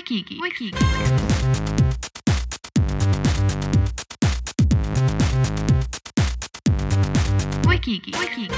Wikigi. 0.00 0.40
Wikigi. 0.40 0.78
Wikigi. 7.68 8.12
Wikigi. 8.18 8.56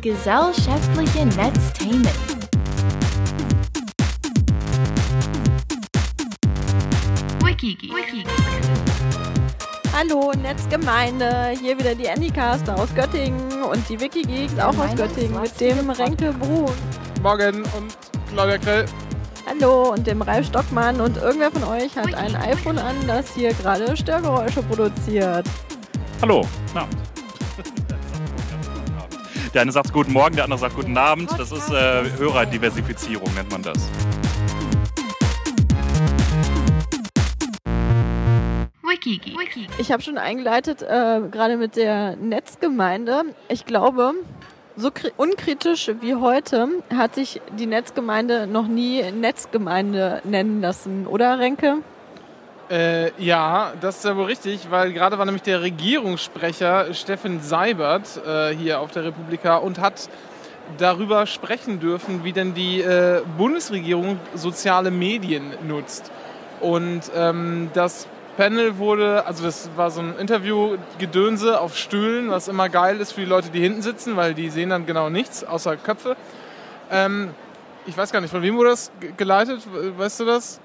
Gesellschaftliche 0.00 1.26
Netzthemen. 1.26 2.08
Wikigi. 7.44 7.92
Wikigi. 7.92 8.95
Hallo 9.98 10.30
Netzgemeinde, 10.42 11.54
hier 11.58 11.78
wieder 11.78 11.94
die 11.94 12.06
Anycast 12.06 12.68
aus 12.68 12.94
Göttingen 12.94 13.62
und 13.62 13.88
die 13.88 13.98
Wikigeeks 13.98 14.58
auch 14.58 14.76
aus 14.76 14.94
Göttingen 14.94 15.40
mit 15.40 15.58
dem 15.58 15.88
Renke 15.88 16.34
Brun. 16.34 16.70
Morgen 17.22 17.62
und 17.62 17.96
Claudia 18.30 18.58
Krell. 18.58 18.84
Hallo 19.46 19.94
und 19.94 20.06
dem 20.06 20.20
Ralf 20.20 20.48
Stockmann 20.48 21.00
und 21.00 21.16
irgendwer 21.16 21.50
von 21.50 21.64
euch 21.64 21.96
hat 21.96 22.12
ein 22.12 22.36
iPhone 22.36 22.76
an, 22.76 22.94
das 23.06 23.34
hier 23.34 23.54
gerade 23.54 23.96
Störgeräusche 23.96 24.62
produziert. 24.64 25.46
Hallo, 26.20 26.42
guten 26.66 26.78
Abend. 26.78 26.96
Der 29.54 29.62
eine 29.62 29.72
sagt 29.72 29.94
guten 29.94 30.12
Morgen, 30.12 30.34
der 30.34 30.44
andere 30.44 30.60
sagt 30.60 30.76
guten 30.76 30.98
Abend. 30.98 31.30
Das 31.38 31.50
ist 31.50 31.70
äh, 31.70 32.04
Hörerdiversifizierung, 32.18 33.32
nennt 33.32 33.50
man 33.50 33.62
das. 33.62 33.88
Wikigi. 39.06 39.66
Ich 39.78 39.92
habe 39.92 40.02
schon 40.02 40.18
eingeleitet, 40.18 40.82
äh, 40.82 41.20
gerade 41.30 41.56
mit 41.56 41.76
der 41.76 42.16
Netzgemeinde. 42.16 43.22
Ich 43.48 43.64
glaube, 43.64 44.12
so 44.76 44.88
kri- 44.88 45.12
unkritisch 45.16 45.90
wie 46.00 46.16
heute 46.16 46.68
hat 46.94 47.14
sich 47.14 47.40
die 47.58 47.66
Netzgemeinde 47.66 48.46
noch 48.46 48.66
nie 48.66 49.02
Netzgemeinde 49.12 50.20
nennen 50.24 50.60
lassen, 50.60 51.06
oder 51.06 51.38
Renke? 51.38 51.78
Äh, 52.68 53.12
ja, 53.22 53.72
das 53.80 53.98
ist 53.98 54.04
ja 54.04 54.16
wohl 54.16 54.24
richtig, 54.24 54.70
weil 54.70 54.92
gerade 54.92 55.18
war 55.18 55.24
nämlich 55.24 55.44
der 55.44 55.62
Regierungssprecher 55.62 56.92
Steffen 56.94 57.40
Seibert 57.40 58.20
äh, 58.26 58.54
hier 58.54 58.80
auf 58.80 58.90
der 58.90 59.04
Republika 59.04 59.58
und 59.58 59.78
hat 59.78 60.08
darüber 60.78 61.26
sprechen 61.26 61.78
dürfen, 61.78 62.24
wie 62.24 62.32
denn 62.32 62.54
die 62.54 62.80
äh, 62.80 63.22
Bundesregierung 63.38 64.18
soziale 64.34 64.90
Medien 64.90 65.54
nutzt. 65.66 66.10
Und 66.60 67.02
ähm, 67.14 67.70
das 67.72 68.08
Panel 68.36 68.78
wurde, 68.78 69.24
also 69.26 69.44
das 69.44 69.70
war 69.76 69.90
so 69.90 70.00
ein 70.00 70.14
Interview-Gedönse 70.18 71.60
auf 71.60 71.76
Stühlen, 71.76 72.30
was 72.30 72.48
immer 72.48 72.68
geil 72.68 73.00
ist 73.00 73.12
für 73.12 73.20
die 73.20 73.26
Leute, 73.26 73.50
die 73.50 73.60
hinten 73.60 73.82
sitzen, 73.82 74.16
weil 74.16 74.34
die 74.34 74.50
sehen 74.50 74.70
dann 74.70 74.86
genau 74.86 75.08
nichts 75.10 75.42
außer 75.44 75.76
Köpfe. 75.76 76.16
Ähm, 76.90 77.30
ich 77.86 77.96
weiß 77.96 78.12
gar 78.12 78.20
nicht, 78.20 78.30
von 78.30 78.42
wem 78.42 78.56
wurde 78.56 78.70
das 78.70 78.90
ge- 79.00 79.12
geleitet? 79.16 79.66
Weißt 79.96 80.20
du 80.20 80.24
das? 80.24 80.60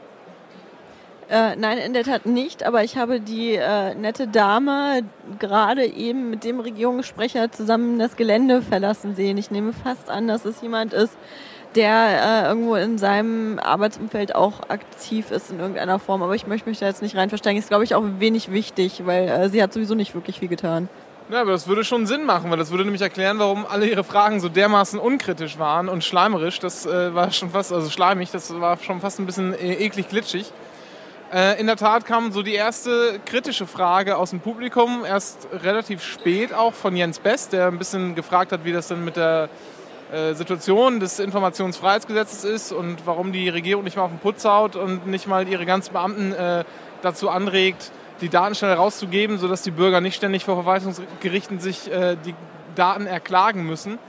Äh, 1.30 1.55
nein, 1.55 1.77
in 1.77 1.94
der 1.94 2.03
Tat 2.03 2.25
nicht, 2.25 2.64
aber 2.64 2.83
ich 2.83 2.97
habe 2.97 3.22
die 3.22 3.55
äh, 3.55 3.95
nette 3.95 4.27
Dame 4.27 5.03
gerade 5.39 5.86
eben 5.86 6.30
mit 6.30 6.44
dem 6.44 6.59
Regierungssprecher 6.59 7.52
zusammen 7.53 7.99
das 7.99 8.17
Gelände 8.17 8.61
verlassen 8.61 9.16
sehen. 9.16 9.38
Ich 9.38 9.49
nehme 9.49 9.72
fast 9.72 10.09
an, 10.09 10.27
dass 10.27 10.44
es 10.44 10.61
jemand 10.61 10.92
ist, 10.92 11.16
der 11.75 12.44
äh, 12.44 12.47
irgendwo 12.47 12.75
in 12.75 12.97
seinem 12.97 13.59
Arbeitsumfeld 13.59 14.36
auch 14.36 14.69
aktiv 14.69 15.31
ist 15.31 15.52
in 15.52 15.59
irgendeiner 15.59 16.00
Form. 16.00 16.22
Aber 16.22 16.36
ich 16.36 16.47
möchte 16.47 16.69
mich 16.69 16.80
da 16.80 16.88
jetzt 16.88 17.02
nicht 17.02 17.16
rein 17.16 17.30
versteigen. 17.30 17.58
Ist, 17.58 17.69
glaube 17.69 17.83
ich, 17.83 17.95
auch 17.95 18.03
wenig 18.19 18.52
wichtig, 18.52 19.03
weil 19.05 19.27
äh, 19.27 19.50
sie 19.50 19.61
hat 19.61 19.73
sowieso 19.73 19.95
nicht 19.95 20.14
wirklich 20.14 20.39
viel 20.39 20.49
getan. 20.49 20.89
Ja, 21.30 21.42
aber 21.42 21.52
das 21.52 21.67
würde 21.67 21.86
schon 21.86 22.08
Sinn 22.08 22.25
machen, 22.25 22.52
weil 22.52 22.58
das 22.58 22.72
würde 22.72 22.83
nämlich 22.83 23.02
erklären, 23.02 23.39
warum 23.39 23.66
alle 23.66 23.88
ihre 23.88 24.03
Fragen 24.03 24.42
so 24.42 24.49
dermaßen 24.49 24.99
unkritisch 24.99 25.58
waren 25.58 25.88
und 25.88 26.03
schleimerisch. 26.03 26.59
Das 26.59 26.86
äh, 26.86 27.16
war 27.16 27.31
schon 27.31 27.52
fast, 27.52 27.72
also 27.72 27.89
schleimig, 27.89 28.31
das 28.31 28.59
war 28.59 28.77
schon 28.77 28.99
fast 28.99 29.19
ein 29.19 29.25
bisschen 29.25 29.53
äh, 29.53 29.75
eklig 29.75 30.09
glitschig. 30.09 30.52
Äh, 31.32 31.58
in 31.61 31.67
der 31.67 31.77
Tat 31.77 32.05
kam 32.05 32.33
so 32.33 32.42
die 32.42 32.53
erste 32.53 33.21
kritische 33.26 33.65
Frage 33.65 34.17
aus 34.17 34.32
dem 34.32 34.42
Publikum, 34.42 35.05
erst 35.05 35.48
relativ 35.64 36.03
spät 36.03 36.53
auch 36.53 36.73
von 36.73 36.98
Jens 36.98 37.20
Best, 37.20 37.53
der 37.53 37.67
ein 37.67 37.77
bisschen 37.77 38.15
gefragt 38.15 38.52
hat, 38.52 38.65
wie 38.65 38.73
das 38.73 38.89
denn 38.89 39.05
mit 39.05 39.15
der 39.15 39.48
Situation 40.33 40.99
des 40.99 41.20
Informationsfreiheitsgesetzes 41.20 42.44
ist 42.44 42.72
und 42.73 43.05
warum 43.05 43.32
die 43.32 43.48
Regierung 43.48 43.86
nicht 43.86 43.95
mal 43.95 44.04
auf 44.04 44.11
den 44.11 44.20
Putz 44.20 44.44
haut 44.44 44.76
und 44.76 45.08
nicht 45.08 45.27
mal 45.27 45.48
ihre 45.48 45.66
ganzen 45.66 45.94
Beamten 45.94 46.33
äh, 46.33 46.66
dazu 47.02 47.30
anregt, 47.30 47.92
die 48.21 48.30
Daten 48.30 48.55
schnell 48.55 48.73
rauszugeben, 48.73 49.38
sodass 49.38 49.61
die 49.64 49.71
Bürger 49.71 50.02
nicht 50.02 50.16
ständig 50.16 50.45
vor 50.45 50.55
Verwaltungsgerichten 50.55 51.60
sich 51.60 51.92
äh, 51.92 52.17
die 52.23 52.36
Daten 52.76 53.08
erklagen 53.08 53.66
müssen. 53.66 54.00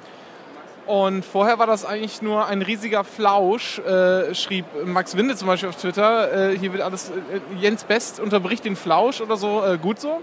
Und 0.86 1.24
vorher 1.24 1.58
war 1.58 1.66
das 1.66 1.84
eigentlich 1.84 2.22
nur 2.22 2.46
ein 2.46 2.60
riesiger 2.60 3.04
Flausch, 3.04 3.78
äh, 3.78 4.34
schrieb 4.34 4.64
Max 4.84 5.16
Winde 5.16 5.36
zum 5.36 5.46
Beispiel 5.46 5.68
auf 5.68 5.76
Twitter. 5.76 6.50
Äh, 6.50 6.58
hier 6.58 6.72
wird 6.72 6.82
alles, 6.82 7.10
äh, 7.10 7.60
Jens 7.60 7.84
Best 7.84 8.18
unterbricht 8.18 8.64
den 8.64 8.74
Flausch 8.74 9.20
oder 9.20 9.36
so. 9.36 9.64
Äh, 9.64 9.78
gut 9.78 10.00
so? 10.00 10.20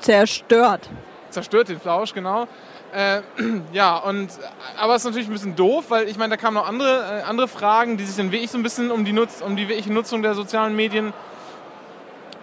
Zerstört. 0.00 0.88
zerstört 1.30 1.68
den 1.68 1.78
Flausch, 1.78 2.14
genau. 2.14 2.48
Äh, 2.92 3.22
ja, 3.72 3.96
und, 3.96 4.30
aber 4.78 4.94
es 4.94 5.02
ist 5.02 5.06
natürlich 5.06 5.28
ein 5.28 5.32
bisschen 5.32 5.56
doof, 5.56 5.86
weil 5.88 6.08
ich 6.08 6.18
meine, 6.18 6.30
da 6.30 6.36
kamen 6.36 6.54
noch 6.54 6.68
andere, 6.68 7.20
äh, 7.20 7.22
andere 7.22 7.48
Fragen, 7.48 7.96
die 7.96 8.04
sich 8.04 8.16
dann 8.16 8.30
wirklich 8.30 8.50
so 8.50 8.58
ein 8.58 8.62
bisschen 8.62 8.90
um 8.90 9.04
die, 9.04 9.12
Nutz, 9.12 9.40
um 9.40 9.56
die 9.56 9.68
wirkliche 9.68 9.92
Nutzung 9.92 10.22
der 10.22 10.34
sozialen 10.34 10.76
Medien 10.76 11.14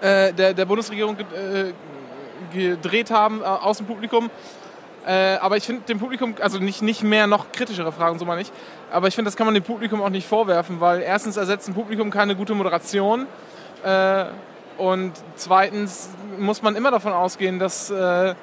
äh, 0.02 0.34
der, 0.34 0.54
der 0.54 0.66
Bundesregierung 0.66 1.18
äh, 1.20 1.74
gedreht 2.52 3.12
haben 3.12 3.42
äh, 3.42 3.46
aus 3.46 3.78
dem 3.78 3.86
Publikum. 3.86 4.32
Äh, 5.06 5.36
aber 5.36 5.58
ich 5.58 5.66
finde 5.66 5.84
dem 5.84 6.00
Publikum, 6.00 6.36
also 6.42 6.58
nicht, 6.58 6.82
nicht 6.82 7.04
mehr 7.04 7.28
noch 7.28 7.52
kritischere 7.52 7.92
Fragen, 7.92 8.18
so 8.18 8.26
mal 8.26 8.36
nicht. 8.36 8.52
Aber 8.92 9.08
ich 9.08 9.16
finde, 9.16 9.30
das 9.30 9.36
kann 9.36 9.46
man 9.46 9.54
dem 9.54 9.64
Publikum 9.64 10.02
auch 10.02 10.10
nicht 10.10 10.28
vorwerfen, 10.28 10.82
weil 10.82 11.02
erstens 11.02 11.38
ersetzt 11.38 11.68
ein 11.68 11.76
Publikum 11.76 12.10
keine 12.10 12.36
gute 12.36 12.56
Moderation. 12.56 13.28
Äh, 13.84 14.26
und 14.78 15.14
zweitens 15.36 16.10
muss 16.40 16.62
man 16.62 16.76
immer 16.76 16.90
davon 16.90 17.14
ausgehen, 17.14 17.60
dass 17.60 17.90
äh, 17.92 18.34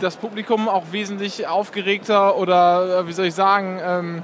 das 0.00 0.16
Publikum 0.16 0.68
auch 0.68 0.84
wesentlich 0.92 1.46
aufgeregter 1.46 2.36
oder, 2.36 3.00
äh, 3.00 3.08
wie 3.08 3.12
soll 3.12 3.26
ich 3.26 3.34
sagen, 3.34 3.80
ähm, 3.82 4.22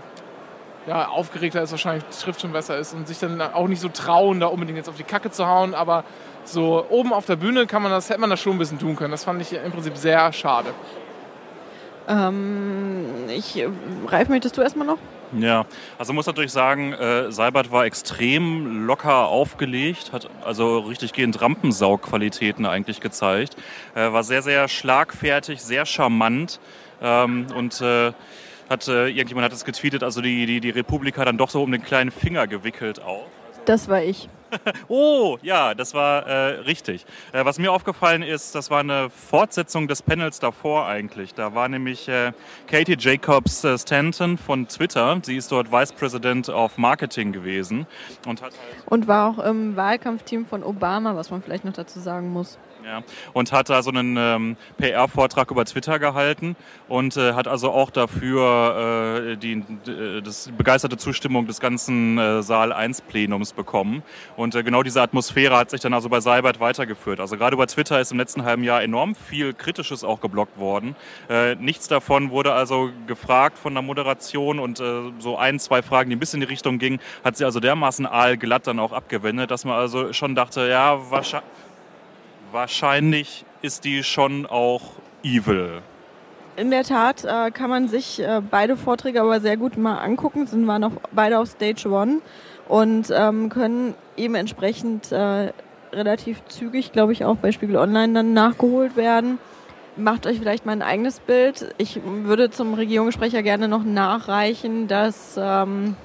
ja, 0.86 1.08
aufgeregter 1.08 1.62
ist 1.62 1.70
wahrscheinlich, 1.70 2.04
Schrift 2.18 2.40
schon 2.40 2.52
besser 2.52 2.78
ist 2.78 2.94
und 2.94 3.06
sich 3.06 3.18
dann 3.18 3.40
auch 3.40 3.68
nicht 3.68 3.80
so 3.80 3.88
trauen, 3.88 4.40
da 4.40 4.46
unbedingt 4.46 4.78
jetzt 4.78 4.88
auf 4.88 4.96
die 4.96 5.02
Kacke 5.02 5.30
zu 5.30 5.46
hauen. 5.46 5.74
Aber 5.74 6.04
so 6.44 6.86
oben 6.88 7.12
auf 7.12 7.26
der 7.26 7.36
Bühne 7.36 7.66
kann 7.66 7.82
man 7.82 7.92
das, 7.92 8.08
hätte 8.08 8.20
man 8.20 8.30
das 8.30 8.40
schon 8.40 8.54
ein 8.54 8.58
bisschen 8.58 8.78
tun 8.78 8.96
können. 8.96 9.10
Das 9.10 9.24
fand 9.24 9.40
ich 9.42 9.52
im 9.52 9.70
Prinzip 9.70 9.96
sehr 9.96 10.32
schade. 10.32 10.70
Ähm, 12.08 13.04
ich, 13.28 13.58
äh, 13.58 13.68
Ralf, 14.06 14.28
möchtest 14.30 14.56
du 14.56 14.62
erstmal 14.62 14.86
noch? 14.86 14.98
Ja, 15.36 15.66
also 15.98 16.12
muss 16.12 16.26
natürlich 16.26 16.52
sagen, 16.52 16.92
äh, 16.92 17.30
Seibert 17.30 17.70
war 17.70 17.84
extrem 17.84 18.86
locker 18.86 19.28
aufgelegt, 19.28 20.12
hat 20.12 20.28
also 20.44 20.78
richtig 20.78 21.12
gehend 21.12 21.40
Rampensau-Qualitäten 21.40 22.66
eigentlich 22.66 23.00
gezeigt. 23.00 23.56
Äh, 23.94 24.12
war 24.12 24.24
sehr, 24.24 24.42
sehr 24.42 24.68
schlagfertig, 24.68 25.60
sehr 25.62 25.84
charmant 25.84 26.60
ähm, 27.02 27.46
und 27.54 27.80
äh, 27.80 28.12
hat, 28.70 28.88
äh, 28.88 29.08
irgendjemand 29.08 29.44
hat 29.44 29.52
es 29.52 29.64
getweetet, 29.64 30.02
also 30.02 30.20
die, 30.20 30.46
die, 30.46 30.60
die 30.60 30.70
Republika 30.70 31.24
dann 31.24 31.38
doch 31.38 31.50
so 31.50 31.62
um 31.62 31.72
den 31.72 31.82
kleinen 31.82 32.10
Finger 32.10 32.46
gewickelt 32.46 33.02
auch. 33.02 33.26
Das 33.64 33.88
war 33.88 34.02
ich. 34.02 34.28
Oh, 34.88 35.38
ja, 35.42 35.74
das 35.74 35.94
war 35.94 36.26
äh, 36.26 36.60
richtig. 36.60 37.04
Äh, 37.32 37.44
was 37.44 37.58
mir 37.58 37.72
aufgefallen 37.72 38.22
ist, 38.22 38.54
das 38.54 38.70
war 38.70 38.80
eine 38.80 39.10
Fortsetzung 39.10 39.88
des 39.88 40.02
Panels 40.02 40.38
davor 40.38 40.86
eigentlich. 40.86 41.34
Da 41.34 41.54
war 41.54 41.68
nämlich 41.68 42.08
äh, 42.08 42.32
Katie 42.66 42.96
Jacobs 42.98 43.64
äh, 43.64 43.78
Stanton 43.78 44.38
von 44.38 44.66
Twitter. 44.68 45.20
Sie 45.22 45.36
ist 45.36 45.52
dort 45.52 45.70
Vice 45.70 45.92
President 45.92 46.48
of 46.48 46.78
Marketing 46.78 47.32
gewesen 47.32 47.86
und 48.26 48.42
hat 48.42 48.52
halt 48.52 48.82
Und 48.86 49.08
war 49.08 49.30
auch 49.30 49.38
im 49.38 49.76
Wahlkampfteam 49.76 50.46
von 50.46 50.62
Obama, 50.62 51.14
was 51.16 51.30
man 51.30 51.42
vielleicht 51.42 51.64
noch 51.64 51.72
dazu 51.72 52.00
sagen 52.00 52.32
muss. 52.32 52.58
Ja, 52.88 53.02
und 53.34 53.52
hat 53.52 53.68
da 53.68 53.82
so 53.82 53.90
einen 53.90 54.16
ähm, 54.16 54.56
PR-Vortrag 54.78 55.50
über 55.50 55.66
Twitter 55.66 55.98
gehalten 55.98 56.56
und 56.88 57.18
äh, 57.18 57.34
hat 57.34 57.46
also 57.46 57.70
auch 57.70 57.90
dafür 57.90 59.26
äh, 59.32 59.36
die, 59.36 59.62
äh, 59.86 60.22
das, 60.22 60.50
begeisterte 60.56 60.96
Zustimmung 60.96 61.46
des 61.46 61.60
ganzen 61.60 62.16
äh, 62.16 62.42
Saal 62.42 62.72
1 62.72 63.02
Plenums 63.02 63.52
bekommen. 63.52 64.02
Und 64.38 64.54
äh, 64.54 64.62
genau 64.62 64.82
diese 64.82 65.02
Atmosphäre 65.02 65.58
hat 65.58 65.68
sich 65.68 65.82
dann 65.82 65.92
also 65.92 66.08
bei 66.08 66.20
Seibert 66.20 66.60
weitergeführt. 66.60 67.20
Also 67.20 67.36
gerade 67.36 67.56
über 67.56 67.66
Twitter 67.66 68.00
ist 68.00 68.10
im 68.10 68.16
letzten 68.16 68.44
halben 68.44 68.64
Jahr 68.64 68.82
enorm 68.82 69.14
viel 69.14 69.52
Kritisches 69.52 70.02
auch 70.02 70.22
geblockt 70.22 70.58
worden. 70.58 70.96
Äh, 71.28 71.56
nichts 71.56 71.88
davon 71.88 72.30
wurde 72.30 72.54
also 72.54 72.88
gefragt 73.06 73.58
von 73.58 73.74
der 73.74 73.82
Moderation 73.82 74.58
und 74.58 74.78
so 75.18 75.36
ein, 75.36 75.58
zwei 75.58 75.82
Fragen, 75.82 76.08
die 76.08 76.16
ein 76.16 76.20
bisschen 76.20 76.40
in 76.40 76.46
die 76.46 76.52
Richtung 76.52 76.78
gingen, 76.78 77.00
hat 77.24 77.36
sie 77.36 77.44
also 77.44 77.60
dermaßen 77.60 78.06
aalglatt 78.06 78.66
dann 78.66 78.78
auch 78.78 78.92
abgewendet, 78.92 79.50
dass 79.50 79.64
man 79.64 79.74
also 79.74 80.12
schon 80.12 80.34
dachte, 80.34 80.68
ja, 80.68 81.10
wahrscheinlich 81.10 81.50
wahrscheinlich 82.52 83.44
ist 83.62 83.84
die 83.84 84.02
schon 84.02 84.46
auch 84.46 84.82
evil. 85.22 85.82
In 86.56 86.70
der 86.70 86.82
Tat 86.82 87.24
äh, 87.24 87.50
kann 87.50 87.70
man 87.70 87.88
sich 87.88 88.20
äh, 88.20 88.40
beide 88.48 88.76
Vorträge 88.76 89.20
aber 89.20 89.40
sehr 89.40 89.56
gut 89.56 89.76
mal 89.76 89.98
angucken. 89.98 90.46
Sind 90.46 90.66
waren 90.66 90.82
auch 90.84 90.92
beide 91.12 91.38
auf 91.38 91.48
Stage 91.48 91.88
One 91.88 92.20
und 92.68 93.12
ähm, 93.14 93.48
können 93.48 93.94
eben 94.16 94.34
entsprechend 94.34 95.12
äh, 95.12 95.52
relativ 95.92 96.44
zügig, 96.46 96.92
glaube 96.92 97.12
ich, 97.12 97.24
auch 97.24 97.36
bei 97.36 97.52
Spiegel 97.52 97.76
Online 97.76 98.12
dann 98.12 98.32
nachgeholt 98.32 98.96
werden. 98.96 99.38
macht 99.96 100.26
euch 100.26 100.38
vielleicht 100.38 100.66
mal 100.66 100.72
ein 100.72 100.82
eigenes 100.82 101.20
Bild. 101.20 101.74
Ich 101.78 102.00
würde 102.04 102.50
zum 102.50 102.74
Regierungssprecher 102.74 103.42
gerne 103.42 103.68
noch 103.68 103.84
nachreichen, 103.84 104.88
dass 104.88 105.38
ähm, 105.40 105.96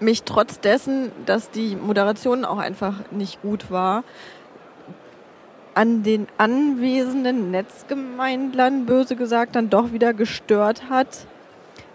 mich 0.00 0.24
trotz 0.24 0.60
dessen, 0.60 1.10
dass 1.26 1.50
die 1.50 1.76
Moderation 1.76 2.44
auch 2.44 2.58
einfach 2.58 2.94
nicht 3.10 3.42
gut 3.42 3.70
war, 3.70 4.04
an 5.74 6.02
den 6.02 6.26
anwesenden 6.38 7.50
Netzgemeindlern, 7.50 8.86
böse 8.86 9.16
gesagt, 9.16 9.56
dann 9.56 9.70
doch 9.70 9.92
wieder 9.92 10.14
gestört 10.14 10.88
hat, 10.88 11.26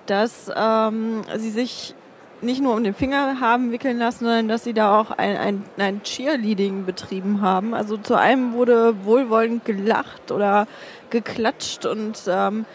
dass 0.05 0.51
ähm, 0.55 1.21
sie 1.37 1.49
sich 1.49 1.95
nicht 2.41 2.61
nur 2.61 2.75
um 2.75 2.83
den 2.83 2.93
Finger 2.93 3.39
haben 3.39 3.71
wickeln 3.71 3.97
lassen, 3.97 4.25
sondern 4.25 4.47
dass 4.47 4.63
sie 4.63 4.73
da 4.73 4.99
auch 4.99 5.11
ein, 5.11 5.37
ein, 5.37 5.63
ein 5.77 6.03
Cheerleading 6.03 6.85
betrieben 6.85 7.41
haben. 7.41 7.73
Also 7.73 7.97
zu 7.97 8.15
einem 8.15 8.53
wurde 8.53 9.05
wohlwollend 9.05 9.65
gelacht 9.65 10.31
oder 10.31 10.67
geklatscht 11.09 11.85
und 11.85 12.21
ähm, 12.27 12.65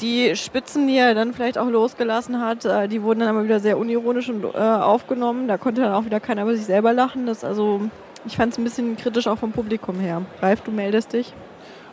die 0.00 0.34
Spitzen, 0.34 0.86
die 0.86 0.96
er 0.96 1.14
dann 1.14 1.34
vielleicht 1.34 1.58
auch 1.58 1.68
losgelassen 1.68 2.40
hat, 2.40 2.64
äh, 2.64 2.88
die 2.88 3.02
wurden 3.02 3.20
dann 3.20 3.28
aber 3.28 3.44
wieder 3.44 3.60
sehr 3.60 3.78
unironisch 3.78 4.28
und, 4.28 4.44
äh, 4.44 4.58
aufgenommen. 4.58 5.48
Da 5.48 5.58
konnte 5.58 5.82
dann 5.82 5.92
auch 5.92 6.04
wieder 6.04 6.20
keiner 6.20 6.42
über 6.42 6.54
sich 6.54 6.64
selber 6.64 6.92
lachen. 6.92 7.26
Das 7.26 7.44
also, 7.44 7.82
ich 8.26 8.36
fand 8.36 8.52
es 8.52 8.58
ein 8.58 8.64
bisschen 8.64 8.96
kritisch 8.96 9.26
auch 9.26 9.38
vom 9.38 9.52
Publikum 9.52 9.98
her. 10.00 10.22
Ralf, 10.40 10.60
du 10.62 10.70
meldest 10.70 11.12
dich. 11.12 11.32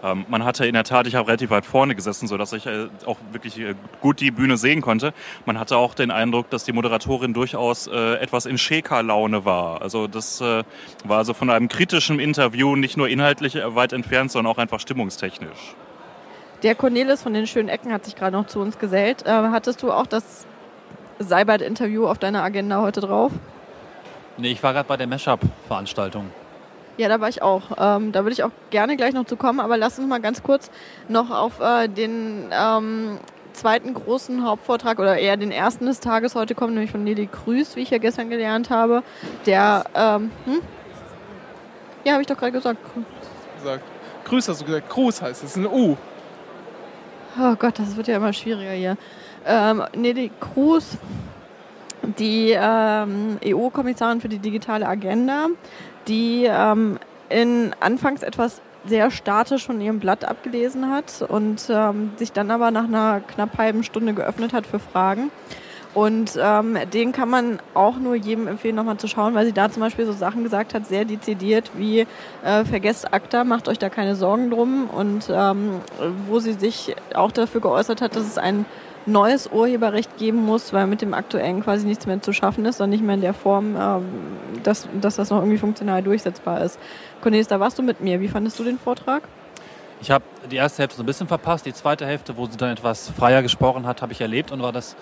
Ähm, 0.04 0.26
man 0.28 0.46
hatte 0.46 0.66
in 0.66 0.74
der 0.74 0.84
Tat, 0.84 1.08
ich 1.08 1.16
habe 1.16 1.28
relativ 1.28 1.50
weit 1.50 1.66
vorne 1.66 1.96
gesessen, 1.96 2.28
sodass 2.28 2.54
ich 2.54 2.68
äh, 2.68 2.88
auch 3.06 3.18
wirklich 3.32 3.60
äh, 3.60 3.74
gut 4.02 4.20
die 4.20 4.32
Bühne 4.32 4.58
sehen 4.58 4.82
konnte. 4.82 5.14
Man 5.46 5.60
hatte 5.60 5.78
auch 5.78 5.96
den 5.96 6.12
Eindruck, 6.12 6.50
dass 6.50 6.64
die 6.64 6.74
Moderatorin 6.74 7.34
durchaus 7.34 7.88
äh, 7.88 8.16
etwas 8.16 8.46
in 8.46 8.58
Schäker-Laune 8.58 9.46
war. 9.46 9.82
Also 9.82 10.08
das 10.08 10.42
äh, 10.42 10.64
war 11.06 11.18
also 11.18 11.34
von 11.34 11.50
einem 11.50 11.70
kritischen 11.70 12.20
Interview 12.20 12.76
nicht 12.76 12.98
nur 12.98 13.10
inhaltlich 13.10 13.56
weit 13.56 13.94
entfernt, 13.94 14.32
sondern 14.32 14.54
auch 14.54 14.58
einfach 14.60 14.80
stimmungstechnisch. 14.80 15.76
Der 16.62 16.76
Cornelis 16.76 17.22
von 17.22 17.34
den 17.34 17.48
schönen 17.48 17.70
Ecken 17.70 17.92
hat 17.92 18.06
sich 18.06 18.16
gerade 18.16 18.36
noch 18.36 18.48
zu 18.48 18.60
uns 18.60 18.78
gesellt. 18.78 19.26
Äh, 19.26 19.30
hattest 19.30 19.82
du 19.82 19.92
auch 19.92 20.08
das 20.08 20.46
Seibert-Interview 21.20 22.06
auf 22.06 22.20
deiner 22.20 22.44
Agenda 22.44 22.82
heute 22.82 23.02
drauf? 23.02 23.32
Nee, 24.38 24.52
ich 24.52 24.62
war 24.62 24.74
gerade 24.74 24.88
bei 24.88 24.98
der 24.98 25.08
Mashup-Veranstaltung. 25.08 26.30
Ja, 26.98 27.10
da 27.10 27.20
war 27.20 27.30
ich 27.30 27.42
auch. 27.42 27.64
Ähm, 27.78 28.12
da 28.12 28.24
würde 28.24 28.34
ich 28.34 28.44
auch 28.44 28.52
gerne 28.70 28.96
gleich 28.96 29.14
noch 29.14 29.26
zu 29.26 29.36
kommen, 29.36 29.60
aber 29.60 29.78
lass 29.78 30.00
uns 30.00 30.08
mal 30.08 30.22
ganz 30.22 30.44
kurz 30.44 30.72
noch 31.10 31.30
auf 31.30 31.60
äh, 31.60 31.88
den 31.88 32.50
ähm, 32.52 33.20
zweiten 33.54 33.94
großen 33.94 34.46
Hauptvortrag 34.46 35.00
oder 35.00 35.18
eher 35.18 35.38
den 35.38 35.52
ersten 35.52 35.86
des 35.86 36.00
Tages 36.00 36.36
heute 36.36 36.56
kommen, 36.56 36.74
nämlich 36.74 36.92
von 36.92 37.04
Nelly 37.04 37.28
Krüß, 37.28 37.76
wie 37.76 37.82
ich 37.82 37.90
ja 37.90 37.98
gestern 37.98 38.30
gelernt 38.30 38.70
habe. 38.70 39.04
Der, 39.46 39.84
ähm, 39.94 40.32
hm? 40.46 40.62
Ja, 42.06 42.14
habe 42.14 42.22
ich 42.22 42.28
doch 42.28 42.38
gerade 42.38 42.52
gesagt. 42.52 42.80
Gesagt. 43.58 43.84
Grüß 44.26 44.48
hast 44.48 44.62
du 44.62 44.66
gesagt. 44.66 44.90
Gruß 44.90 45.22
heißt 45.22 45.44
es. 45.44 45.56
Ein 45.56 45.66
U. 45.66 45.98
Oh 47.38 47.56
Gott, 47.58 47.78
das 47.80 47.96
wird 47.98 48.08
ja 48.08 48.18
immer 48.18 48.32
schwieriger 48.32 48.72
hier. 48.72 48.98
Ähm, 49.46 49.84
Nelly 49.96 50.32
Cruz, 50.40 50.98
die 52.20 52.56
ähm, 52.56 53.38
EU-Kommissarin 53.44 54.22
für 54.22 54.30
die 54.30 54.40
digitale 54.40 54.88
Agenda, 54.88 55.48
die 56.08 56.48
ähm, 56.50 57.00
in 57.30 57.72
anfangs 57.80 58.24
etwas 58.24 58.62
sehr 58.88 59.10
statisch 59.12 59.66
von 59.66 59.82
ihrem 59.82 60.00
Blatt 60.00 60.26
abgelesen 60.26 60.92
hat 60.92 61.26
und 61.28 61.68
ähm, 61.70 62.12
sich 62.18 62.32
dann 62.32 62.52
aber 62.52 62.72
nach 62.72 62.86
einer 62.86 63.22
knapp 63.22 63.58
halben 63.58 63.84
Stunde 63.84 64.14
geöffnet 64.14 64.54
hat 64.54 64.68
für 64.68 64.80
Fragen. 64.80 65.32
Und 65.96 66.38
ähm, 66.38 66.78
den 66.94 67.14
kann 67.14 67.30
man 67.30 67.60
auch 67.74 67.96
nur 67.96 68.16
jedem 68.16 68.48
empfehlen, 68.48 68.76
nochmal 68.76 68.98
zu 68.98 69.08
schauen, 69.08 69.34
weil 69.34 69.46
sie 69.46 69.54
da 69.54 69.72
zum 69.72 69.82
Beispiel 69.82 70.06
so 70.06 70.12
Sachen 70.12 70.44
gesagt 70.44 70.74
hat, 70.74 70.86
sehr 70.86 71.06
dezidiert 71.06 71.72
wie 71.78 72.06
äh, 72.44 72.66
vergesst 72.66 73.14
ACTA, 73.14 73.46
macht 73.46 73.70
euch 73.70 73.80
da 73.80 73.88
keine 73.88 74.18
Sorgen 74.18 74.52
drum. 74.52 74.90
Und 74.90 75.32
ähm, 75.34 75.80
wo 76.28 76.40
sie 76.40 76.52
sich 76.52 76.94
auch 77.14 77.32
dafür 77.32 77.62
geäußert 77.62 78.02
hat, 78.02 78.18
dass 78.18 78.28
es 78.28 78.38
ein 78.38 78.66
neues 79.06 79.48
Urheberrecht 79.52 80.18
geben 80.18 80.46
muss, 80.46 80.74
weil 80.74 80.88
mit 80.88 81.02
dem 81.02 81.14
aktuellen 81.14 81.64
quasi 81.64 81.86
nichts 81.86 82.06
mehr 82.06 82.22
zu 82.22 82.34
schaffen 82.34 82.66
ist 82.66 82.82
und 82.82 82.90
nicht 82.90 83.04
mehr 83.04 83.16
in 83.16 83.22
der 83.22 83.34
Form, 83.34 83.76
ähm, 83.80 84.06
dass, 84.64 84.88
dass 85.02 85.16
das 85.16 85.30
noch 85.30 85.40
irgendwie 85.40 85.58
funktional 85.58 86.02
durchsetzbar 86.02 86.62
ist. 86.62 86.80
Cornelis, 87.22 87.48
da 87.48 87.60
warst 87.60 87.78
du 87.78 87.84
mit 87.84 88.02
mir. 88.02 88.20
Wie 88.22 88.28
fandest 88.28 88.58
du 88.60 88.64
den 88.64 88.80
Vortrag? 88.80 89.24
Ich 90.02 90.12
habe 90.12 90.24
die 90.52 90.58
erste 90.58 90.84
Hälfte 90.84 90.98
so 90.98 91.04
ein 91.04 91.06
bisschen 91.06 91.28
verpasst. 91.28 91.66
Die 91.66 91.74
zweite 91.74 92.06
Hälfte, 92.06 92.38
wo 92.38 92.46
sie 92.46 92.58
dann 92.58 92.70
etwas 92.70 93.10
freier 93.10 93.42
gesprochen 93.42 93.86
hat, 93.86 94.02
habe 94.02 94.12
ich 94.12 94.22
erlebt 94.22 94.52
und 94.52 94.62
war 94.62 94.72
das 94.72 94.96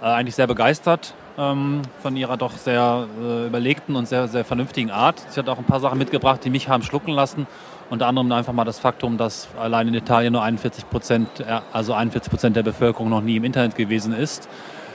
äh, 0.00 0.04
eigentlich 0.04 0.34
sehr 0.34 0.46
begeistert 0.46 1.14
ähm, 1.36 1.82
von 2.02 2.16
ihrer 2.16 2.36
doch 2.36 2.52
sehr 2.52 3.06
äh, 3.20 3.46
überlegten 3.46 3.96
und 3.96 4.06
sehr, 4.06 4.28
sehr 4.28 4.44
vernünftigen 4.44 4.90
Art. 4.90 5.20
Sie 5.30 5.40
hat 5.40 5.48
auch 5.48 5.58
ein 5.58 5.64
paar 5.64 5.80
Sachen 5.80 5.98
mitgebracht, 5.98 6.44
die 6.44 6.50
mich 6.50 6.68
haben 6.68 6.82
schlucken 6.82 7.12
lassen. 7.12 7.46
Unter 7.90 8.06
anderem 8.06 8.30
einfach 8.32 8.52
mal 8.52 8.64
das 8.64 8.78
Faktum, 8.78 9.16
dass 9.16 9.48
allein 9.58 9.88
in 9.88 9.94
Italien 9.94 10.34
nur 10.34 10.42
41 10.42 10.90
Prozent, 10.90 11.28
also 11.72 11.94
41 11.94 12.30
Prozent 12.30 12.56
der 12.56 12.62
Bevölkerung 12.62 13.08
noch 13.08 13.22
nie 13.22 13.36
im 13.36 13.44
Internet 13.44 13.76
gewesen 13.76 14.12
ist. 14.12 14.48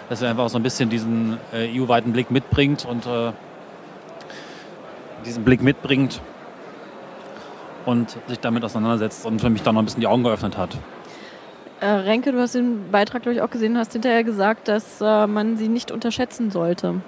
Dass 0.09 0.19
sie 0.19 0.27
einfach 0.27 0.49
so 0.49 0.59
ein 0.59 0.63
bisschen 0.63 0.89
diesen 0.89 1.37
äh, 1.53 1.79
EU-weiten 1.79 2.11
Blick 2.11 2.29
mitbringt 2.29 2.85
und 2.85 3.05
äh, 3.07 3.31
diesen 5.25 5.43
Blick 5.43 5.63
mitbringt 5.63 6.21
und 7.85 8.17
sich 8.27 8.39
damit 8.39 8.63
auseinandersetzt 8.63 9.25
und 9.25 9.39
für 9.39 9.49
mich 9.49 9.63
dann 9.63 9.75
noch 9.75 9.81
ein 9.81 9.85
bisschen 9.85 10.01
die 10.01 10.07
Augen 10.07 10.23
geöffnet 10.23 10.57
hat. 10.57 10.77
Äh, 11.79 11.87
Renke, 11.87 12.31
du 12.31 12.39
hast 12.39 12.55
den 12.55 12.91
Beitrag, 12.91 13.23
glaube 13.23 13.35
ich, 13.35 13.41
auch 13.41 13.49
gesehen, 13.49 13.77
hast 13.77 13.93
hinterher 13.93 14.23
gesagt, 14.23 14.67
dass 14.67 15.01
äh, 15.01 15.27
man 15.27 15.57
sie 15.57 15.67
nicht 15.67 15.91
unterschätzen 15.91 16.51
sollte. 16.51 17.01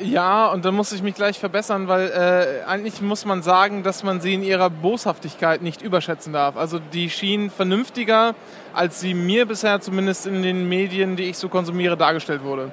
Ja, 0.00 0.48
und 0.48 0.64
da 0.64 0.72
muss 0.72 0.92
ich 0.92 1.02
mich 1.02 1.14
gleich 1.14 1.38
verbessern, 1.38 1.88
weil 1.88 2.08
äh, 2.10 2.68
eigentlich 2.68 3.00
muss 3.00 3.24
man 3.24 3.42
sagen, 3.42 3.82
dass 3.82 4.02
man 4.04 4.20
sie 4.20 4.34
in 4.34 4.42
ihrer 4.42 4.70
Boshaftigkeit 4.70 5.62
nicht 5.62 5.82
überschätzen 5.82 6.32
darf. 6.32 6.56
Also 6.56 6.78
die 6.78 7.10
schien 7.10 7.50
vernünftiger, 7.50 8.34
als 8.74 9.00
sie 9.00 9.14
mir 9.14 9.46
bisher 9.46 9.80
zumindest 9.80 10.26
in 10.26 10.42
den 10.42 10.68
Medien, 10.68 11.16
die 11.16 11.24
ich 11.24 11.38
so 11.38 11.48
konsumiere, 11.48 11.96
dargestellt 11.96 12.44
wurde. 12.44 12.72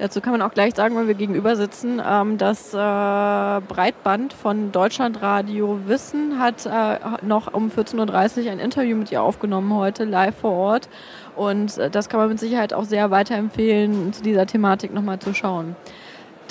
Dazu 0.00 0.22
kann 0.22 0.32
man 0.32 0.40
auch 0.40 0.54
gleich 0.54 0.74
sagen, 0.74 0.96
weil 0.96 1.08
wir 1.08 1.14
gegenüber 1.14 1.56
sitzen, 1.56 2.00
ähm, 2.04 2.38
das 2.38 2.72
äh, 2.72 2.76
Breitband 2.76 4.32
von 4.32 4.72
Deutschlandradio 4.72 5.78
Wissen 5.86 6.38
hat 6.38 6.64
äh, 6.64 6.98
noch 7.20 7.52
um 7.52 7.68
14.30 7.70 8.44
Uhr 8.46 8.52
ein 8.52 8.60
Interview 8.60 8.96
mit 8.96 9.12
ihr 9.12 9.22
aufgenommen 9.22 9.74
heute, 9.74 10.04
live 10.04 10.36
vor 10.36 10.52
Ort. 10.52 10.88
Und 11.36 11.76
äh, 11.76 11.90
das 11.90 12.08
kann 12.08 12.18
man 12.18 12.30
mit 12.30 12.40
Sicherheit 12.40 12.72
auch 12.72 12.84
sehr 12.84 13.10
weiterempfehlen, 13.10 14.14
zu 14.14 14.22
dieser 14.22 14.46
Thematik 14.46 14.94
nochmal 14.94 15.18
zu 15.18 15.34
schauen. 15.34 15.76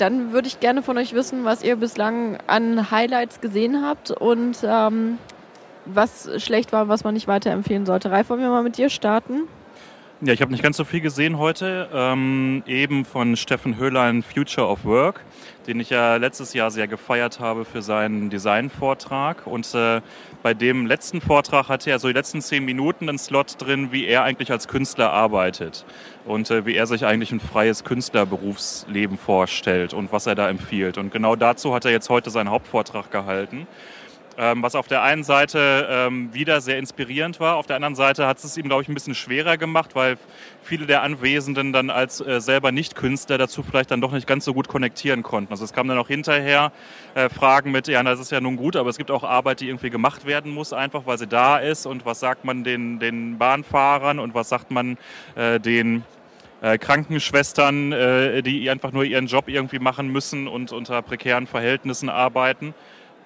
Dann 0.00 0.32
würde 0.32 0.48
ich 0.48 0.60
gerne 0.60 0.82
von 0.82 0.96
euch 0.96 1.12
wissen, 1.12 1.44
was 1.44 1.62
ihr 1.62 1.76
bislang 1.76 2.38
an 2.46 2.90
Highlights 2.90 3.42
gesehen 3.42 3.82
habt 3.84 4.10
und 4.10 4.56
ähm, 4.64 5.18
was 5.84 6.30
schlecht 6.42 6.72
war, 6.72 6.88
was 6.88 7.04
man 7.04 7.12
nicht 7.12 7.28
weiterempfehlen 7.28 7.84
sollte. 7.84 8.10
Ralf, 8.10 8.30
wollen 8.30 8.40
wir 8.40 8.48
mal 8.48 8.62
mit 8.62 8.78
dir 8.78 8.88
starten? 8.88 9.42
Ja, 10.22 10.32
ich 10.32 10.40
habe 10.40 10.52
nicht 10.52 10.62
ganz 10.62 10.76
so 10.76 10.84
viel 10.84 11.00
gesehen 11.00 11.38
heute. 11.38 11.88
Ähm, 11.92 12.62
eben 12.66 13.04
von 13.04 13.36
Steffen 13.36 13.76
Höhlein 13.76 14.22
Future 14.22 14.66
of 14.66 14.84
Work, 14.84 15.24
den 15.66 15.80
ich 15.80 15.90
ja 15.90 16.16
letztes 16.16 16.54
Jahr 16.54 16.70
sehr 16.70 16.88
gefeiert 16.88 17.40
habe 17.40 17.64
für 17.64 17.82
seinen 17.82 18.30
Designvortrag. 18.30 19.46
Und 19.46 19.74
äh, 19.74 20.00
bei 20.42 20.54
dem 20.54 20.86
letzten 20.86 21.20
Vortrag 21.20 21.68
hatte 21.68 21.90
er 21.90 21.98
so 21.98 22.08
die 22.08 22.14
letzten 22.14 22.40
zehn 22.40 22.64
Minuten 22.64 23.08
einen 23.08 23.18
Slot 23.18 23.56
drin, 23.58 23.92
wie 23.92 24.06
er 24.06 24.24
eigentlich 24.24 24.50
als 24.50 24.68
Künstler 24.68 25.12
arbeitet 25.12 25.84
und 26.24 26.50
äh, 26.50 26.64
wie 26.66 26.74
er 26.74 26.86
sich 26.86 27.04
eigentlich 27.04 27.32
ein 27.32 27.40
freies 27.40 27.84
Künstlerberufsleben 27.84 29.18
vorstellt 29.18 29.94
und 29.94 30.12
was 30.12 30.26
er 30.26 30.34
da 30.34 30.48
empfiehlt. 30.48 30.98
Und 30.98 31.12
genau 31.12 31.36
dazu 31.36 31.74
hat 31.74 31.84
er 31.84 31.90
jetzt 31.90 32.08
heute 32.08 32.30
seinen 32.30 32.50
Hauptvortrag 32.50 33.10
gehalten. 33.10 33.66
Ähm, 34.40 34.62
was 34.62 34.74
auf 34.74 34.88
der 34.88 35.02
einen 35.02 35.22
Seite 35.22 35.86
ähm, 35.90 36.32
wieder 36.32 36.62
sehr 36.62 36.78
inspirierend 36.78 37.40
war. 37.40 37.56
Auf 37.56 37.66
der 37.66 37.76
anderen 37.76 37.94
Seite 37.94 38.26
hat 38.26 38.42
es 38.42 38.56
ihm, 38.56 38.68
glaube 38.68 38.80
ich, 38.80 38.88
ein 38.88 38.94
bisschen 38.94 39.14
schwerer 39.14 39.58
gemacht, 39.58 39.94
weil 39.94 40.16
viele 40.62 40.86
der 40.86 41.02
Anwesenden 41.02 41.74
dann 41.74 41.90
als 41.90 42.22
äh, 42.22 42.40
selber 42.40 42.72
Nicht-Künstler 42.72 43.36
dazu 43.36 43.62
vielleicht 43.62 43.90
dann 43.90 44.00
doch 44.00 44.12
nicht 44.12 44.26
ganz 44.26 44.46
so 44.46 44.54
gut 44.54 44.66
konnektieren 44.66 45.22
konnten. 45.22 45.52
Also 45.52 45.64
es 45.64 45.74
kamen 45.74 45.90
dann 45.90 45.98
auch 45.98 46.08
hinterher 46.08 46.72
äh, 47.14 47.28
Fragen 47.28 47.70
mit, 47.70 47.86
ja, 47.86 48.02
das 48.02 48.18
ist 48.18 48.32
ja 48.32 48.40
nun 48.40 48.56
gut, 48.56 48.76
aber 48.76 48.88
es 48.88 48.96
gibt 48.96 49.10
auch 49.10 49.24
Arbeit, 49.24 49.60
die 49.60 49.68
irgendwie 49.68 49.90
gemacht 49.90 50.24
werden 50.24 50.54
muss, 50.54 50.72
einfach 50.72 51.02
weil 51.04 51.18
sie 51.18 51.26
da 51.26 51.58
ist. 51.58 51.84
Und 51.84 52.06
was 52.06 52.20
sagt 52.20 52.46
man 52.46 52.64
den, 52.64 52.98
den 52.98 53.36
Bahnfahrern 53.36 54.18
und 54.18 54.34
was 54.34 54.48
sagt 54.48 54.70
man 54.70 54.96
äh, 55.34 55.60
den 55.60 56.02
Krankenschwestern, 56.62 58.42
die 58.42 58.68
einfach 58.68 58.92
nur 58.92 59.04
ihren 59.04 59.28
Job 59.28 59.48
irgendwie 59.48 59.78
machen 59.78 60.08
müssen 60.08 60.46
und 60.46 60.72
unter 60.72 61.00
prekären 61.00 61.46
Verhältnissen 61.46 62.10
arbeiten. 62.10 62.74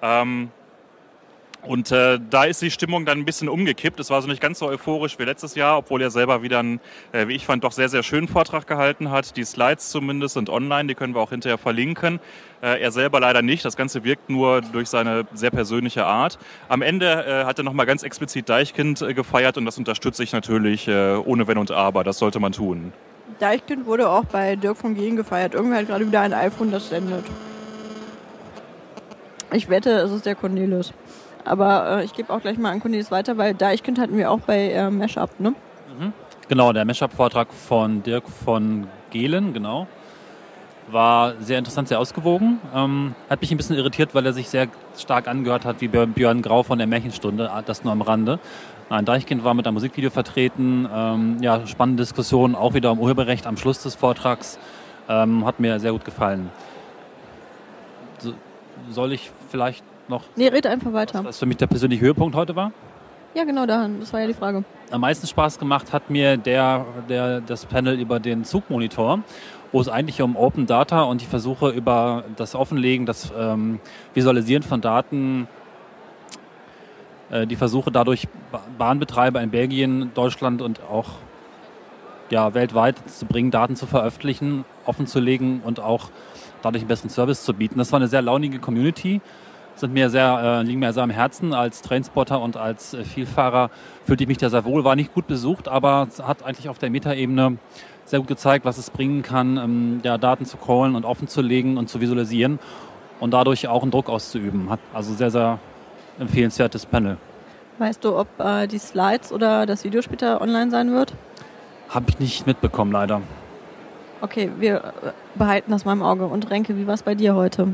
Ähm, 0.01 0.51
und 1.67 1.91
äh, 1.91 2.19
da 2.29 2.43
ist 2.43 2.61
die 2.61 2.71
Stimmung 2.71 3.05
dann 3.05 3.19
ein 3.19 3.25
bisschen 3.25 3.49
umgekippt. 3.49 3.99
Es 3.99 4.09
war 4.09 4.21
so 4.21 4.27
nicht 4.27 4.41
ganz 4.41 4.59
so 4.59 4.67
euphorisch 4.67 5.17
wie 5.19 5.23
letztes 5.23 5.55
Jahr, 5.55 5.77
obwohl 5.77 6.01
er 6.01 6.11
selber 6.11 6.41
wieder 6.41 6.59
einen, 6.59 6.79
äh, 7.11 7.27
wie 7.27 7.35
ich 7.35 7.45
fand, 7.45 7.63
doch 7.63 7.71
sehr, 7.71 7.89
sehr 7.89 8.03
schönen 8.03 8.27
Vortrag 8.27 8.67
gehalten 8.67 9.11
hat. 9.11 9.37
Die 9.37 9.43
Slides 9.43 9.89
zumindest 9.89 10.35
sind 10.35 10.49
online, 10.49 10.87
die 10.87 10.95
können 10.95 11.15
wir 11.15 11.21
auch 11.21 11.31
hinterher 11.31 11.57
verlinken. 11.57 12.19
Äh, 12.61 12.81
er 12.81 12.91
selber 12.91 13.19
leider 13.19 13.41
nicht. 13.41 13.65
Das 13.65 13.77
Ganze 13.77 14.03
wirkt 14.03 14.29
nur 14.29 14.61
durch 14.61 14.89
seine 14.89 15.25
sehr 15.33 15.51
persönliche 15.51 16.05
Art. 16.05 16.37
Am 16.69 16.81
Ende 16.81 17.25
äh, 17.25 17.45
hat 17.45 17.57
er 17.57 17.63
nochmal 17.63 17.85
ganz 17.85 18.03
explizit 18.03 18.49
Deichkind 18.49 19.01
äh, 19.01 19.13
gefeiert 19.13 19.57
und 19.57 19.65
das 19.65 19.77
unterstütze 19.77 20.23
ich 20.23 20.33
natürlich 20.33 20.87
äh, 20.87 21.15
ohne 21.15 21.47
Wenn 21.47 21.57
und 21.57 21.71
Aber. 21.71 22.03
Das 22.03 22.19
sollte 22.19 22.39
man 22.39 22.51
tun. 22.51 22.93
Deichkind 23.39 23.85
wurde 23.85 24.09
auch 24.09 24.25
bei 24.25 24.55
Dirk 24.55 24.77
von 24.77 24.95
Gehen 24.95 25.15
gefeiert. 25.15 25.55
Irgendwer 25.55 25.79
hat 25.79 25.87
gerade 25.87 26.07
wieder 26.07 26.21
ein 26.21 26.33
iPhone, 26.33 26.71
das 26.71 26.89
sendet. 26.89 27.25
Ich 29.51 29.69
wette, 29.69 29.91
es 29.91 30.11
ist 30.11 30.25
der 30.25 30.35
Cornelis. 30.35 30.93
Aber 31.45 31.99
äh, 31.99 32.03
ich 32.03 32.13
gebe 32.13 32.33
auch 32.33 32.41
gleich 32.41 32.57
mal 32.57 32.71
an 32.71 32.79
Cornelis 32.79 33.11
weiter, 33.11 33.37
weil 33.37 33.53
Deichkind 33.53 33.99
hatten 33.99 34.17
wir 34.17 34.31
auch 34.31 34.39
bei 34.39 34.71
äh, 34.71 34.89
Mashup, 34.89 35.39
ne? 35.39 35.53
Genau, 36.47 36.73
der 36.73 36.85
Mashup-Vortrag 36.85 37.53
von 37.53 38.03
Dirk 38.03 38.29
von 38.29 38.87
Gehlen, 39.09 39.53
genau. 39.53 39.87
War 40.87 41.33
sehr 41.39 41.57
interessant, 41.57 41.87
sehr 41.87 41.99
ausgewogen. 41.99 42.59
Ähm, 42.75 43.15
hat 43.29 43.41
mich 43.41 43.49
ein 43.51 43.57
bisschen 43.57 43.75
irritiert, 43.75 44.13
weil 44.13 44.25
er 44.25 44.33
sich 44.33 44.49
sehr 44.49 44.67
stark 44.97 45.27
angehört 45.27 45.65
hat 45.65 45.81
wie 45.81 45.87
Björn 45.87 46.13
Björn 46.13 46.43
Grau 46.43 46.61
von 46.61 46.77
der 46.77 46.85
Märchenstunde, 46.85 47.49
ah, 47.51 47.63
das 47.63 47.83
nur 47.83 47.91
am 47.91 48.01
Rande. 48.03 48.39
Nein, 48.91 49.05
Deichkind 49.05 49.43
war 49.43 49.55
mit 49.55 49.65
einem 49.65 49.73
Musikvideo 49.73 50.11
vertreten. 50.11 50.87
Ähm, 50.93 51.37
ja, 51.41 51.65
spannende 51.65 52.03
Diskussion, 52.03 52.53
auch 52.53 52.75
wieder 52.75 52.91
um 52.91 52.99
Urheberrecht 52.99 53.47
am 53.47 53.57
Schluss 53.57 53.81
des 53.81 53.95
Vortrags. 53.95 54.59
Ähm, 55.09 55.45
hat 55.45 55.59
mir 55.59 55.79
sehr 55.79 55.91
gut 55.91 56.05
gefallen. 56.05 56.51
So, 58.19 58.33
soll 58.91 59.13
ich 59.13 59.31
vielleicht 59.49 59.83
noch, 60.07 60.23
Nee, 60.35 60.47
red 60.47 60.65
einfach 60.67 60.93
weiter. 60.93 61.23
was 61.23 61.39
für 61.39 61.45
mich 61.45 61.57
der 61.57 61.67
persönliche 61.67 62.03
Höhepunkt 62.05 62.35
heute 62.35 62.55
war? 62.55 62.71
Ja, 63.33 63.43
genau 63.43 63.65
daran. 63.65 63.99
Das 63.99 64.13
war 64.13 64.21
ja 64.21 64.27
die 64.27 64.33
Frage. 64.33 64.63
Am 64.91 65.01
meisten 65.01 65.27
Spaß 65.27 65.59
gemacht 65.59 65.91
hat 65.91 66.09
mir 66.09 66.37
der, 66.37 66.85
der, 67.09 67.41
das 67.41 67.65
Panel 67.65 67.99
über 67.99 68.19
den 68.19 68.45
Zugmonitor, 68.45 69.19
wo 69.73 69.81
es 69.81 69.89
eigentlich 69.89 70.21
um 70.21 70.37
Open 70.37 70.65
Data 70.67 71.01
und 71.03 71.19
die 71.21 71.25
Versuche 71.25 71.69
über 71.69 72.23
das 72.37 72.55
Offenlegen, 72.55 73.05
das 73.05 73.33
ähm, 73.37 73.79
Visualisieren 74.13 74.63
von 74.63 74.79
Daten, 74.79 75.49
äh, 77.29 77.45
die 77.45 77.55
Versuche 77.57 77.91
dadurch 77.91 78.27
Ba- 78.51 78.61
Bahnbetreiber 78.77 79.41
in 79.41 79.49
Belgien, 79.51 80.11
Deutschland 80.13 80.61
und 80.61 80.79
auch 80.89 81.09
ja, 82.29 82.53
weltweit 82.53 82.95
zu 83.09 83.25
bringen, 83.25 83.51
Daten 83.51 83.75
zu 83.75 83.85
veröffentlichen, 83.85 84.65
offenzulegen 84.85 85.61
und 85.61 85.79
auch 85.79 86.09
dadurch 86.61 86.83
einen 86.83 86.87
besseren 86.87 87.09
Service 87.09 87.43
zu 87.43 87.53
bieten. 87.53 87.77
Das 87.77 87.91
war 87.91 87.97
eine 87.99 88.07
sehr 88.07 88.21
launige 88.21 88.59
Community 88.59 89.19
sind 89.75 89.93
mir 89.93 90.09
sehr, 90.09 90.61
äh, 90.61 90.63
liegen 90.63 90.79
mir 90.79 90.93
sehr 90.93 91.03
am 91.03 91.09
Herzen. 91.09 91.53
Als 91.53 91.81
Trainspotter 91.81 92.39
und 92.39 92.57
als 92.57 92.93
äh, 92.93 93.03
Vielfahrer 93.03 93.69
fühlte 94.05 94.23
ich 94.23 94.27
mich 94.27 94.37
da 94.37 94.49
sehr 94.49 94.65
wohl. 94.65 94.83
War 94.83 94.95
nicht 94.95 95.13
gut 95.13 95.27
besucht, 95.27 95.67
aber 95.67 96.07
es 96.09 96.21
hat 96.21 96.43
eigentlich 96.43 96.69
auf 96.69 96.79
der 96.79 96.89
Metaebene 96.89 97.57
sehr 98.05 98.19
gut 98.19 98.27
gezeigt, 98.27 98.65
was 98.65 98.77
es 98.77 98.89
bringen 98.89 99.21
kann, 99.21 99.57
ähm, 99.57 99.99
ja, 100.03 100.17
Daten 100.17 100.45
zu 100.45 100.57
callen 100.57 100.95
und 100.95 101.05
offen 101.05 101.27
zu 101.27 101.41
legen 101.41 101.77
und 101.77 101.89
zu 101.89 102.01
visualisieren 102.01 102.59
und 103.19 103.31
dadurch 103.31 103.67
auch 103.67 103.81
einen 103.81 103.91
Druck 103.91 104.09
auszuüben. 104.09 104.69
Hat 104.69 104.79
also 104.93 105.13
sehr, 105.13 105.31
sehr 105.31 105.59
empfehlenswertes 106.19 106.85
Panel. 106.85 107.17
Weißt 107.77 108.03
du, 108.05 108.15
ob 108.17 108.27
äh, 108.39 108.67
die 108.67 108.79
Slides 108.79 109.33
oder 109.33 109.65
das 109.65 109.83
Video 109.83 110.01
später 110.01 110.39
online 110.39 110.71
sein 110.71 110.93
wird? 110.93 111.13
Habe 111.89 112.05
ich 112.09 112.19
nicht 112.19 112.47
mitbekommen, 112.47 112.91
leider. 112.91 113.21
Okay, 114.21 114.49
wir 114.59 114.77
äh, 114.77 115.11
behalten 115.35 115.71
das 115.71 115.83
mal 115.83 115.93
im 115.93 116.01
Auge. 116.01 116.25
Und 116.25 116.49
Renke, 116.49 116.77
wie 116.77 116.87
war 116.87 116.93
es 116.93 117.03
bei 117.03 117.15
dir 117.15 117.35
heute? 117.35 117.73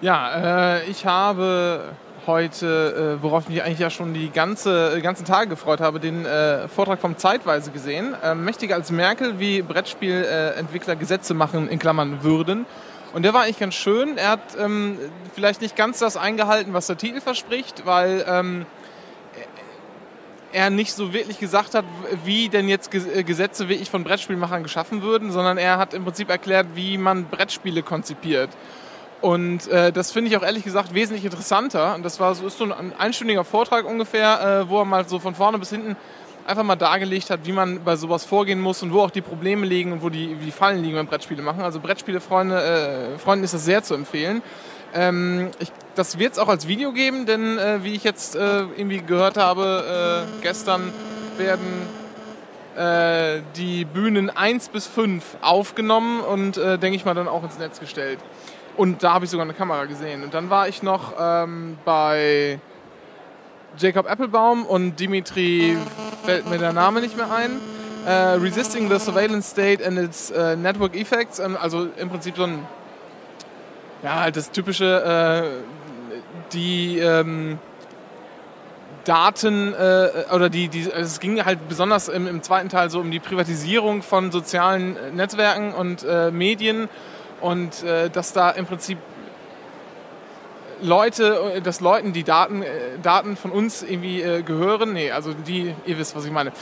Ja, 0.00 0.76
äh, 0.76 0.90
ich 0.90 1.06
habe 1.06 1.94
heute, 2.26 3.16
äh, 3.18 3.22
worauf 3.22 3.44
ich 3.44 3.48
mich 3.50 3.62
eigentlich 3.62 3.78
ja 3.78 3.90
schon 3.90 4.14
die 4.14 4.30
ganze, 4.30 4.96
äh, 4.96 5.00
ganzen 5.00 5.24
Tage 5.24 5.48
gefreut 5.48 5.80
habe, 5.80 6.00
den 6.00 6.24
äh, 6.24 6.68
Vortrag 6.68 7.00
vom 7.00 7.16
Zeitweise 7.16 7.70
gesehen. 7.70 8.14
Äh, 8.22 8.34
mächtiger 8.34 8.74
als 8.74 8.90
Merkel, 8.90 9.38
wie 9.38 9.62
Brettspielentwickler 9.62 10.96
Gesetze 10.96 11.34
machen, 11.34 11.68
in 11.68 11.78
Klammern 11.78 12.22
würden. 12.22 12.66
Und 13.12 13.22
der 13.22 13.32
war 13.32 13.42
eigentlich 13.42 13.60
ganz 13.60 13.74
schön. 13.74 14.18
Er 14.18 14.30
hat 14.30 14.40
ähm, 14.58 14.98
vielleicht 15.34 15.60
nicht 15.60 15.76
ganz 15.76 16.00
das 16.00 16.16
eingehalten, 16.16 16.72
was 16.72 16.88
der 16.88 16.96
Titel 16.96 17.20
verspricht, 17.20 17.86
weil 17.86 18.24
ähm, 18.28 18.66
er 20.52 20.70
nicht 20.70 20.92
so 20.92 21.12
wirklich 21.12 21.38
gesagt 21.38 21.74
hat, 21.74 21.84
wie 22.24 22.48
denn 22.48 22.68
jetzt 22.68 22.92
äh, 22.94 23.22
Gesetze 23.22 23.68
wie 23.68 23.74
ich 23.74 23.90
von 23.90 24.04
Brettspielmachern 24.04 24.62
geschaffen 24.62 25.02
würden, 25.02 25.30
sondern 25.30 25.58
er 25.58 25.78
hat 25.78 25.94
im 25.94 26.04
Prinzip 26.04 26.30
erklärt, 26.30 26.68
wie 26.74 26.98
man 26.98 27.26
Brettspiele 27.26 27.82
konzipiert. 27.82 28.50
Und 29.24 29.68
äh, 29.68 29.90
das 29.90 30.12
finde 30.12 30.30
ich 30.30 30.36
auch 30.36 30.42
ehrlich 30.42 30.64
gesagt 30.64 30.92
wesentlich 30.92 31.24
interessanter. 31.24 31.94
Und 31.94 32.02
das 32.02 32.20
war 32.20 32.34
so, 32.34 32.46
ist 32.46 32.58
so 32.58 32.64
ein 32.64 32.92
einstündiger 32.98 33.42
Vortrag 33.42 33.86
ungefähr, 33.86 34.64
äh, 34.66 34.68
wo 34.68 34.80
er 34.80 34.84
mal 34.84 35.08
so 35.08 35.18
von 35.18 35.34
vorne 35.34 35.58
bis 35.58 35.70
hinten 35.70 35.96
einfach 36.46 36.62
mal 36.62 36.76
dargelegt 36.76 37.30
hat, 37.30 37.40
wie 37.44 37.52
man 37.52 37.82
bei 37.84 37.96
sowas 37.96 38.26
vorgehen 38.26 38.60
muss 38.60 38.82
und 38.82 38.92
wo 38.92 39.00
auch 39.00 39.10
die 39.10 39.22
Probleme 39.22 39.64
liegen 39.64 39.92
und 39.92 40.02
wo 40.02 40.10
die, 40.10 40.34
die 40.34 40.50
Fallen 40.50 40.82
liegen 40.82 40.96
beim 40.96 41.06
Brettspiele 41.06 41.40
machen. 41.40 41.62
Also 41.62 41.80
Brettspiele-Freunde, 41.80 43.14
äh, 43.14 43.18
Freunden 43.18 43.44
ist 43.44 43.54
das 43.54 43.64
sehr 43.64 43.82
zu 43.82 43.94
empfehlen. 43.94 44.42
Ähm, 44.92 45.52
ich, 45.58 45.72
das 45.94 46.18
wird 46.18 46.34
es 46.34 46.38
auch 46.38 46.48
als 46.48 46.68
Video 46.68 46.92
geben, 46.92 47.24
denn 47.24 47.56
äh, 47.56 47.82
wie 47.82 47.94
ich 47.94 48.04
jetzt 48.04 48.36
äh, 48.36 48.64
irgendwie 48.76 49.00
gehört 49.00 49.38
habe, 49.38 50.26
äh, 50.36 50.42
gestern 50.42 50.92
werden 51.38 51.86
äh, 52.76 53.40
die 53.56 53.86
Bühnen 53.86 54.28
1 54.28 54.68
bis 54.68 54.86
5 54.86 55.38
aufgenommen 55.40 56.20
und 56.20 56.58
äh, 56.58 56.78
denke 56.78 56.96
ich 56.96 57.06
mal 57.06 57.14
dann 57.14 57.28
auch 57.28 57.42
ins 57.42 57.58
Netz 57.58 57.80
gestellt. 57.80 58.18
Und 58.76 59.02
da 59.02 59.14
habe 59.14 59.24
ich 59.24 59.30
sogar 59.30 59.44
eine 59.44 59.54
Kamera 59.54 59.84
gesehen. 59.84 60.24
Und 60.24 60.34
dann 60.34 60.50
war 60.50 60.68
ich 60.68 60.82
noch 60.82 61.12
ähm, 61.18 61.78
bei 61.84 62.58
Jacob 63.76 64.10
Applebaum 64.10 64.66
und 64.66 64.98
Dimitri, 64.98 65.76
fällt 66.24 66.48
mir 66.48 66.58
der 66.58 66.72
Name 66.72 67.00
nicht 67.00 67.16
mehr 67.16 67.30
ein. 67.30 67.60
Äh, 68.06 68.36
Resisting 68.36 68.90
the 68.90 68.98
Surveillance 68.98 69.50
State 69.50 69.84
and 69.84 69.98
its 69.98 70.30
äh, 70.30 70.56
Network 70.56 70.94
Effects. 70.96 71.38
Ähm, 71.38 71.56
also 71.60 71.88
im 71.96 72.10
Prinzip 72.10 72.36
so 72.36 72.44
ein, 72.44 72.66
ja, 74.02 74.20
halt 74.20 74.36
das 74.36 74.50
typische, 74.50 75.52
äh, 75.54 76.22
die 76.52 76.98
ähm, 76.98 77.58
Daten 79.04 79.74
äh, 79.74 80.08
oder 80.34 80.48
die, 80.48 80.68
die, 80.68 80.84
also 80.84 81.00
es 81.00 81.20
ging 81.20 81.44
halt 81.44 81.68
besonders 81.68 82.08
im, 82.08 82.26
im 82.26 82.42
zweiten 82.42 82.68
Teil 82.68 82.90
so 82.90 83.00
um 83.00 83.10
die 83.10 83.20
Privatisierung 83.20 84.02
von 84.02 84.32
sozialen 84.32 84.96
äh, 84.96 85.10
Netzwerken 85.10 85.72
und 85.72 86.04
äh, 86.04 86.30
Medien 86.30 86.88
und 87.44 87.82
äh, 87.82 88.08
dass 88.08 88.32
da 88.32 88.50
im 88.50 88.64
Prinzip 88.64 88.96
Leute, 90.80 91.52
äh, 91.56 91.60
dass 91.60 91.80
Leuten 91.80 92.14
die 92.14 92.24
Daten, 92.24 92.62
äh, 92.62 92.98
Daten 93.02 93.36
von 93.36 93.50
uns 93.50 93.82
irgendwie 93.82 94.22
äh, 94.22 94.42
gehören, 94.42 94.94
nee, 94.94 95.10
also 95.10 95.34
die, 95.34 95.74
ihr 95.84 95.98
wisst, 95.98 96.16
was 96.16 96.24
ich 96.24 96.32
meine. 96.32 96.52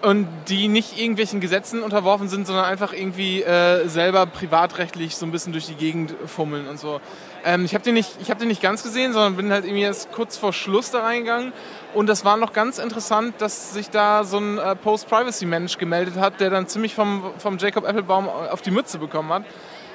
Und 0.00 0.28
die 0.48 0.68
nicht 0.68 0.98
irgendwelchen 0.98 1.40
Gesetzen 1.40 1.82
unterworfen 1.82 2.28
sind, 2.28 2.46
sondern 2.46 2.64
einfach 2.64 2.94
irgendwie 2.94 3.42
äh, 3.42 3.86
selber 3.86 4.24
privatrechtlich 4.24 5.14
so 5.14 5.26
ein 5.26 5.32
bisschen 5.32 5.52
durch 5.52 5.66
die 5.66 5.74
Gegend 5.74 6.14
fummeln 6.24 6.68
und 6.68 6.80
so. 6.80 7.00
Ähm, 7.46 7.64
ich 7.64 7.74
habe 7.74 7.84
den, 7.84 7.94
nicht- 7.94 8.16
ich 8.20 8.30
hab 8.30 8.38
den 8.38 8.48
nicht 8.48 8.60
ganz 8.60 8.82
gesehen, 8.82 9.12
sondern 9.12 9.36
bin 9.36 9.52
halt 9.52 9.64
irgendwie 9.64 9.84
erst 9.84 10.10
kurz 10.12 10.36
vor 10.36 10.52
Schluss 10.52 10.90
da 10.90 11.00
reingegangen. 11.00 11.52
Und 11.94 12.08
das 12.08 12.24
war 12.24 12.36
noch 12.36 12.52
ganz 12.52 12.78
interessant, 12.78 13.36
dass 13.38 13.72
sich 13.72 13.88
da 13.88 14.24
so 14.24 14.38
ein 14.38 14.58
äh, 14.58 14.74
Post-Privacy-Mensch 14.74 15.78
gemeldet 15.78 16.16
hat, 16.16 16.40
der 16.40 16.50
dann 16.50 16.66
ziemlich 16.66 16.94
vom, 16.94 17.32
vom 17.38 17.56
Jacob 17.58 17.86
Applebaum 17.86 18.28
auf 18.28 18.62
die 18.62 18.72
Mütze 18.72 18.98
bekommen 18.98 19.32
hat. 19.32 19.44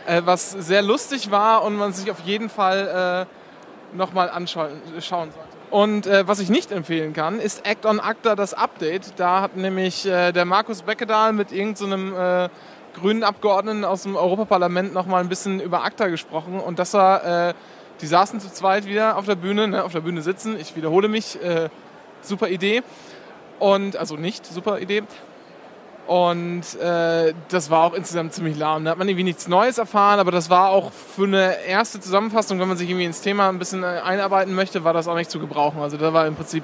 Äh, 0.08 0.22
was 0.26 0.52
sehr 0.52 0.82
lustig 0.82 1.30
war 1.30 1.64
und 1.64 1.76
man 1.76 1.92
sich 1.94 2.10
auf 2.10 2.22
jeden 2.22 2.50
Fall 2.50 3.28
äh, 3.28 3.96
nochmal 3.98 4.30
anschauen 4.30 4.72
schauen 5.02 5.32
sollte. 5.32 5.50
Und 5.70 6.06
äh, 6.08 6.28
was 6.28 6.40
ich 6.40 6.50
nicht 6.50 6.72
empfehlen 6.72 7.14
kann, 7.14 7.40
ist 7.40 7.66
Act 7.66 7.86
on 7.86 8.00
Acta 8.00 8.36
das 8.36 8.54
Update. 8.54 9.14
Da 9.18 9.42
hat 9.42 9.56
nämlich 9.56 10.06
äh, 10.06 10.32
der 10.32 10.46
Markus 10.46 10.82
Beckedahl 10.82 11.34
mit 11.34 11.52
irgendeinem 11.52 12.14
äh, 12.14 12.50
grünen 12.94 13.24
Abgeordneten 13.24 13.86
aus 13.86 14.04
dem 14.04 14.16
Europaparlament 14.16 14.94
nochmal 14.94 15.22
ein 15.22 15.30
bisschen 15.30 15.60
über 15.60 15.84
Acta 15.84 16.08
gesprochen. 16.08 16.60
Und 16.60 16.80
das 16.80 16.94
war, 16.94 17.50
äh, 17.50 17.54
die 18.02 18.08
saßen 18.08 18.40
zu 18.40 18.52
zweit 18.52 18.86
wieder 18.86 19.18
auf 19.18 19.26
der 19.26 19.36
Bühne, 19.36 19.68
ne, 19.68 19.84
auf 19.84 19.92
der 19.92 20.02
Bühne 20.02 20.22
sitzen. 20.22 20.60
Ich 20.60 20.76
wiederhole 20.76 21.08
mich, 21.08 21.42
äh, 21.42 21.70
super 22.22 22.50
Idee. 22.50 22.84
Und, 23.60 23.96
also 23.96 24.16
nicht 24.16 24.46
super 24.46 24.80
Idee. 24.80 25.04
Und 26.08 26.76
äh, 26.82 27.34
das 27.50 27.70
war 27.70 27.84
auch 27.86 27.94
insgesamt 27.94 28.34
ziemlich 28.34 28.58
lahm. 28.58 28.84
Da 28.84 28.92
hat 28.92 28.98
man 28.98 29.08
irgendwie 29.08 29.24
nichts 29.24 29.48
Neues 29.48 29.78
erfahren, 29.78 30.20
aber 30.20 30.32
das 30.32 30.50
war 30.50 30.70
auch 30.70 30.92
für 30.92 31.24
eine 31.24 31.64
erste 31.64 32.00
Zusammenfassung, 32.00 32.60
wenn 32.60 32.68
man 32.68 32.76
sich 32.76 32.90
irgendwie 32.90 33.06
ins 33.06 33.22
Thema 33.22 33.50
ein 33.50 33.60
bisschen 33.60 33.84
äh, 33.84 34.02
einarbeiten 34.04 34.54
möchte, 34.54 34.84
war 34.84 34.94
das 34.94 35.08
auch 35.08 35.16
nicht 35.16 35.32
zu 35.32 35.40
gebrauchen. 35.40 35.80
Also 35.80 35.98
da 35.98 36.12
war 36.12 36.28
im 36.28 36.36
Prinzip, 36.36 36.64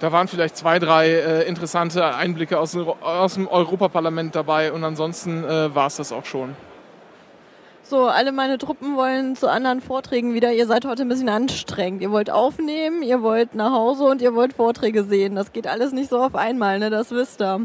da 0.00 0.12
waren 0.12 0.26
vielleicht 0.28 0.56
zwei, 0.56 0.78
drei 0.78 1.08
äh, 1.10 1.42
interessante 1.48 2.14
Einblicke 2.14 2.58
aus, 2.58 2.72
dem- 2.72 2.88
aus 2.88 3.34
dem 3.34 3.46
Europaparlament 3.46 4.34
dabei 4.34 4.72
und 4.72 4.82
ansonsten 4.82 5.44
äh, 5.44 5.74
war 5.74 5.86
es 5.86 5.96
das 5.96 6.12
auch 6.12 6.24
schon. 6.24 6.56
So, 7.82 8.06
alle 8.06 8.30
meine 8.30 8.56
Truppen 8.58 8.96
wollen 8.96 9.34
zu 9.34 9.48
anderen 9.50 9.80
Vorträgen 9.80 10.32
wieder. 10.32 10.52
Ihr 10.52 10.66
seid 10.66 10.84
heute 10.84 11.02
ein 11.02 11.08
bisschen 11.08 11.28
anstrengend. 11.28 12.02
Ihr 12.02 12.12
wollt 12.12 12.30
aufnehmen, 12.30 13.02
ihr 13.02 13.20
wollt 13.22 13.54
nach 13.56 13.72
Hause 13.72 14.04
und 14.04 14.22
ihr 14.22 14.34
wollt 14.34 14.52
Vorträge 14.52 15.02
sehen. 15.02 15.34
Das 15.34 15.52
geht 15.52 15.66
alles 15.66 15.92
nicht 15.92 16.08
so 16.08 16.20
auf 16.22 16.36
einmal, 16.36 16.78
ne? 16.78 16.90
Das 16.90 17.10
wisst 17.10 17.40
ihr. 17.42 17.60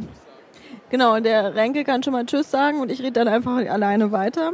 Genau, 0.90 1.16
und 1.16 1.24
der 1.26 1.54
Renke 1.54 1.84
kann 1.84 2.02
schon 2.02 2.14
mal 2.14 2.26
Tschüss 2.26 2.50
sagen 2.50 2.80
und 2.80 2.92
ich 2.92 3.02
rede 3.02 3.12
dann 3.14 3.28
einfach 3.28 3.58
alleine 3.70 4.12
weiter. 4.12 4.54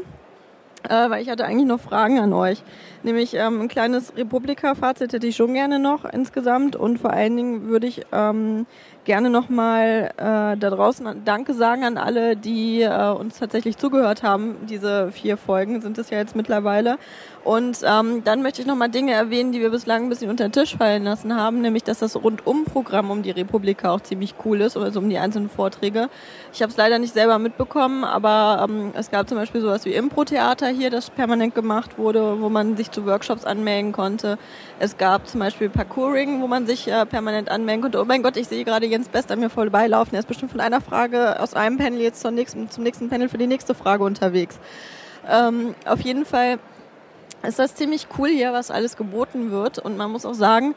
Äh, 0.89 1.09
weil 1.09 1.21
ich 1.21 1.29
hatte 1.29 1.45
eigentlich 1.45 1.67
noch 1.67 1.79
Fragen 1.79 2.19
an 2.19 2.33
euch. 2.33 2.63
Nämlich 3.03 3.35
ähm, 3.35 3.61
ein 3.61 3.67
kleines 3.67 4.15
Republika-Fazit 4.17 5.13
hätte 5.13 5.27
ich 5.27 5.35
schon 5.35 5.53
gerne 5.53 5.79
noch 5.79 6.05
insgesamt 6.05 6.75
und 6.75 6.97
vor 6.97 7.11
allen 7.11 7.35
Dingen 7.35 7.67
würde 7.67 7.87
ich 7.87 8.01
ähm, 8.11 8.65
gerne 9.03 9.29
nochmal 9.29 10.11
äh, 10.17 10.57
da 10.57 10.69
draußen 10.69 11.23
Danke 11.25 11.53
sagen 11.53 11.83
an 11.83 11.97
alle, 11.97 12.35
die 12.35 12.81
äh, 12.81 13.11
uns 13.11 13.39
tatsächlich 13.39 13.77
zugehört 13.77 14.23
haben. 14.23 14.55
Diese 14.69 15.11
vier 15.11 15.37
Folgen 15.37 15.81
sind 15.81 15.97
es 15.97 16.09
ja 16.09 16.17
jetzt 16.17 16.35
mittlerweile. 16.35 16.97
Und 17.43 17.79
ähm, 17.83 18.23
dann 18.23 18.43
möchte 18.43 18.61
ich 18.61 18.67
nochmal 18.67 18.89
Dinge 18.89 19.13
erwähnen, 19.13 19.51
die 19.51 19.61
wir 19.61 19.71
bislang 19.71 20.03
ein 20.03 20.09
bisschen 20.09 20.29
unter 20.29 20.47
den 20.47 20.51
Tisch 20.51 20.77
fallen 20.77 21.03
lassen 21.03 21.35
haben, 21.35 21.61
nämlich 21.61 21.83
dass 21.83 21.97
das 21.97 22.15
Rundum-Programm 22.15 23.09
um 23.09 23.23
die 23.23 23.31
Republika 23.31 23.91
auch 23.91 24.01
ziemlich 24.01 24.35
cool 24.45 24.61
ist, 24.61 24.77
also 24.77 24.99
um 24.99 25.09
die 25.09 25.17
einzelnen 25.17 25.49
Vorträge. 25.49 26.09
Ich 26.53 26.61
habe 26.61 26.71
es 26.71 26.77
leider 26.77 26.99
nicht 26.99 27.13
selber 27.15 27.39
mitbekommen, 27.39 28.03
aber 28.03 28.67
ähm, 28.69 28.91
es 28.93 29.09
gab 29.09 29.27
zum 29.27 29.39
Beispiel 29.39 29.61
sowas 29.61 29.85
wie 29.85 29.93
Impro-Theater 29.93 30.67
hier, 30.67 30.91
das 30.91 31.09
permanent 31.09 31.55
gemacht 31.55 31.97
wurde, 31.97 32.39
wo 32.41 32.49
man 32.49 32.77
sich 32.77 32.91
zu 32.91 33.07
Workshops 33.07 33.43
anmelden 33.43 33.91
konnte. 33.91 34.37
Es 34.77 34.97
gab 34.97 35.27
zum 35.27 35.39
Beispiel 35.39 35.69
Parkouring, 35.69 36.41
wo 36.41 36.47
man 36.47 36.67
sich 36.67 36.87
äh, 36.87 37.07
permanent 37.07 37.49
anmelden 37.49 37.81
konnte. 37.81 37.99
Oh 37.99 38.05
mein 38.05 38.21
Gott, 38.21 38.37
ich 38.37 38.47
sehe 38.47 38.63
gerade 38.63 38.87
Jens 38.91 39.07
Best 39.07 39.31
an 39.31 39.39
mir 39.39 39.49
vorbeilaufen. 39.49 40.13
Er 40.13 40.19
ist 40.19 40.27
bestimmt 40.27 40.51
von 40.51 40.59
einer 40.59 40.81
Frage 40.81 41.39
aus 41.39 41.53
einem 41.53 41.77
Panel 41.77 42.01
jetzt 42.01 42.21
zum 42.21 42.35
nächsten, 42.35 42.69
zum 42.69 42.83
nächsten 42.83 43.09
Panel 43.09 43.29
für 43.29 43.37
die 43.37 43.47
nächste 43.47 43.73
Frage 43.73 44.03
unterwegs. 44.03 44.59
Ähm, 45.29 45.73
auf 45.85 46.01
jeden 46.01 46.25
Fall 46.25 46.59
ist 47.47 47.57
das 47.57 47.73
ziemlich 47.75 48.07
cool 48.17 48.29
hier, 48.29 48.51
was 48.51 48.69
alles 48.69 48.97
geboten 48.97 49.49
wird. 49.51 49.79
Und 49.79 49.97
man 49.97 50.11
muss 50.11 50.25
auch 50.25 50.33
sagen, 50.33 50.75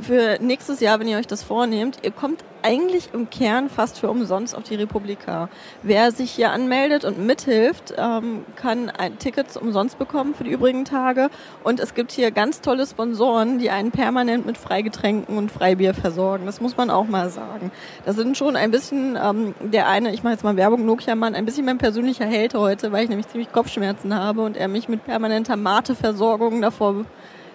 für 0.00 0.38
nächstes 0.40 0.80
Jahr, 0.80 1.00
wenn 1.00 1.08
ihr 1.08 1.18
euch 1.18 1.26
das 1.26 1.42
vornehmt, 1.42 1.98
ihr 2.02 2.10
kommt 2.10 2.44
eigentlich 2.62 3.10
im 3.12 3.28
Kern 3.28 3.68
fast 3.68 3.98
für 3.98 4.08
umsonst 4.08 4.56
auf 4.56 4.62
die 4.62 4.74
Republika. 4.74 5.50
Wer 5.82 6.10
sich 6.12 6.30
hier 6.30 6.50
anmeldet 6.50 7.04
und 7.04 7.18
mithilft, 7.18 7.94
ähm, 7.98 8.44
kann 8.56 8.90
ein 8.90 9.18
Ticket 9.18 9.54
umsonst 9.56 9.98
bekommen 9.98 10.34
für 10.34 10.44
die 10.44 10.50
übrigen 10.50 10.86
Tage. 10.86 11.28
Und 11.62 11.78
es 11.78 11.94
gibt 11.94 12.10
hier 12.10 12.30
ganz 12.30 12.62
tolle 12.62 12.86
Sponsoren, 12.86 13.58
die 13.58 13.68
einen 13.68 13.90
permanent 13.90 14.46
mit 14.46 14.56
Freigetränken 14.56 15.36
und 15.36 15.52
Freibier 15.52 15.92
versorgen. 15.92 16.46
Das 16.46 16.60
muss 16.60 16.76
man 16.76 16.88
auch 16.88 17.06
mal 17.06 17.28
sagen. 17.28 17.70
Das 18.06 18.16
sind 18.16 18.36
schon 18.38 18.56
ein 18.56 18.70
bisschen 18.70 19.18
ähm, 19.22 19.54
der 19.60 19.86
eine, 19.88 20.14
ich 20.14 20.22
mache 20.22 20.32
jetzt 20.32 20.44
mal 20.44 20.56
Werbung, 20.56 20.86
Nokia-Mann, 20.86 21.34
ein 21.34 21.44
bisschen 21.44 21.66
mein 21.66 21.78
persönlicher 21.78 22.26
Held 22.26 22.54
heute, 22.54 22.92
weil 22.92 23.04
ich 23.04 23.10
nämlich 23.10 23.28
ziemlich 23.28 23.52
Kopfschmerzen 23.52 24.14
habe 24.14 24.42
und 24.42 24.56
er 24.56 24.68
mich 24.68 24.88
mit 24.88 25.04
permanenter 25.04 25.56
Mate-Versorgung 25.56 26.62
davor 26.62 27.04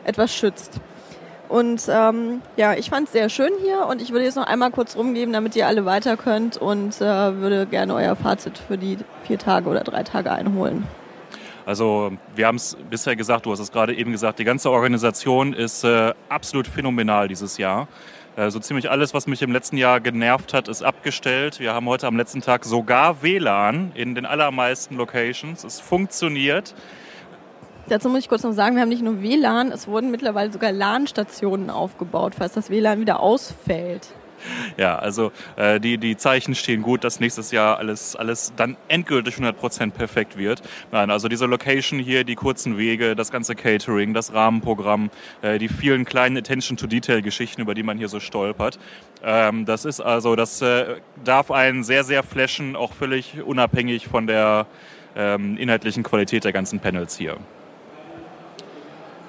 etwas 0.05 0.33
schützt. 0.33 0.79
Und 1.49 1.81
ähm, 1.89 2.41
ja, 2.57 2.75
ich 2.75 2.91
fand 2.91 3.07
es 3.07 3.11
sehr 3.11 3.27
schön 3.27 3.51
hier 3.63 3.87
und 3.87 4.03
ich 4.03 4.11
würde 4.11 4.23
jetzt 4.23 4.35
noch 4.35 4.45
einmal 4.45 4.69
kurz 4.69 4.95
rumgeben, 4.95 5.33
damit 5.33 5.55
ihr 5.55 5.65
alle 5.65 5.83
weiter 5.83 6.15
könnt 6.15 6.57
und 6.57 7.01
äh, 7.01 7.03
würde 7.37 7.65
gerne 7.65 7.95
euer 7.95 8.15
Fazit 8.15 8.57
für 8.59 8.77
die 8.77 8.99
vier 9.23 9.39
Tage 9.39 9.67
oder 9.67 9.83
drei 9.83 10.03
Tage 10.03 10.31
einholen. 10.31 10.85
Also 11.65 12.11
wir 12.35 12.45
haben 12.45 12.57
es 12.57 12.77
bisher 12.89 13.15
gesagt, 13.15 13.47
du 13.47 13.51
hast 13.51 13.59
es 13.59 13.71
gerade 13.71 13.95
eben 13.95 14.11
gesagt, 14.11 14.37
die 14.37 14.43
ganze 14.43 14.69
Organisation 14.69 15.53
ist 15.53 15.83
äh, 15.83 16.13
absolut 16.29 16.67
phänomenal 16.67 17.27
dieses 17.27 17.57
Jahr. 17.57 17.87
So 18.47 18.59
ziemlich 18.59 18.89
alles, 18.89 19.13
was 19.13 19.27
mich 19.27 19.41
im 19.41 19.51
letzten 19.51 19.75
Jahr 19.75 19.99
genervt 19.99 20.53
hat, 20.53 20.69
ist 20.69 20.81
abgestellt. 20.81 21.59
Wir 21.59 21.73
haben 21.73 21.89
heute 21.89 22.07
am 22.07 22.15
letzten 22.15 22.39
Tag 22.39 22.63
sogar 22.63 23.21
WLAN 23.21 23.91
in 23.95 24.15
den 24.15 24.25
allermeisten 24.25 24.95
Locations. 24.95 25.65
Es 25.65 25.81
funktioniert. 25.81 26.73
Dazu 27.89 28.07
muss 28.07 28.19
ich 28.19 28.29
kurz 28.29 28.43
noch 28.43 28.53
sagen, 28.53 28.75
wir 28.75 28.83
haben 28.83 28.89
nicht 28.89 29.01
nur 29.01 29.23
WLAN, 29.23 29.71
es 29.71 29.87
wurden 29.87 30.11
mittlerweile 30.11 30.53
sogar 30.53 30.71
LAN-Stationen 30.71 31.71
aufgebaut, 31.71 32.35
falls 32.37 32.53
das 32.53 32.69
WLAN 32.69 33.01
wieder 33.01 33.19
ausfällt. 33.19 34.09
Ja, 34.77 34.97
also 34.97 35.31
äh, 35.55 35.79
die, 35.79 35.97
die 35.97 36.15
Zeichen 36.15 36.53
stehen 36.53 36.83
gut, 36.83 37.03
dass 37.03 37.19
nächstes 37.19 37.51
Jahr 37.51 37.77
alles, 37.77 38.15
alles 38.15 38.53
dann 38.55 38.77
endgültig 38.87 39.35
100% 39.35 39.91
perfekt 39.91 40.37
wird. 40.37 40.61
Nein, 40.91 41.09
also 41.09 41.27
diese 41.27 41.47
Location 41.47 41.99
hier, 41.99 42.23
die 42.23 42.35
kurzen 42.35 42.77
Wege, 42.77 43.15
das 43.15 43.31
ganze 43.31 43.55
Catering, 43.55 44.13
das 44.13 44.33
Rahmenprogramm, 44.33 45.09
äh, 45.41 45.57
die 45.57 45.67
vielen 45.67 46.05
kleinen 46.05 46.37
Attention-to-Detail-Geschichten, 46.37 47.61
über 47.61 47.73
die 47.73 47.83
man 47.83 47.97
hier 47.97 48.07
so 48.07 48.19
stolpert. 48.19 48.79
Ähm, 49.23 49.65
das 49.65 49.83
ist 49.83 49.99
also, 49.99 50.35
das 50.35 50.61
äh, 50.61 50.97
darf 51.23 51.51
einen 51.51 51.83
sehr, 51.83 52.03
sehr 52.03 52.23
flashen, 52.23 52.75
auch 52.75 52.93
völlig 52.93 53.41
unabhängig 53.43 54.07
von 54.07 54.27
der 54.27 54.67
ähm, 55.15 55.57
inhaltlichen 55.57 56.03
Qualität 56.03 56.43
der 56.43 56.53
ganzen 56.53 56.79
Panels 56.79 57.17
hier. 57.17 57.37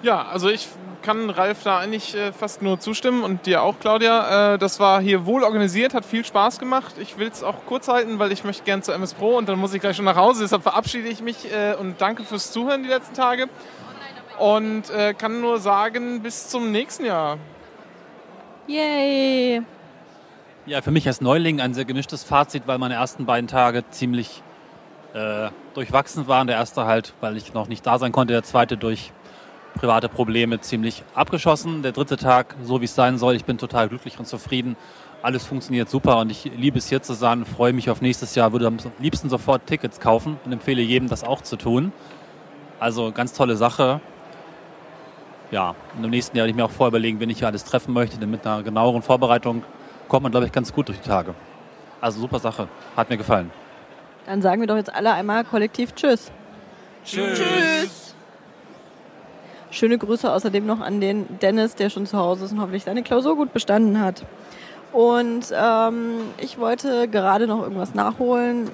Ja, 0.03 0.27
also 0.27 0.49
ich 0.49 0.69
kann 1.03 1.31
Ralf 1.31 1.63
da 1.63 1.79
eigentlich 1.79 2.15
äh, 2.15 2.33
fast 2.33 2.63
nur 2.63 2.79
zustimmen 2.81 3.23
und 3.23 3.47
dir 3.47 3.63
auch, 3.63 3.79
Claudia. 3.81 4.55
Äh, 4.55 4.59
das 4.59 4.81
war 4.81 5.01
hier 5.01 5.27
wohl 5.27 5.45
organisiert, 5.45 5.95
hat 5.95 6.05
viel 6.05 6.25
Spaß 6.25 6.59
gemacht. 6.59 6.95
Ich 6.99 7.19
will 7.19 7.29
es 7.29 7.43
auch 7.43 7.67
kurz 7.67 7.89
halten, 7.89 8.19
weil 8.19 8.33
ich 8.33 8.45
möchte 8.45 8.65
gerne 8.65 8.83
zu 8.83 8.93
MS 8.93 9.15
Pro 9.15 9.37
und 9.37 9.49
dann 9.49 9.59
muss 9.59 9.75
ich 9.75 9.81
gleich 9.81 9.97
schon 9.97 10.05
nach 10.05 10.17
Hause. 10.17 10.43
Deshalb 10.43 10.63
verabschiede 10.63 11.09
ich 11.09 11.23
mich 11.23 11.53
äh, 11.53 11.75
und 11.75 12.01
danke 12.01 12.25
fürs 12.25 12.53
Zuhören 12.53 12.83
die 12.83 12.89
letzten 12.89 13.15
Tage. 13.15 13.49
Und 14.39 14.89
äh, 14.91 15.13
kann 15.13 15.41
nur 15.41 15.59
sagen, 15.61 16.23
bis 16.23 16.49
zum 16.49 16.73
nächsten 16.73 17.05
Jahr. 17.05 17.37
Yay! 18.67 19.63
Ja, 20.65 20.81
für 20.81 20.91
mich 20.91 21.07
als 21.07 21.21
Neuling 21.21 21.61
ein 21.61 21.75
sehr 21.75 21.85
gemischtes 21.85 22.25
Fazit, 22.25 22.67
weil 22.67 22.79
meine 22.79 22.95
ersten 22.95 23.27
beiden 23.27 23.49
Tage 23.49 23.85
ziemlich 23.91 24.43
äh, 25.13 25.49
durchwachsen 25.75 26.27
waren. 26.27 26.47
Der 26.47 26.57
erste 26.57 26.87
halt, 26.87 27.13
weil 27.21 27.37
ich 27.37 27.53
noch 27.53 27.69
nicht 27.69 27.85
da 27.85 27.99
sein 27.99 28.13
konnte, 28.13 28.33
der 28.33 28.45
zweite 28.45 28.77
durch 28.77 29.13
private 29.75 30.09
Probleme 30.09 30.61
ziemlich 30.61 31.03
abgeschossen. 31.15 31.83
Der 31.83 31.93
dritte 31.93 32.17
Tag, 32.17 32.57
so 32.63 32.81
wie 32.81 32.85
es 32.85 32.95
sein 32.95 33.19
soll, 33.19 33.35
ich 33.35 33.45
bin 33.45 33.59
total 33.59 33.89
glücklich 33.89 34.19
und 34.19 34.27
zufrieden. 34.27 34.77
Alles 35.23 35.45
funktioniert 35.45 35.91
super 35.91 36.19
und 36.19 36.31
ich 36.31 36.45
liebe 36.57 36.79
es 36.79 36.89
hier 36.89 37.03
zu 37.03 37.13
sein, 37.13 37.45
freue 37.45 37.73
mich 37.73 37.91
auf 37.91 38.01
nächstes 38.01 38.35
Jahr, 38.35 38.53
würde 38.53 38.67
am 38.67 38.79
liebsten 38.99 39.29
sofort 39.29 39.67
Tickets 39.67 40.01
kaufen 40.01 40.39
und 40.45 40.53
empfehle 40.53 40.81
jedem, 40.81 41.09
das 41.09 41.25
auch 41.25 41.43
zu 41.43 41.57
tun. 41.57 41.93
Also 42.79 43.13
ganz 43.13 43.35
tolle 43.35 43.57
Sache. 43.57 44.01
Ja, 45.51 45.75
und 45.97 46.05
im 46.05 46.11
nächsten 46.11 46.37
Jahr 46.37 46.45
werde 46.45 46.51
ich 46.53 46.57
mir 46.57 46.65
auch 46.65 46.71
vorüberlegen, 46.71 47.21
wen 47.21 47.29
ich 47.29 47.39
hier 47.39 47.49
alles 47.49 47.65
treffen 47.65 47.93
möchte, 47.93 48.19
denn 48.19 48.31
mit 48.31 48.47
einer 48.47 48.63
genaueren 48.63 49.03
Vorbereitung 49.03 49.63
kommt 50.09 50.23
man, 50.23 50.33
glaube 50.33 50.47
ich, 50.47 50.53
ganz 50.53 50.73
gut 50.73 50.89
durch 50.89 51.01
die 51.01 51.09
Tage. 51.09 51.35
Also 52.01 52.21
super 52.21 52.39
Sache, 52.39 52.69
hat 52.97 53.11
mir 53.11 53.19
gefallen. 53.19 53.51
Dann 54.27 54.41
sagen 54.41 54.61
wir 54.61 54.69
doch 54.69 54.77
jetzt 54.77 54.95
alle 54.95 55.13
einmal 55.13 55.45
kollektiv 55.45 55.95
Tschüss. 55.95 56.31
Tschüss. 57.05 57.39
Tschüss. 57.39 58.00
Schöne 59.71 59.99
Grüße 59.99 60.31
außerdem 60.31 60.67
noch 60.67 60.81
an 60.81 61.01
den 61.01 61.39
Dennis, 61.41 61.77
der 61.77 61.91
schon 61.91 62.07
zu 62.07 62.19
Hause 62.19 62.45
ist 62.45 62.53
und 62.53 62.61
hoffentlich 62.61 62.85
seine 62.85 63.03
Klausur 63.03 63.37
gut 63.37 63.53
bestanden 63.53 64.01
hat. 64.01 64.25
Und 64.93 65.55
ähm, 65.55 66.21
ich 66.39 66.59
wollte 66.59 67.07
gerade 67.07 67.47
noch 67.47 67.63
irgendwas 67.63 67.95
nachholen, 67.95 68.71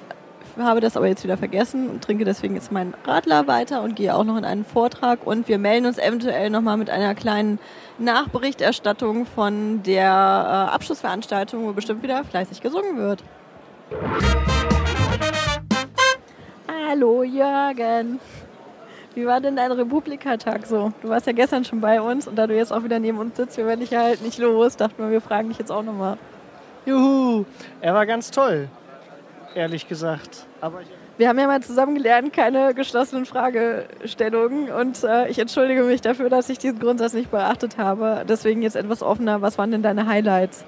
habe 0.57 0.81
das 0.81 0.97
aber 0.97 1.07
jetzt 1.07 1.23
wieder 1.23 1.37
vergessen 1.37 1.87
und 1.89 2.03
trinke 2.03 2.25
deswegen 2.25 2.55
jetzt 2.55 2.71
meinen 2.71 2.95
Radler 3.05 3.45
weiter 3.45 3.83
und 3.83 3.95
gehe 3.95 4.15
auch 4.15 4.23
noch 4.23 4.37
in 4.37 4.45
einen 4.45 4.65
Vortrag. 4.65 5.25
Und 5.25 5.47
wir 5.47 5.59
melden 5.59 5.85
uns 5.85 5.99
eventuell 5.99 6.49
nochmal 6.49 6.77
mit 6.77 6.89
einer 6.89 7.13
kleinen 7.13 7.59
Nachberichterstattung 7.99 9.27
von 9.27 9.83
der 9.83 10.03
äh, 10.03 10.73
Abschlussveranstaltung, 10.73 11.67
wo 11.67 11.73
bestimmt 11.73 12.01
wieder 12.01 12.23
fleißig 12.23 12.61
gesungen 12.61 12.97
wird. 12.97 13.23
Hallo 16.67 17.21
Jürgen. 17.21 18.19
Wie 19.17 19.25
war 19.25 19.41
denn 19.41 19.55
dein 19.55 19.71
Republikatag 19.71 20.67
so? 20.67 20.93
Du 21.01 21.09
warst 21.09 21.25
ja 21.25 21.33
gestern 21.33 21.65
schon 21.65 21.81
bei 21.81 21.99
uns 21.99 22.27
und 22.27 22.35
da 22.35 22.45
du 22.45 22.55
jetzt 22.55 22.71
auch 22.71 22.83
wieder 22.83 22.99
neben 22.99 23.17
uns 23.17 23.35
sitzt, 23.35 23.57
wir 23.57 23.65
werden 23.65 23.79
dich 23.79 23.89
ja 23.89 24.03
halt 24.03 24.21
nicht 24.21 24.37
los. 24.37 24.77
Dachten 24.77 25.01
wir, 25.01 25.09
wir 25.09 25.21
fragen 25.21 25.49
dich 25.49 25.57
jetzt 25.57 25.71
auch 25.71 25.81
nochmal. 25.81 26.19
Juhu, 26.85 27.43
er 27.81 27.95
war 27.95 28.05
ganz 28.05 28.29
toll, 28.29 28.69
ehrlich 29.55 29.87
gesagt. 29.87 30.45
Aber 30.61 30.81
Wir 31.17 31.29
haben 31.29 31.39
ja 31.39 31.47
mal 31.47 31.63
zusammen 31.63 31.95
gelernt, 31.95 32.31
keine 32.31 32.75
geschlossenen 32.75 33.25
Fragestellungen 33.25 34.69
und 34.69 35.03
äh, 35.03 35.27
ich 35.29 35.39
entschuldige 35.39 35.81
mich 35.81 36.01
dafür, 36.01 36.29
dass 36.29 36.47
ich 36.49 36.59
diesen 36.59 36.77
Grundsatz 36.77 37.13
nicht 37.13 37.31
beachtet 37.31 37.79
habe. 37.79 38.23
Deswegen 38.29 38.61
jetzt 38.61 38.75
etwas 38.75 39.01
offener. 39.01 39.41
Was 39.41 39.57
waren 39.57 39.71
denn 39.71 39.81
deine 39.81 40.05
Highlights? 40.05 40.63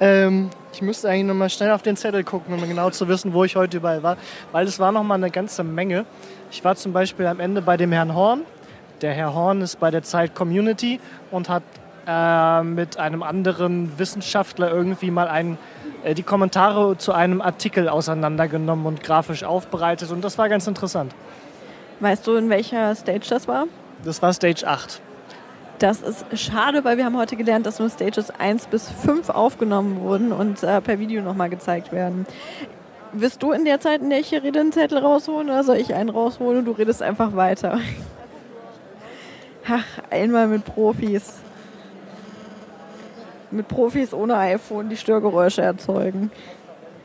ähm, 0.00 0.50
ich 0.72 0.82
müsste 0.82 1.08
eigentlich 1.08 1.26
nochmal 1.26 1.50
schnell 1.50 1.70
auf 1.70 1.82
den 1.82 1.96
Zettel 1.96 2.24
gucken, 2.24 2.54
um 2.54 2.68
genau 2.68 2.90
zu 2.90 3.06
wissen, 3.08 3.32
wo 3.32 3.44
ich 3.44 3.56
heute 3.56 3.76
überall 3.76 4.02
war, 4.02 4.16
weil 4.52 4.66
es 4.66 4.78
war 4.78 4.92
nochmal 4.92 5.18
eine 5.18 5.30
ganze 5.30 5.62
Menge. 5.62 6.04
Ich 6.54 6.62
war 6.62 6.76
zum 6.76 6.92
Beispiel 6.92 7.26
am 7.26 7.40
Ende 7.40 7.62
bei 7.62 7.76
dem 7.76 7.90
Herrn 7.90 8.14
Horn. 8.14 8.42
Der 9.02 9.12
Herr 9.12 9.34
Horn 9.34 9.60
ist 9.60 9.80
bei 9.80 9.90
der 9.90 10.04
Zeit 10.04 10.36
Community 10.36 11.00
und 11.32 11.48
hat 11.48 11.64
äh, 12.06 12.62
mit 12.62 12.96
einem 12.96 13.24
anderen 13.24 13.98
Wissenschaftler 13.98 14.70
irgendwie 14.70 15.10
mal 15.10 15.26
ein, 15.26 15.58
äh, 16.04 16.14
die 16.14 16.22
Kommentare 16.22 16.96
zu 16.96 17.12
einem 17.12 17.42
Artikel 17.42 17.88
auseinandergenommen 17.88 18.86
und 18.86 19.02
grafisch 19.02 19.42
aufbereitet 19.42 20.12
und 20.12 20.22
das 20.22 20.38
war 20.38 20.48
ganz 20.48 20.68
interessant. 20.68 21.12
Weißt 21.98 22.24
du, 22.24 22.36
in 22.36 22.48
welcher 22.50 22.94
Stage 22.94 23.26
das 23.28 23.48
war? 23.48 23.64
Das 24.04 24.22
war 24.22 24.32
Stage 24.32 24.64
8. 24.64 25.00
Das 25.80 26.02
ist 26.02 26.24
schade, 26.38 26.84
weil 26.84 26.96
wir 26.96 27.04
haben 27.04 27.16
heute 27.16 27.34
gelernt, 27.34 27.66
dass 27.66 27.80
nur 27.80 27.90
Stages 27.90 28.30
1 28.30 28.68
bis 28.68 28.88
5 28.88 29.28
aufgenommen 29.28 30.00
wurden 30.02 30.30
und 30.30 30.62
äh, 30.62 30.80
per 30.80 31.00
Video 31.00 31.20
nochmal 31.20 31.50
gezeigt 31.50 31.90
werden. 31.90 32.26
Wirst 33.16 33.44
du 33.44 33.52
in 33.52 33.64
der 33.64 33.78
Zeit, 33.78 34.00
in 34.00 34.10
der 34.10 34.18
ich 34.18 34.28
hier 34.28 34.42
rede, 34.42 34.58
einen 34.58 34.72
Zettel 34.72 34.98
rausholen 34.98 35.48
oder 35.48 35.62
soll 35.62 35.76
ich 35.76 35.94
einen 35.94 36.08
rausholen 36.08 36.58
und 36.58 36.64
du 36.64 36.72
redest 36.72 37.00
einfach 37.00 37.36
weiter? 37.36 37.78
Ach, 39.68 39.84
einmal 40.10 40.48
mit 40.48 40.64
Profis. 40.64 41.34
Mit 43.52 43.68
Profis 43.68 44.12
ohne 44.12 44.36
iPhone, 44.36 44.88
die 44.88 44.96
Störgeräusche 44.96 45.62
erzeugen. 45.62 46.32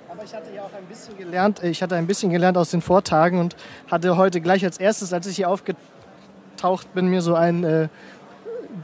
Aber 0.09 0.23
ich 0.23 0.33
hatte 0.33 0.47
ja 0.53 0.63
auch 0.63 0.73
ein 0.75 0.85
bisschen 0.85 1.15
gelernt, 1.15 1.61
äh, 1.61 1.69
ich 1.69 1.83
hatte 1.83 1.95
ein 1.95 2.07
bisschen 2.07 2.31
gelernt 2.31 2.57
aus 2.57 2.71
den 2.71 2.81
Vortagen 2.81 3.39
und 3.39 3.55
hatte 3.89 4.17
heute 4.17 4.41
gleich 4.41 4.65
als 4.65 4.79
erstes, 4.79 5.13
als 5.13 5.27
ich 5.27 5.35
hier 5.35 5.47
aufgetaucht 5.47 6.91
bin, 6.95 7.07
mir 7.07 7.21
so 7.21 7.35
ein 7.35 7.63
äh, 7.63 7.87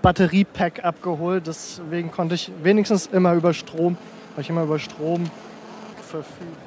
Batteriepack 0.04 0.86
abgeholt. 0.86 1.48
Deswegen 1.48 2.12
konnte 2.12 2.36
ich 2.36 2.52
wenigstens 2.62 3.08
immer 3.08 3.34
über 3.34 3.56
Strom, 3.56 3.98
weil 4.36 4.44
ich 4.44 4.50
immer 4.52 4.64
über 4.64 4.78
Strom 4.78 5.26
verfüge. 6.08 6.64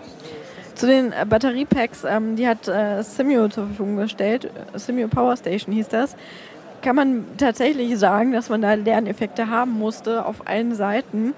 Zu 0.79 0.87
den 0.87 1.13
äh, 1.13 1.27
Batteriepacks, 1.29 2.05
ähm, 2.05 2.37
die 2.37 2.47
hat 2.47 2.69
äh, 2.69 3.03
Simio 3.03 3.49
zur 3.49 3.67
Verfügung 3.67 3.97
gestellt. 3.97 4.49
Simio 4.75 5.09
Power 5.09 5.37
Station 5.37 5.75
hieß 5.75 5.89
das. 5.89 6.15
Kann 6.83 6.95
man 6.95 7.25
tatsächlich 7.37 7.99
sagen, 7.99 8.31
dass 8.31 8.49
man 8.49 8.63
da 8.63 8.75
Lerneffekte 8.75 9.51
haben 9.51 9.73
musste 9.73 10.25
auf 10.25 10.47
allen 10.47 10.77
Seiten. 10.77 11.35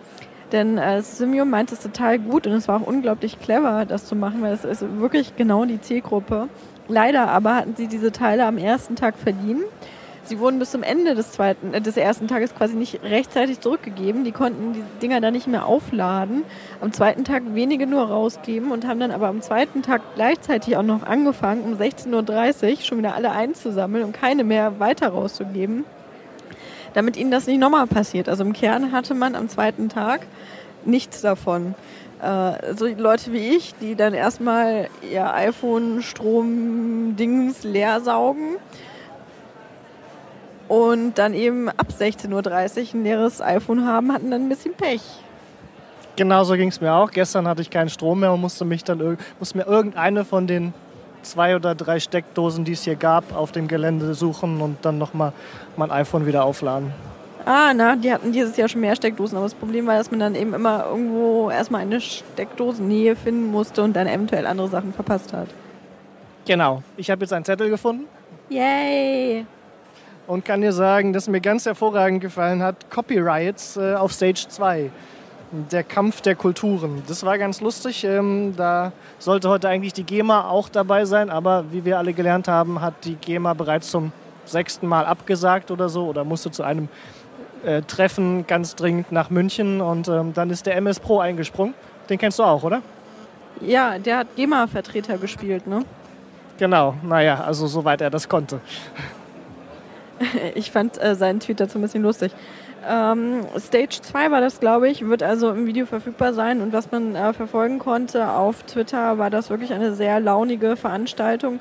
Denn 0.53 0.77
äh, 0.77 1.01
Simium 1.01 1.49
meint 1.49 1.73
es 1.73 1.81
total 1.81 2.19
gut 2.19 2.47
und 2.47 2.53
es 2.53 2.69
war 2.69 2.83
auch 2.83 2.87
unglaublich 2.87 3.41
clever, 3.41 3.87
das 3.87 4.05
zu 4.05 4.15
machen, 4.15 4.43
weil 4.43 4.53
es 4.53 4.65
ist 4.65 4.85
wirklich 4.99 5.35
genau 5.37 5.65
die 5.65 5.81
Zielgruppe. 5.81 6.49
Leider 6.89 7.29
aber 7.29 7.57
hatten 7.57 7.77
sie 7.77 7.87
diese 7.87 8.13
Teile 8.13 8.45
am 8.45 8.59
ersten 8.59 8.95
Tag 8.95 9.17
verliehen. 9.17 9.63
Sie 10.25 10.39
wurden 10.39 10.59
bis 10.59 10.71
zum 10.71 10.83
Ende 10.83 11.15
des, 11.15 11.33
zweiten, 11.33 11.75
äh, 11.75 11.81
des 11.81 11.97
ersten 11.97 12.29
Tages 12.29 12.55
quasi 12.55 12.77
nicht 12.77 13.03
rechtzeitig 13.03 13.61
zurückgegeben. 13.61 14.25
Die 14.25 14.33
konnten 14.33 14.75
die 14.75 14.83
Dinger 15.03 15.21
dann 15.21 15.33
nicht 15.33 15.47
mehr 15.47 15.67
aufladen. 15.67 16.43
Am 16.81 16.93
zweiten 16.93 17.25
Tag 17.25 17.43
wenige 17.55 17.87
nur 17.87 18.03
rausgeben 18.03 18.71
und 18.71 18.87
haben 18.87 19.01
dann 19.01 19.11
aber 19.11 19.29
am 19.29 19.41
zweiten 19.41 19.83
Tag 19.83 20.03
gleichzeitig 20.15 20.77
auch 20.77 20.83
noch 20.83 21.03
angefangen, 21.03 21.65
um 21.65 21.75
16.30 21.75 22.71
Uhr 22.71 22.77
schon 22.83 22.99
wieder 22.99 23.15
alle 23.15 23.33
einzusammeln 23.33 24.05
und 24.05 24.13
keine 24.13 24.45
mehr 24.45 24.79
weiter 24.79 25.09
rauszugeben 25.09 25.85
damit 26.95 27.17
ihnen 27.17 27.31
das 27.31 27.47
nicht 27.47 27.61
nochmal 27.61 27.87
passiert. 27.87 28.29
Also 28.29 28.45
im 28.45 28.53
Kern 28.53 28.93
hatte 28.93 29.15
man 29.15 29.35
am 29.35 29.49
zweiten 29.49 29.89
Tag 29.89 30.27
nichts 30.85 31.21
davon. 31.21 31.75
Äh, 32.23 32.75
so 32.75 32.87
Leute 32.87 33.33
wie 33.33 33.57
ich, 33.57 33.75
die 33.81 33.97
dann 33.97 34.15
erstmal 34.15 34.89
ihr 35.11 35.33
iPhone-Strom-Dings 35.33 37.65
leer 37.65 38.01
saugen 38.01 38.57
und 40.71 41.19
dann 41.19 41.35
eben 41.35 41.69
ab 41.69 41.89
16.30 41.99 42.31
Uhr 42.31 42.95
ein 42.95 43.03
leeres 43.03 43.43
iPhone 43.43 43.85
haben, 43.85 44.13
hatten 44.13 44.31
dann 44.31 44.43
ein 44.43 44.49
bisschen 44.49 44.73
Pech. 44.73 45.03
Genauso 46.15 46.55
ging 46.55 46.69
es 46.69 46.81
mir 46.81 46.95
auch. 46.95 47.11
Gestern 47.11 47.49
hatte 47.49 47.61
ich 47.61 47.71
keinen 47.71 47.89
Strom 47.89 48.21
mehr 48.21 48.33
und 48.33 48.41
musste 48.41 48.65
mich 48.65 48.85
dann 48.85 49.19
musste 49.41 49.59
mir 49.59 49.67
irgendeine 49.67 50.25
von 50.25 50.47
den 50.47 50.73
zwei 51.23 51.57
oder 51.57 51.75
drei 51.75 51.99
Steckdosen, 51.99 52.65
die 52.65 52.73
es 52.73 52.85
hier 52.85 52.95
gab, 52.95 53.35
auf 53.35 53.51
dem 53.51 53.67
Gelände 53.67 54.15
suchen 54.15 54.61
und 54.61 54.77
dann 54.83 54.97
nochmal 54.99 55.33
mein 55.77 55.91
iPhone 55.91 56.25
wieder 56.25 56.45
aufladen. 56.45 56.93
Ah, 57.45 57.73
na, 57.75 57.97
die 57.97 58.13
hatten 58.13 58.31
dieses 58.31 58.57
Jahr 58.57 58.69
schon 58.69 58.83
mehr 58.83 58.95
Steckdosen, 58.95 59.37
aber 59.39 59.47
das 59.47 59.55
Problem 59.55 59.89
war, 59.89 59.99
dass 59.99 60.13
man 60.13 60.21
dann 60.21 60.37
eben 60.37 60.55
immer 60.55 60.87
irgendwo 60.87 61.51
erstmal 61.51 61.81
eine 61.81 62.01
Steckdosennähe 62.01 63.17
finden 63.17 63.51
musste 63.51 63.83
und 63.83 63.97
dann 63.97 64.07
eventuell 64.07 64.47
andere 64.47 64.69
Sachen 64.69 64.93
verpasst 64.93 65.33
hat. 65.33 65.49
Genau. 66.47 66.85
Ich 66.97 67.11
habe 67.11 67.23
jetzt 67.23 67.33
einen 67.33 67.45
Zettel 67.45 67.71
gefunden. 67.71 68.05
Yay! 68.51 69.47
Und 70.31 70.45
kann 70.45 70.61
dir 70.61 70.73
sagen, 70.73 71.13
dass 71.13 71.27
mir 71.27 71.41
ganz 71.41 71.67
hervorragend 71.67 72.21
gefallen 72.21 72.63
hat, 72.63 72.89
Copyrights 72.89 73.77
äh, 73.77 73.95
auf 73.95 74.13
Stage 74.13 74.47
2 74.49 74.89
der 75.73 75.83
Kampf 75.83 76.21
der 76.21 76.37
Kulturen. 76.37 77.03
Das 77.09 77.25
war 77.25 77.37
ganz 77.37 77.61
lustig. 77.61 78.05
Ähm, 78.05 78.55
da 78.57 78.93
sollte 79.19 79.49
heute 79.49 79.69
eigentlich 79.69 79.93
die 79.93 80.05
GEMA 80.05 80.49
auch 80.49 80.69
dabei 80.69 81.05
sein, 81.05 81.31
aber 81.31 81.65
wie 81.73 81.85
wir 81.85 81.99
alle 81.99 82.13
gelernt 82.13 82.47
haben, 82.47 82.81
hat 82.81 83.05
die 83.07 83.17
GEMA 83.17 83.55
bereits 83.55 83.91
zum 83.91 84.13
sechsten 84.45 84.87
Mal 84.87 85.05
abgesagt 85.05 85.73
oder 85.73 85.89
so 85.89 86.07
oder 86.07 86.23
musste 86.23 86.53
zu 86.53 86.63
einem 86.63 86.89
äh, 87.65 87.83
Treffen 87.83 88.47
ganz 88.47 88.77
dringend 88.77 89.11
nach 89.11 89.31
München 89.31 89.81
und 89.81 90.07
ähm, 90.07 90.33
dann 90.33 90.51
ist 90.51 90.65
der 90.65 90.77
MS 90.77 91.01
Pro 91.01 91.19
eingesprungen. 91.19 91.75
Den 92.09 92.19
kennst 92.19 92.39
du 92.39 92.45
auch, 92.45 92.63
oder? 92.63 92.83
Ja, 93.61 93.99
der 93.99 94.19
hat 94.19 94.37
GEMA-Vertreter 94.37 95.19
gespielt, 95.19 95.67
ne? 95.67 95.85
Genau, 96.57 96.95
naja, 97.03 97.43
also 97.43 97.67
soweit 97.67 98.01
er 98.01 98.11
das 98.11 98.29
konnte. 98.29 98.61
Ich 100.55 100.71
fand 100.71 101.03
äh, 101.03 101.15
seinen 101.15 101.41
Tweet 101.41 101.61
dazu 101.61 101.79
ein 101.79 101.83
bisschen 101.83 102.03
lustig. 102.03 102.33
Ähm, 102.89 103.45
Stage 103.59 104.01
2 104.01 104.31
war 104.31 104.41
das, 104.41 104.61
glaube 104.61 104.89
ich, 104.89 105.07
wird 105.07 105.23
also 105.23 105.51
im 105.51 105.67
Video 105.67 105.85
verfügbar 105.85 106.33
sein 106.33 106.63
und 106.63 106.73
was 106.73 106.91
man 106.91 107.15
äh, 107.15 107.33
verfolgen 107.35 107.79
konnte 107.79 108.31
auf 108.31 108.63
Twitter, 108.63 109.19
war 109.19 109.29
das 109.29 109.51
wirklich 109.51 109.73
eine 109.73 109.95
sehr 109.95 110.19
launige 110.19 110.77
Veranstaltung. 110.77 111.59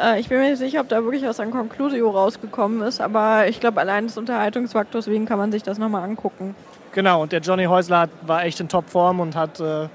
Äh, 0.00 0.20
ich 0.20 0.28
bin 0.28 0.38
mir 0.38 0.50
nicht 0.50 0.58
sicher, 0.58 0.80
ob 0.80 0.88
da 0.88 1.02
wirklich 1.02 1.24
was 1.24 1.40
an 1.40 1.50
Conclusio 1.50 2.10
rausgekommen 2.10 2.82
ist, 2.82 3.00
aber 3.00 3.48
ich 3.48 3.58
glaube, 3.58 3.80
allein 3.80 4.06
des 4.06 4.16
Unterhaltungsfaktors 4.16 5.08
wegen 5.08 5.26
kann 5.26 5.38
man 5.38 5.50
sich 5.50 5.64
das 5.64 5.78
nochmal 5.78 6.04
angucken. 6.04 6.54
Genau, 6.92 7.22
und 7.22 7.32
der 7.32 7.40
Johnny 7.40 7.64
Häusler 7.64 8.08
war 8.22 8.44
echt 8.44 8.60
in 8.60 8.68
Topform 8.68 9.18
und 9.18 9.34
hat 9.34 9.58
äh, 9.58 9.88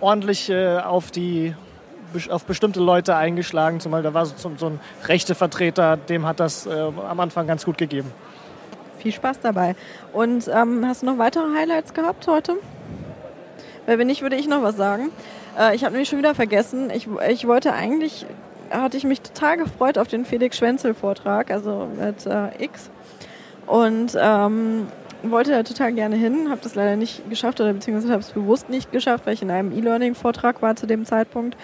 ordentlich 0.00 0.50
äh, 0.50 0.78
auf 0.78 1.10
die 1.10 1.54
auf 2.30 2.44
bestimmte 2.44 2.80
Leute 2.80 3.16
eingeschlagen. 3.16 3.80
Zumal 3.80 4.02
da 4.02 4.14
war 4.14 4.26
so, 4.26 4.52
so 4.56 4.66
ein 4.66 4.80
rechte 5.04 5.34
Vertreter, 5.34 5.96
dem 5.96 6.26
hat 6.26 6.40
das 6.40 6.66
äh, 6.66 6.70
am 6.70 7.20
Anfang 7.20 7.46
ganz 7.46 7.64
gut 7.64 7.78
gegeben 7.78 8.12
viel 9.00 9.12
Spaß 9.12 9.40
dabei. 9.40 9.74
Und 10.12 10.48
ähm, 10.48 10.84
hast 10.86 11.02
du 11.02 11.06
noch 11.06 11.18
weitere 11.18 11.52
Highlights 11.54 11.94
gehabt 11.94 12.26
heute? 12.28 12.56
Weil 13.86 13.98
wenn 13.98 14.06
nicht, 14.06 14.22
würde 14.22 14.36
ich 14.36 14.46
noch 14.46 14.62
was 14.62 14.76
sagen. 14.76 15.10
Äh, 15.58 15.74
ich 15.74 15.82
habe 15.82 15.92
nämlich 15.92 16.08
schon 16.08 16.18
wieder 16.18 16.34
vergessen. 16.34 16.90
Ich, 16.90 17.08
ich 17.28 17.46
wollte 17.46 17.72
eigentlich, 17.72 18.26
hatte 18.70 18.96
ich 18.96 19.04
mich 19.04 19.20
total 19.22 19.56
gefreut 19.56 19.98
auf 19.98 20.08
den 20.08 20.24
Felix 20.24 20.58
Schwenzel 20.58 20.94
Vortrag, 20.94 21.50
also 21.50 21.88
mit 21.98 22.26
äh, 22.26 22.64
X. 22.64 22.90
Und 23.66 24.16
ähm, 24.20 24.86
wollte 25.22 25.50
da 25.50 25.62
total 25.62 25.92
gerne 25.92 26.16
hin, 26.16 26.48
habe 26.50 26.60
das 26.62 26.74
leider 26.74 26.96
nicht 26.96 27.28
geschafft 27.28 27.60
oder 27.60 27.72
beziehungsweise 27.72 28.12
habe 28.12 28.22
es 28.22 28.30
bewusst 28.30 28.68
nicht 28.68 28.90
geschafft, 28.90 29.26
weil 29.26 29.34
ich 29.34 29.42
in 29.42 29.50
einem 29.50 29.70
E-Learning-Vortrag 29.72 30.62
war 30.62 30.76
zu 30.76 30.86
dem 30.86 31.04
Zeitpunkt. 31.04 31.56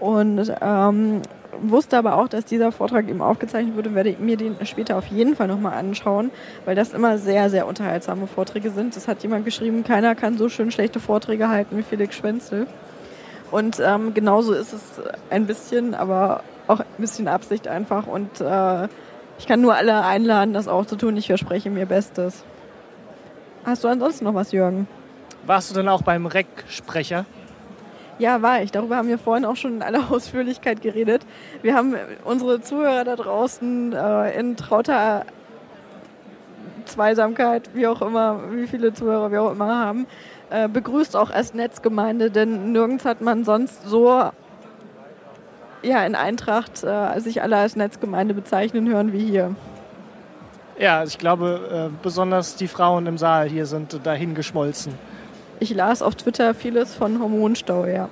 Und 0.00 0.52
ähm, 0.60 1.22
wusste 1.60 1.98
aber 1.98 2.16
auch, 2.16 2.28
dass 2.28 2.44
dieser 2.44 2.72
Vortrag 2.72 3.08
eben 3.08 3.20
aufgezeichnet 3.20 3.76
wurde, 3.76 3.94
werde 3.94 4.16
mir 4.18 4.36
den 4.36 4.54
später 4.64 4.96
auf 4.96 5.06
jeden 5.06 5.34
Fall 5.34 5.48
nochmal 5.48 5.74
anschauen, 5.74 6.30
weil 6.64 6.76
das 6.76 6.92
immer 6.92 7.18
sehr, 7.18 7.50
sehr 7.50 7.66
unterhaltsame 7.66 8.26
Vorträge 8.26 8.70
sind. 8.70 8.94
Das 8.96 9.08
hat 9.08 9.22
jemand 9.22 9.44
geschrieben, 9.44 9.84
keiner 9.84 10.14
kann 10.14 10.38
so 10.38 10.48
schön 10.48 10.70
schlechte 10.70 11.00
Vorträge 11.00 11.48
halten 11.48 11.76
wie 11.76 11.82
Felix 11.82 12.16
Schwenzel. 12.16 12.66
Und 13.50 13.80
ähm, 13.84 14.14
genauso 14.14 14.52
ist 14.52 14.72
es 14.72 14.82
ein 15.30 15.46
bisschen, 15.46 15.94
aber 15.94 16.42
auch 16.66 16.80
ein 16.80 16.86
bisschen 16.98 17.28
Absicht 17.28 17.66
einfach. 17.66 18.06
Und 18.06 18.40
äh, 18.40 18.88
ich 19.38 19.46
kann 19.46 19.60
nur 19.60 19.74
alle 19.74 20.04
einladen, 20.04 20.52
das 20.52 20.68
auch 20.68 20.84
zu 20.84 20.96
tun. 20.96 21.16
Ich 21.16 21.26
verspreche 21.28 21.70
mir 21.70 21.86
Bestes. 21.86 22.44
Hast 23.64 23.84
du 23.84 23.88
ansonsten 23.88 24.24
noch 24.24 24.34
was, 24.34 24.52
Jürgen? 24.52 24.86
Warst 25.46 25.70
du 25.70 25.74
denn 25.74 25.88
auch 25.88 26.02
beim 26.02 26.26
REC-Sprecher? 26.26 27.24
Ja, 28.18 28.42
war 28.42 28.62
ich. 28.62 28.72
Darüber 28.72 28.96
haben 28.96 29.08
wir 29.08 29.18
vorhin 29.18 29.44
auch 29.44 29.56
schon 29.56 29.76
in 29.76 29.82
aller 29.82 30.10
Ausführlichkeit 30.10 30.82
geredet. 30.82 31.24
Wir 31.62 31.74
haben 31.74 31.94
unsere 32.24 32.60
Zuhörer 32.60 33.04
da 33.04 33.16
draußen 33.16 33.92
äh, 33.92 34.38
in 34.38 34.56
trauter 34.56 35.24
Zweisamkeit, 36.84 37.70
wie 37.74 37.86
auch 37.86 38.02
immer, 38.02 38.40
wie 38.50 38.66
viele 38.66 38.92
Zuhörer 38.92 39.30
wir 39.30 39.42
auch 39.42 39.52
immer 39.52 39.78
haben, 39.78 40.06
äh, 40.50 40.68
begrüßt 40.68 41.14
auch 41.16 41.30
als 41.30 41.54
Netzgemeinde, 41.54 42.30
denn 42.30 42.72
nirgends 42.72 43.04
hat 43.04 43.20
man 43.20 43.44
sonst 43.44 43.84
so 43.84 44.30
ja, 45.82 46.04
in 46.04 46.14
Eintracht 46.14 46.82
äh, 46.82 47.20
sich 47.20 47.42
alle 47.42 47.56
als 47.56 47.76
Netzgemeinde 47.76 48.34
bezeichnen 48.34 48.88
hören 48.88 49.12
wie 49.12 49.24
hier. 49.24 49.54
Ja, 50.78 51.04
ich 51.04 51.18
glaube, 51.18 51.90
äh, 51.90 51.96
besonders 52.02 52.56
die 52.56 52.68
Frauen 52.68 53.06
im 53.06 53.18
Saal 53.18 53.48
hier 53.48 53.66
sind 53.66 54.04
dahin 54.04 54.34
geschmolzen. 54.34 54.94
Ich 55.60 55.74
las 55.74 56.02
auf 56.02 56.14
Twitter 56.14 56.54
vieles 56.54 56.94
von 56.94 57.20
Hormonstau, 57.20 57.86
ja. 57.86 58.08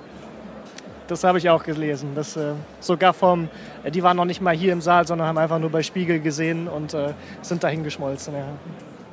Das 1.07 1.23
habe 1.23 1.37
ich 1.37 1.49
auch 1.49 1.63
gelesen. 1.63 2.11
Das, 2.15 2.35
äh, 2.35 2.51
sogar 2.81 3.13
vom, 3.13 3.47
äh, 3.83 3.91
die 3.91 4.03
waren 4.03 4.17
noch 4.17 4.25
nicht 4.25 4.41
mal 4.41 4.53
hier 4.53 4.73
im 4.73 4.81
Saal, 4.81 5.07
sondern 5.07 5.27
haben 5.27 5.37
einfach 5.37 5.59
nur 5.59 5.69
bei 5.69 5.81
Spiegel 5.81 6.19
gesehen 6.19 6.67
und 6.67 6.93
äh, 6.93 7.13
sind 7.41 7.63
dahin 7.63 7.83
geschmolzen. 7.83 8.33
Ja. 8.33 8.43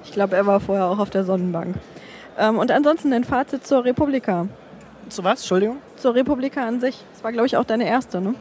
Ich 0.04 0.10
glaube, 0.10 0.34
er 0.34 0.44
war 0.46 0.58
vorher 0.58 0.86
auch 0.86 0.98
auf 0.98 1.10
der 1.10 1.22
Sonnenbank. 1.24 1.76
Ähm, 2.36 2.58
und 2.58 2.72
ansonsten 2.72 3.12
ein 3.12 3.22
Fazit 3.22 3.64
zur 3.64 3.84
Republika. 3.84 4.48
Zu 5.08 5.22
was? 5.22 5.40
Entschuldigung? 5.40 5.76
Zur 5.96 6.14
Republika 6.16 6.66
an 6.66 6.80
sich. 6.80 7.04
Das 7.12 7.22
war, 7.22 7.30
glaube 7.30 7.46
ich, 7.46 7.56
auch 7.56 7.64
deine 7.64 7.86
erste, 7.86 8.20
ne? 8.20 8.34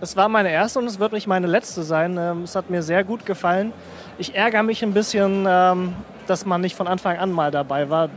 Es 0.00 0.16
war 0.16 0.28
meine 0.28 0.50
erste 0.50 0.78
und 0.78 0.86
es 0.86 0.98
wird 0.98 1.12
nicht 1.12 1.26
meine 1.26 1.46
letzte 1.46 1.82
sein. 1.82 2.16
Ähm, 2.18 2.44
es 2.44 2.56
hat 2.56 2.70
mir 2.70 2.82
sehr 2.82 3.04
gut 3.04 3.26
gefallen. 3.26 3.72
Ich 4.16 4.34
ärgere 4.34 4.62
mich 4.62 4.82
ein 4.82 4.94
bisschen, 4.94 5.44
ähm, 5.46 5.92
dass 6.26 6.46
man 6.46 6.62
nicht 6.62 6.74
von 6.74 6.86
Anfang 6.86 7.18
an 7.18 7.30
mal 7.30 7.50
dabei 7.50 7.90
war 7.90 8.08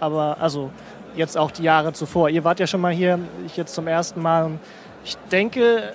aber 0.00 0.38
also 0.40 0.70
jetzt 1.14 1.36
auch 1.36 1.50
die 1.50 1.62
Jahre 1.62 1.92
zuvor. 1.92 2.28
Ihr 2.28 2.44
wart 2.44 2.60
ja 2.60 2.66
schon 2.66 2.80
mal 2.80 2.92
hier, 2.92 3.18
ich 3.46 3.56
jetzt 3.56 3.74
zum 3.74 3.86
ersten 3.86 4.20
Mal. 4.22 4.50
Ich 5.04 5.16
denke, 5.30 5.92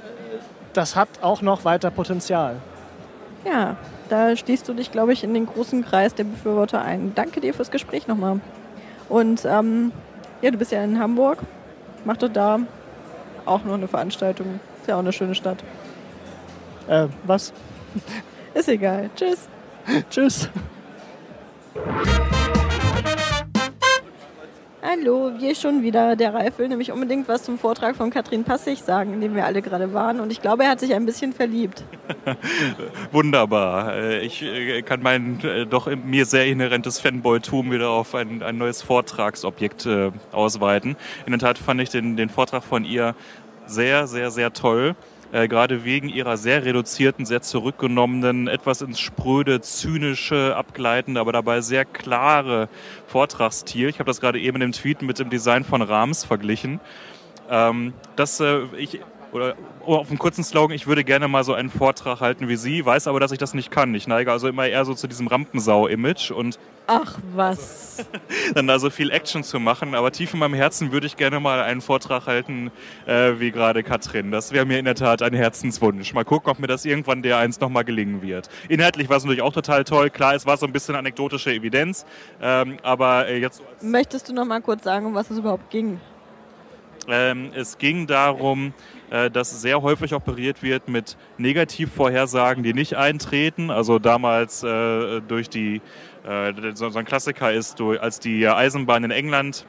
das 0.74 0.96
hat 0.96 1.10
auch 1.22 1.42
noch 1.42 1.66
weiter 1.66 1.92
Potenzial. 1.92 2.58
Ja, 3.46 3.78
da 4.10 4.36
stehst 4.36 4.68
du 4.68 4.74
dich, 4.74 4.92
glaube 4.92 5.14
ich, 5.14 5.24
in 5.24 5.34
den 5.34 5.46
großen 5.46 5.86
Kreis 5.86 6.16
der 6.16 6.24
Befürworter 6.26 6.82
ein. 6.82 7.14
Danke 7.16 7.42
dir 7.42 7.54
fürs 7.54 7.72
Gespräch 7.72 8.08
nochmal. 8.08 8.40
Und 9.10 9.46
ähm, 9.46 9.92
ja, 10.42 10.52
du 10.52 10.58
bist 10.58 10.72
ja 10.72 10.84
in 10.84 11.00
Hamburg. 11.00 11.40
Mach 12.04 12.18
doch 12.18 12.30
da 12.30 12.60
auch 13.46 13.64
noch 13.64 13.76
eine 13.76 13.88
Veranstaltung. 13.88 14.60
Ist 14.82 14.88
ja 14.88 14.96
auch 14.96 15.00
eine 15.00 15.14
schöne 15.14 15.36
Stadt. 15.36 15.64
Äh, 16.88 17.08
was? 17.24 17.54
Ist 18.54 18.70
egal. 18.70 19.10
Tschüss. 19.16 19.48
Tschüss. 20.10 20.50
Hallo, 24.88 25.32
wir 25.40 25.56
schon 25.56 25.82
wieder. 25.82 26.16
Der 26.16 26.36
Ralf 26.36 26.60
will 26.60 26.68
nämlich 26.68 26.92
unbedingt 26.92 27.28
was 27.28 27.42
zum 27.42 27.58
Vortrag 27.58 27.96
von 27.96 28.12
Katrin 28.12 28.44
Passig 28.44 28.84
sagen, 28.84 29.16
in 29.16 29.22
dem 29.22 29.34
wir 29.34 29.44
alle 29.44 29.64
gerade 29.64 29.96
waren. 29.96 30.20
Und 30.20 30.32
ich 30.32 30.44
glaube, 30.44 30.64
er 30.64 30.70
hat 30.70 30.80
sich 30.80 30.94
ein 30.94 31.08
bisschen 31.08 31.34
verliebt. 31.34 31.84
Wunderbar. 33.12 33.96
Äh, 33.96 34.20
ich 34.20 34.44
äh, 34.44 34.84
kann 34.84 35.02
mein 35.02 35.44
äh, 35.44 35.66
doch 35.66 35.88
mir 35.88 36.28
sehr 36.28 36.46
inhärentes 36.46 37.00
Fanboy-Tum 37.00 37.72
wieder 37.72 37.90
auf 37.90 38.14
ein, 38.14 38.44
ein 38.44 38.60
neues 38.60 38.84
Vortragsobjekt 38.84 39.90
ausweiten. 40.32 40.96
In 41.26 41.32
der 41.32 41.40
Tat 41.40 41.58
fand 41.58 41.82
ich 41.82 41.90
den, 41.90 42.16
den 42.16 42.30
Vortrag 42.30 42.64
von 42.64 42.86
ihr 42.86 43.16
sehr, 43.66 44.06
sehr, 44.06 44.30
sehr 44.30 44.54
toll. 44.54 44.96
Äh, 45.36 45.50
gerade 45.50 45.84
wegen 45.84 46.08
ihrer 46.08 46.38
sehr 46.38 46.64
reduzierten, 46.64 47.26
sehr 47.26 47.42
zurückgenommenen, 47.42 48.48
etwas 48.48 48.82
ins 48.82 49.02
spröde, 49.02 49.60
zynische, 49.60 50.56
abgleitende, 50.56 51.20
aber 51.20 51.34
dabei 51.34 51.60
sehr 51.60 51.84
klare 51.84 52.70
Vortragsstil. 53.08 53.90
Ich 53.90 54.00
habe 54.00 54.08
das 54.08 54.22
gerade 54.22 54.40
eben 54.40 54.56
in 54.56 54.62
dem 54.62 54.72
Tweet 54.72 55.02
mit 55.02 55.20
dem 55.20 55.30
Design 55.30 55.66
von 55.66 55.82
Rams 55.82 56.24
verglichen. 56.24 56.80
Ähm, 57.50 57.94
das, 58.16 58.40
äh, 58.40 58.62
ich, 58.78 59.02
oder 59.36 59.56
oh, 59.86 59.96
auf 59.96 60.10
einen 60.10 60.18
kurzen 60.18 60.44
Slogan, 60.44 60.76
ich 60.76 60.88
würde 60.88 61.04
gerne 61.04 61.28
mal 61.28 61.44
so 61.44 61.54
einen 61.54 61.70
Vortrag 61.70 62.22
halten 62.22 62.48
wie 62.48 62.56
Sie, 62.56 62.86
weiß 62.86 63.08
aber, 63.08 63.20
dass 63.20 63.32
ich 63.32 63.38
das 63.38 63.54
nicht 63.54 63.70
kann. 63.70 63.94
Ich 63.94 64.08
neige 64.08 64.32
also 64.32 64.48
immer 64.48 64.66
eher 64.68 64.86
so 64.86 64.94
zu 64.94 65.08
diesem 65.08 65.28
Rampensau-Image 65.28 66.32
und 66.32 66.58
Ach 66.88 67.18
was. 67.34 68.06
dann 68.54 68.68
da 68.68 68.78
so 68.78 68.90
viel 68.90 69.10
Action 69.10 69.44
zu 69.44 69.60
machen. 69.60 69.96
Aber 69.96 70.12
tief 70.12 70.34
in 70.34 70.40
meinem 70.40 70.54
Herzen 70.54 70.92
würde 70.92 71.08
ich 71.08 71.18
gerne 71.18 71.40
mal 71.40 71.62
einen 71.62 71.82
Vortrag 71.82 72.28
halten, 72.28 72.72
äh, 73.08 73.34
wie 73.40 73.52
gerade 73.52 73.84
Katrin. 73.84 74.32
Das 74.32 74.52
wäre 74.52 74.66
mir 74.66 74.78
in 74.78 74.86
der 74.86 74.96
Tat 74.96 75.22
ein 75.22 75.34
Herzenswunsch. 75.34 76.14
Mal 76.14 76.26
gucken, 76.26 76.52
ob 76.52 76.60
mir 76.60 76.68
das 76.68 76.86
irgendwann 76.86 77.22
der 77.22 77.38
eins 77.38 77.60
nochmal 77.60 77.84
gelingen 77.84 78.22
wird. 78.22 78.50
Inhaltlich 78.70 79.10
war 79.10 79.18
es 79.18 79.24
natürlich 79.24 79.42
auch 79.42 79.54
total 79.54 79.84
toll. 79.84 80.10
Klar, 80.10 80.36
es 80.36 80.46
war 80.46 80.58
so 80.58 80.66
ein 80.66 80.72
bisschen 80.72 80.96
anekdotische 80.96 81.52
Evidenz, 81.52 82.06
ähm, 82.42 82.78
aber 82.84 83.28
äh, 83.28 83.40
jetzt 83.40 83.64
Möchtest 83.82 84.30
du 84.30 84.34
noch 84.34 84.46
mal 84.46 84.62
kurz 84.62 84.84
sagen, 84.84 85.08
um 85.08 85.16
was 85.16 85.30
es 85.30 85.40
überhaupt 85.40 85.70
ging? 85.72 86.00
Ähm, 87.08 87.52
es 87.54 87.78
ging 87.78 88.08
darum, 88.08 88.74
äh, 89.10 89.30
dass 89.30 89.62
sehr 89.62 89.82
häufig 89.82 90.14
operiert 90.14 90.64
wird 90.64 90.88
mit 90.88 91.18
Negativvorhersagen, 91.38 92.64
die 92.64 92.74
nicht 92.74 92.96
eintreten. 92.96 93.70
Also 93.70 94.00
damals 94.00 94.64
äh, 94.64 95.22
durch 95.22 95.50
die, 95.50 95.82
äh, 96.28 96.54
so 96.74 96.88
ein 96.88 97.06
Klassiker 97.06 97.52
ist, 97.52 97.80
als 97.82 98.20
die 98.20 98.48
Eisenbahn 98.48 99.04
in 99.04 99.12
England 99.12 99.66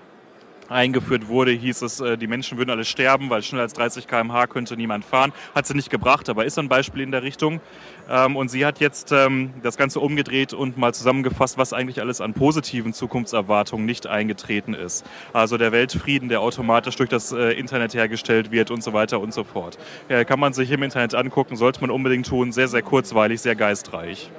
eingeführt 0.68 1.29
wurde, 1.29 1.52
hieß 1.52 1.83
es, 1.83 2.00
äh, 2.00 2.16
die 2.16 2.26
Menschen 2.26 2.59
würden 2.59 2.70
alle 2.70 2.85
sterben, 2.85 3.31
weil 3.31 3.42
schneller 3.42 3.62
als 3.62 3.72
30 3.74 4.07
km/h 4.07 4.46
könnte 4.46 4.76
niemand 4.76 5.05
fahren. 5.05 5.33
Hat 5.55 5.66
sie 5.66 5.74
nicht 5.74 5.90
gebracht, 5.90 6.29
aber 6.29 6.44
ist 6.44 6.59
ein 6.59 6.68
Beispiel 6.68 7.02
in 7.02 7.11
der 7.11 7.22
Richtung. 7.22 7.61
Ähm, 8.09 8.37
Und 8.37 8.48
sie 8.50 8.64
hat 8.64 8.81
jetzt 8.81 9.12
ähm, 9.12 9.52
das 9.62 9.76
Ganze 9.76 10.00
umgedreht 10.00 10.52
und 10.52 10.79
mal 10.79 10.94
zusammengefasst, 10.94 11.59
was 11.59 11.72
eigentlich 11.72 12.00
alles 12.00 12.20
an 12.20 12.35
positiven 12.35 12.92
Zukunftserwartungen 12.92 13.85
nicht 13.87 14.07
eingetreten 14.07 14.74
ist. 14.74 15.05
Also 15.33 15.57
der 15.59 15.72
Weltfrieden, 15.72 16.29
der 16.29 16.40
automatisch 16.40 16.96
durch 16.96 17.09
das 17.09 17.33
äh, 17.33 17.52
Internet 17.52 17.94
hergestellt 17.94 18.50
wird 18.50 18.70
und 18.70 18.83
so 18.83 18.92
weiter 18.92 19.20
und 19.20 19.33
so 19.35 19.44
fort. 19.44 19.79
Äh, 20.09 20.24
Kann 20.24 20.40
man 20.40 20.52
sich 20.52 20.70
im 20.70 20.83
Internet 20.83 21.14
angucken, 21.14 21.57
sollte 21.57 21.81
man 21.81 21.90
unbedingt 21.90 22.26
tun. 22.26 22.52
Sehr, 22.52 22.68
sehr 22.68 22.83
kurzweilig, 22.83 23.40
sehr 23.40 23.57
geistreich. 23.57 24.31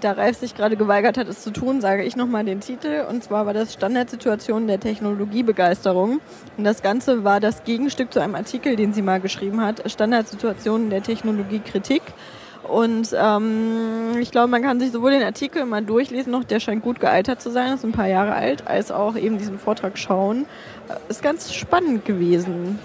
Da 0.00 0.12
Ralf 0.12 0.38
sich 0.38 0.54
gerade 0.54 0.76
geweigert 0.76 1.18
hat, 1.18 1.28
es 1.28 1.42
zu 1.42 1.50
tun, 1.50 1.80
sage 1.80 2.04
ich 2.04 2.16
nochmal 2.16 2.44
den 2.44 2.60
Titel. 2.60 3.04
Und 3.08 3.22
zwar 3.22 3.46
war 3.46 3.52
das 3.52 3.74
Standardsituation 3.74 4.66
der 4.66 4.80
Technologiebegeisterung. 4.80 6.20
Und 6.56 6.64
das 6.64 6.82
Ganze 6.82 7.22
war 7.22 7.38
das 7.40 7.64
Gegenstück 7.64 8.12
zu 8.12 8.20
einem 8.20 8.34
Artikel, 8.34 8.76
den 8.76 8.92
sie 8.92 9.02
mal 9.02 9.20
geschrieben 9.20 9.60
hat. 9.60 9.90
Standardsituationen 9.90 10.90
der 10.90 11.02
Technologiekritik. 11.02 12.02
Und 12.62 13.14
ähm, 13.18 14.16
ich 14.20 14.30
glaube, 14.30 14.48
man 14.48 14.62
kann 14.62 14.80
sich 14.80 14.92
sowohl 14.92 15.10
den 15.10 15.22
Artikel 15.22 15.64
mal 15.64 15.82
durchlesen, 15.82 16.30
noch 16.30 16.44
der 16.44 16.60
scheint 16.60 16.82
gut 16.82 17.00
gealtert 17.00 17.42
zu 17.42 17.50
sein, 17.50 17.74
ist 17.74 17.84
ein 17.84 17.92
paar 17.92 18.06
Jahre 18.06 18.34
alt, 18.34 18.66
als 18.66 18.92
auch 18.92 19.16
eben 19.16 19.38
diesen 19.38 19.58
Vortrag 19.58 19.98
schauen. 19.98 20.46
Äh, 20.88 21.10
Ist 21.10 21.22
ganz 21.22 21.52
spannend 21.52 22.04
gewesen. 22.04 22.78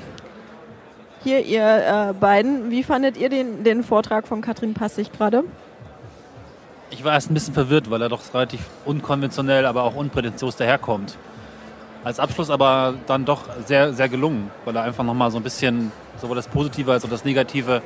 Hier, 1.24 1.46
ihr 1.46 2.10
äh, 2.10 2.14
beiden, 2.14 2.72
wie 2.72 2.84
fandet 2.84 3.18
ihr 3.18 3.30
den, 3.30 3.64
den 3.64 3.84
Vortrag 3.84 4.28
von 4.28 4.42
Katrin 4.42 4.74
Passig 4.74 5.12
gerade? 5.12 5.44
Ich 6.98 7.04
war 7.04 7.12
erst 7.12 7.30
ein 7.30 7.34
bisschen 7.34 7.54
verwirrt, 7.54 7.92
weil 7.92 8.02
er 8.02 8.08
doch 8.08 8.22
relativ 8.34 8.62
unkonventionell, 8.86 9.66
aber 9.66 9.84
auch 9.84 9.96
unprätentiös 9.96 10.56
daherkommt. 10.56 11.18
Als 12.06 12.22
Abschluss 12.22 12.50
aber 12.50 12.94
dann 13.06 13.26
doch 13.26 13.42
sehr, 13.66 13.94
sehr 13.94 14.08
gelungen, 14.08 14.50
weil 14.64 14.78
er 14.78 14.84
einfach 14.84 15.04
nochmal 15.04 15.30
so 15.30 15.36
ein 15.36 15.44
bisschen 15.44 15.92
sowohl 16.22 16.38
das 16.38 16.48
Positive 16.48 16.94
als 16.94 17.04
auch 17.04 17.10
das 17.10 17.26
Negative 17.26 17.82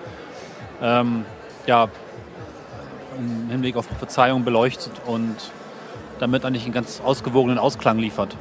ähm, 0.80 1.26
ja, 1.66 1.88
im 3.18 3.50
Hinblick 3.50 3.78
auf 3.78 3.90
Prophezeiung 3.90 4.46
beleuchtet 4.46 4.92
und 5.08 5.38
damit 6.20 6.46
eigentlich 6.46 6.66
einen 6.66 6.74
ganz 6.74 7.02
ausgewogenen 7.04 7.58
Ausklang 7.58 7.98
liefert. 7.98 8.38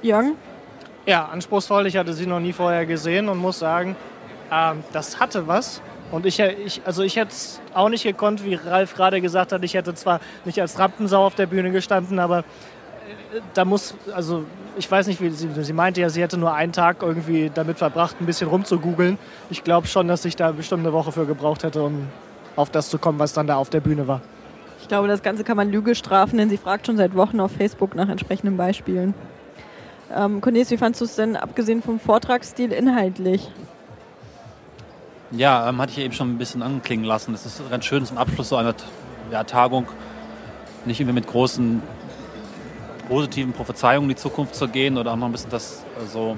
Jürgen? 0.00 0.36
Ja, 1.04 1.26
anspruchsvoll. 1.26 1.86
Ich 1.86 1.98
hatte 1.98 2.14
sie 2.14 2.24
noch 2.24 2.40
nie 2.40 2.54
vorher 2.54 2.86
gesehen 2.86 3.28
und 3.28 3.36
muss 3.36 3.58
sagen, 3.58 3.94
ähm, 4.50 4.82
das 4.94 5.20
hatte 5.20 5.46
was. 5.46 5.82
Und 6.10 6.24
ich, 6.24 6.40
ich, 6.40 6.80
also 6.84 7.02
ich 7.02 7.16
hätte 7.16 7.32
es 7.32 7.60
auch 7.74 7.88
nicht 7.88 8.02
gekonnt, 8.02 8.44
wie 8.44 8.54
Ralf 8.54 8.94
gerade 8.94 9.20
gesagt 9.20 9.52
hat. 9.52 9.62
Ich 9.62 9.74
hätte 9.74 9.94
zwar 9.94 10.20
nicht 10.44 10.60
als 10.60 10.78
Rampensau 10.78 11.26
auf 11.26 11.34
der 11.34 11.46
Bühne 11.46 11.70
gestanden, 11.70 12.18
aber 12.18 12.38
äh, 12.38 13.40
da 13.54 13.64
muss, 13.64 13.94
also 14.14 14.44
ich 14.78 14.90
weiß 14.90 15.06
nicht, 15.06 15.20
wie 15.20 15.30
sie, 15.30 15.48
sie 15.62 15.72
meinte 15.72 16.00
ja, 16.00 16.08
sie 16.08 16.22
hätte 16.22 16.38
nur 16.38 16.54
einen 16.54 16.72
Tag 16.72 17.02
irgendwie 17.02 17.50
damit 17.52 17.78
verbracht, 17.78 18.16
ein 18.20 18.26
bisschen 18.26 18.48
rumzugoogeln. 18.48 19.18
Ich 19.50 19.64
glaube 19.64 19.86
schon, 19.86 20.08
dass 20.08 20.24
ich 20.24 20.36
da 20.36 20.52
bestimmt 20.52 20.84
eine 20.84 20.92
Woche 20.92 21.12
für 21.12 21.26
gebraucht 21.26 21.62
hätte, 21.62 21.82
um 21.82 22.08
auf 22.56 22.70
das 22.70 22.88
zu 22.88 22.98
kommen, 22.98 23.18
was 23.18 23.32
dann 23.32 23.46
da 23.46 23.56
auf 23.56 23.70
der 23.70 23.80
Bühne 23.80 24.08
war. 24.08 24.22
Ich 24.80 24.88
glaube, 24.88 25.08
das 25.08 25.22
Ganze 25.22 25.44
kann 25.44 25.56
man 25.56 25.70
Lüge 25.70 25.94
strafen, 25.94 26.38
denn 26.38 26.48
sie 26.48 26.56
fragt 26.56 26.86
schon 26.86 26.96
seit 26.96 27.14
Wochen 27.14 27.40
auf 27.40 27.52
Facebook 27.52 27.94
nach 27.94 28.08
entsprechenden 28.08 28.56
Beispielen. 28.56 29.14
Ähm, 30.14 30.40
Cornelis, 30.40 30.70
wie 30.70 30.78
fandest 30.78 31.00
du 31.00 31.04
es 31.04 31.16
denn, 31.16 31.36
abgesehen 31.36 31.82
vom 31.82 32.00
Vortragsstil, 32.00 32.72
inhaltlich? 32.72 33.50
Ja, 35.30 35.68
ähm, 35.68 35.80
hatte 35.80 35.92
ich 35.92 35.98
eben 35.98 36.14
schon 36.14 36.30
ein 36.30 36.38
bisschen 36.38 36.62
anklingen 36.62 37.04
lassen. 37.04 37.34
Es 37.34 37.44
ist 37.44 37.62
ganz 37.70 37.84
schön 37.84 38.04
zum 38.04 38.18
Abschluss 38.18 38.48
so 38.48 38.56
einer 38.56 38.74
ja, 39.30 39.44
Tagung 39.44 39.86
nicht 40.84 41.00
irgendwie 41.00 41.14
mit 41.14 41.26
großen 41.26 41.82
positiven 43.08 43.52
Prophezeiungen 43.52 44.08
in 44.08 44.16
die 44.16 44.20
Zukunft 44.20 44.54
zu 44.54 44.68
gehen 44.68 44.96
oder 44.96 45.12
auch 45.12 45.16
noch 45.16 45.26
ein 45.26 45.32
bisschen 45.32 45.50
das 45.50 45.84
so 46.10 46.36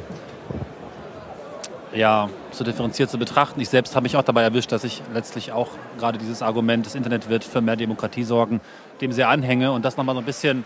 ja, 1.93 2.29
so 2.53 2.63
differenziert 2.63 3.11
zu 3.11 3.19
betrachten. 3.19 3.61
Ich 3.61 3.69
selbst 3.69 3.97
habe 3.97 4.05
mich 4.05 4.17
auch 4.17 4.23
dabei 4.23 4.43
erwischt, 4.43 4.71
dass 4.71 4.85
ich 4.85 5.03
letztlich 5.13 5.53
auch 5.53 5.69
gerade 5.99 6.19
dieses 6.19 6.41
Argument, 6.41 6.87
das 6.87 6.95
Internet 6.95 7.29
wird 7.29 7.43
für 7.43 7.61
mehr 7.61 7.75
Demokratie 7.77 8.23
sorgen, 8.23 8.61
dem 9.01 9.11
sehr 9.13 9.29
anhänge 9.29 9.73
und 9.73 9.85
das 9.85 9.97
nochmal 9.97 10.15
so 10.15 10.21
ein 10.21 10.25
bisschen 10.25 10.65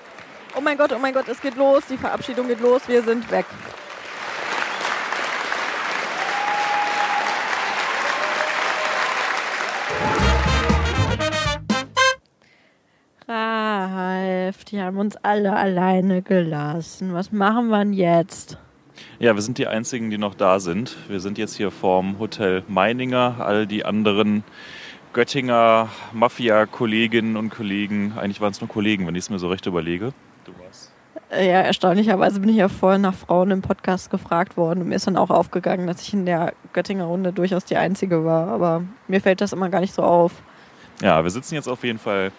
Oh 0.56 0.60
mein 0.60 0.78
Gott, 0.78 0.92
oh 0.94 0.98
mein 1.00 1.12
Gott, 1.12 1.26
es 1.26 1.40
geht 1.40 1.56
los, 1.56 1.82
die 1.90 1.96
Verabschiedung 1.96 2.46
geht 2.46 2.60
los, 2.60 2.82
wir 2.86 3.02
sind 3.02 3.28
weg. 3.32 3.46
Ralf, 13.26 14.64
die 14.64 14.80
haben 14.80 14.98
uns 14.98 15.16
alle 15.16 15.54
alleine 15.56 16.20
gelassen. 16.22 17.14
Was 17.14 17.32
machen 17.32 17.68
wir 17.68 17.78
denn 17.78 17.94
jetzt? 17.94 18.58
Ja, 19.18 19.34
wir 19.34 19.42
sind 19.42 19.58
die 19.58 19.66
Einzigen, 19.66 20.10
die 20.10 20.18
noch 20.18 20.34
da 20.34 20.60
sind. 20.60 20.96
Wir 21.08 21.20
sind 21.20 21.38
jetzt 21.38 21.56
hier 21.56 21.70
vorm 21.70 22.18
Hotel 22.18 22.62
Meininger. 22.68 23.36
All 23.38 23.66
die 23.66 23.84
anderen 23.84 24.44
Göttinger 25.14 25.88
Mafia-Kolleginnen 26.12 27.36
und 27.36 27.50
Kollegen, 27.50 28.12
eigentlich 28.18 28.40
waren 28.40 28.50
es 28.50 28.60
nur 28.60 28.68
Kollegen, 28.68 29.06
wenn 29.06 29.14
ich 29.14 29.22
es 29.24 29.30
mir 29.30 29.38
so 29.38 29.48
recht 29.48 29.64
überlege. 29.66 30.12
Du 30.44 30.52
warst. 30.62 30.92
Äh, 31.30 31.48
Ja, 31.48 31.60
erstaunlicherweise 31.62 32.40
bin 32.40 32.50
ich 32.50 32.56
ja 32.56 32.68
vorher 32.68 32.98
nach 32.98 33.14
Frauen 33.14 33.50
im 33.52 33.62
Podcast 33.62 34.10
gefragt 34.10 34.56
worden 34.56 34.82
und 34.82 34.88
mir 34.88 34.96
ist 34.96 35.06
dann 35.06 35.16
auch 35.16 35.30
aufgegangen, 35.30 35.86
dass 35.86 36.02
ich 36.02 36.12
in 36.12 36.26
der 36.26 36.52
Göttinger 36.72 37.04
Runde 37.04 37.32
durchaus 37.32 37.64
die 37.64 37.76
Einzige 37.76 38.24
war. 38.24 38.48
Aber 38.48 38.82
mir 39.08 39.20
fällt 39.20 39.40
das 39.40 39.52
immer 39.52 39.70
gar 39.70 39.80
nicht 39.80 39.94
so 39.94 40.02
auf. 40.02 40.32
Ja, 41.00 41.22
wir 41.24 41.30
sitzen 41.30 41.54
jetzt 41.54 41.68
auf 41.68 41.82
jeden 41.84 41.98
Fall 41.98 42.30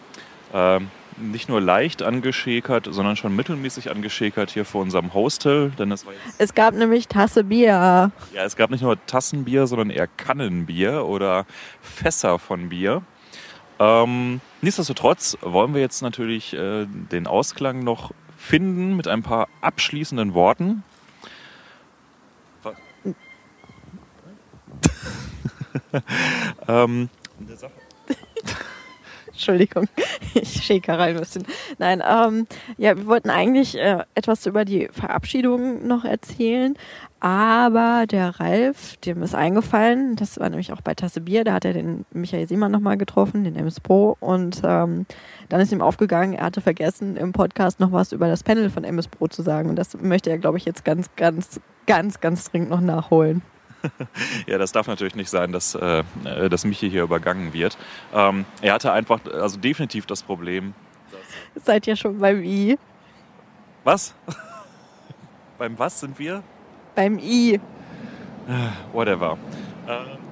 nicht 1.18 1.50
nur 1.50 1.62
leicht 1.62 2.04
angeschäkert, 2.04 2.88
sondern 2.90 3.16
schon 3.16 3.36
mittelmäßig 3.36 3.90
angeschäkert 3.90 4.52
hier 4.52 4.66
vor 4.66 4.82
unserem 4.82 5.14
Hostel. 5.14 5.72
Denn 5.72 5.92
es 5.92 6.06
war 6.06 6.14
Es 6.38 6.54
gab 6.54 6.74
nämlich 6.74 7.08
Tasse 7.08 7.44
Bier. 7.44 8.12
Ja, 8.34 8.44
es 8.44 8.56
gab 8.56 8.70
nicht 8.70 8.82
nur 8.82 9.04
Tassenbier, 9.06 9.68
sondern 9.68 9.90
eher 9.90 10.08
Kannenbier 10.08 11.06
oder 11.06 11.46
Fässer 11.82 12.40
von 12.40 12.70
Bier. 12.70 13.02
Ähm, 13.80 14.42
nichtsdestotrotz 14.62 15.38
wollen 15.42 15.74
wir 15.74 15.82
jetzt 15.82 16.02
natürlich 16.02 16.54
äh, 16.54 16.86
den 16.86 17.28
Ausklang 17.28 17.84
noch 17.84 18.12
finden 18.38 18.96
mit 18.96 19.08
ein 19.08 19.24
paar 19.24 19.48
abschließenden 19.62 20.34
Worten. 20.34 20.84
ähm, 26.68 27.10
der 27.40 27.58
Sache- 27.58 27.85
Entschuldigung, 29.36 29.88
ich 30.34 30.64
schäkere 30.64 31.04
ein 31.04 31.18
bisschen. 31.18 31.44
Nein, 31.78 32.02
ähm, 32.08 32.48
ja, 32.78 32.96
wir 32.96 33.06
wollten 33.06 33.30
eigentlich 33.30 33.78
äh, 33.78 34.04
etwas 34.16 34.46
über 34.46 34.64
die 34.64 34.88
Verabschiedung 34.92 35.86
noch 35.86 36.06
erzählen, 36.06 36.76
aber 37.20 38.06
der 38.08 38.40
Ralf, 38.40 38.96
dem 38.98 39.22
ist 39.24 39.36
eingefallen, 39.36 40.16
das 40.16 40.40
war 40.40 40.50
nämlich 40.50 40.72
auch 40.72 40.82
bei 40.82 40.94
Tasse 40.94 41.20
Bier, 41.20 41.44
da 41.44 41.54
hat 41.54 41.66
er 41.66 41.74
den 41.74 42.06
Michael 42.14 42.48
Siemann 42.48 42.72
nochmal 42.72 42.98
getroffen, 42.98 43.44
den 43.44 43.58
MS 43.58 43.82
Pro, 43.82 44.16
und 44.22 44.62
ähm, 44.64 45.06
dann 45.50 45.60
ist 45.60 45.74
ihm 45.74 45.82
aufgegangen, 45.82 46.34
er 46.34 46.46
hatte 46.46 46.62
vergessen, 46.62 47.18
im 47.18 47.34
Podcast 47.34 47.80
noch 47.82 47.92
was 47.92 48.14
über 48.14 48.28
das 48.28 48.44
Panel 48.44 48.70
von 48.70 48.84
MS 48.86 49.10
Pro 49.10 49.28
zu 49.28 49.42
sagen. 49.42 49.70
Und 49.70 49.76
das 49.76 49.98
möchte 50.00 50.30
er, 50.30 50.38
glaube 50.38 50.58
ich, 50.58 50.66
jetzt 50.66 50.86
ganz, 50.86 51.10
ganz, 51.16 51.60
ganz, 51.88 52.22
ganz 52.22 52.50
dringend 52.50 52.70
noch 52.70 52.82
nachholen. 52.82 53.42
Ja, 54.48 54.58
das 54.58 54.72
darf 54.72 54.88
natürlich 54.88 55.16
nicht 55.16 55.30
sein, 55.30 55.52
dass, 55.52 55.76
äh, 55.76 56.04
äh, 56.24 56.50
dass 56.50 56.66
Michi 56.66 56.90
hier 56.90 57.04
übergangen 57.04 57.54
wird. 57.54 57.78
Ähm, 58.14 58.46
er 58.62 58.74
hatte 58.74 58.92
einfach, 58.92 59.20
also 59.26 59.60
definitiv 59.60 60.06
das 60.06 60.24
Problem. 60.24 60.74
Seid 61.56 61.88
ihr 61.88 61.96
schon 61.96 62.20
beim 62.20 62.44
I? 62.44 62.78
Was? 63.84 64.14
Beim 65.58 65.80
was 65.80 66.02
sind 66.02 66.20
wir? 66.20 66.44
Beim 66.96 67.18
I. 67.18 67.62
Whatever. 68.92 69.38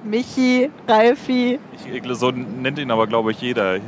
Michi, 0.04 0.70
Ralfi. 0.86 1.58
Ich, 1.90 2.02
so 2.18 2.30
nennt 2.30 2.78
ihn 2.78 2.90
aber, 2.90 3.06
glaube 3.06 3.30
ich, 3.30 3.40
jeder 3.40 3.76
äh, 3.76 3.80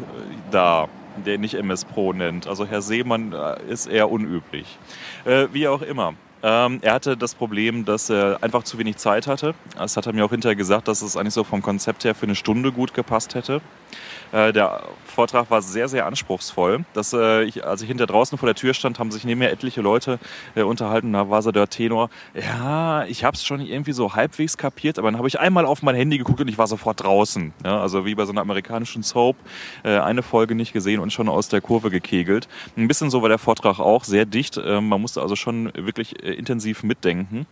da, 0.50 0.88
der 1.24 1.38
nicht 1.38 1.55
MS 1.55 1.85
Pro 1.85 2.12
nennt. 2.12 2.46
Also 2.46 2.66
Herr 2.66 2.81
Seemann 2.81 3.33
äh, 3.33 3.62
ist 3.68 3.87
eher 3.87 4.11
unüblich. 4.11 4.79
Äh, 5.24 5.48
wie 5.52 5.68
auch 5.68 5.83
immer. 5.83 6.14
Ähm, 6.42 6.79
er 6.83 6.94
hatte 6.94 7.16
das 7.16 7.35
Problem, 7.35 7.85
dass 7.85 8.11
er 8.11 8.38
einfach 8.42 8.62
zu 8.62 8.79
wenig 8.79 8.96
Zeit 8.96 9.27
hatte. 9.27 9.55
Das 9.77 9.96
hat 9.96 10.07
er 10.07 10.12
mir 10.12 10.25
auch 10.25 10.31
hinterher 10.31 10.57
gesagt, 10.57 10.88
dass 10.88 11.03
es 11.03 11.16
eigentlich 11.16 11.35
so 11.35 11.44
vom 11.44 11.62
Konzept 11.62 12.05
her 12.05 12.14
für 12.14 12.27
eine 12.27 12.35
Stunde 12.35 12.72
gut 12.72 12.94
gepasst 12.94 13.35
hätte. 13.35 13.61
Äh, 14.37 14.53
der 14.53 14.83
Vortrag 15.07 15.51
war 15.51 15.62
sehr, 15.62 15.88
sehr 15.88 16.05
anspruchsvoll. 16.05 16.85
Das, 16.92 17.14
äh, 17.14 17.44
ich, 17.44 17.64
als 17.64 17.81
ich 17.81 17.88
hinter 17.88 18.07
draußen 18.07 18.37
vor 18.37 18.46
der 18.46 18.55
Tür 18.55 18.75
stand, 18.75 18.99
haben 18.99 19.11
sich 19.11 19.25
neben 19.25 19.38
mir 19.38 19.51
etliche 19.51 19.81
Leute 19.81 20.18
äh, 20.55 20.62
unterhalten. 20.62 21.14
Da 21.14 21.31
war 21.31 21.40
so 21.40 21.53
der 21.53 21.68
Tenor, 21.68 22.11
ja, 22.35 23.07
ich 23.07 23.25
habe 23.25 23.35
es 23.35 23.42
schon 23.42 23.62
irgendwie 23.62 23.92
so 23.92 24.14
halbwegs 24.14 24.59
kapiert, 24.59 24.99
aber 24.99 25.11
dann 25.11 25.16
habe 25.16 25.27
ich 25.27 25.40
einmal 25.40 25.64
auf 25.64 25.83
mein 25.83 25.94
Handy 25.94 26.18
geguckt 26.18 26.42
und 26.42 26.49
ich 26.49 26.59
war 26.59 26.66
sofort 26.66 27.03
draußen. 27.03 27.55
Ja, 27.64 27.81
also 27.81 28.05
wie 28.05 28.14
bei 28.14 28.27
so 28.27 28.33
einer 28.33 28.42
amerikanischen 28.42 29.03
Soap, 29.03 29.37
äh, 29.85 29.96
eine 29.96 30.22
Folge 30.22 30.55
nicht 30.55 30.75
gesehen 30.75 31.01
und 31.01 31.14
schon 31.14 31.31
aus 31.31 31.49
der 31.49 31.62
Kurve 31.62 31.90
gekegelt. 31.90 32.46
Ein 32.77 32.88
bisschen 32.88 33.09
so 33.09 33.22
war 33.22 33.31
der 33.31 33.38
Vortrag 33.38 33.79
auch, 33.79 34.05
sehr 34.05 34.27
dicht. 34.27 34.61
Ähm, 34.62 34.88
man 34.88 35.01
musste 35.01 35.22
also 35.22 35.35
schon 35.35 35.72
wirklich 35.75 36.22
äh, 36.22 36.35
intensiv 36.35 36.83
mitdenken. 36.83 37.46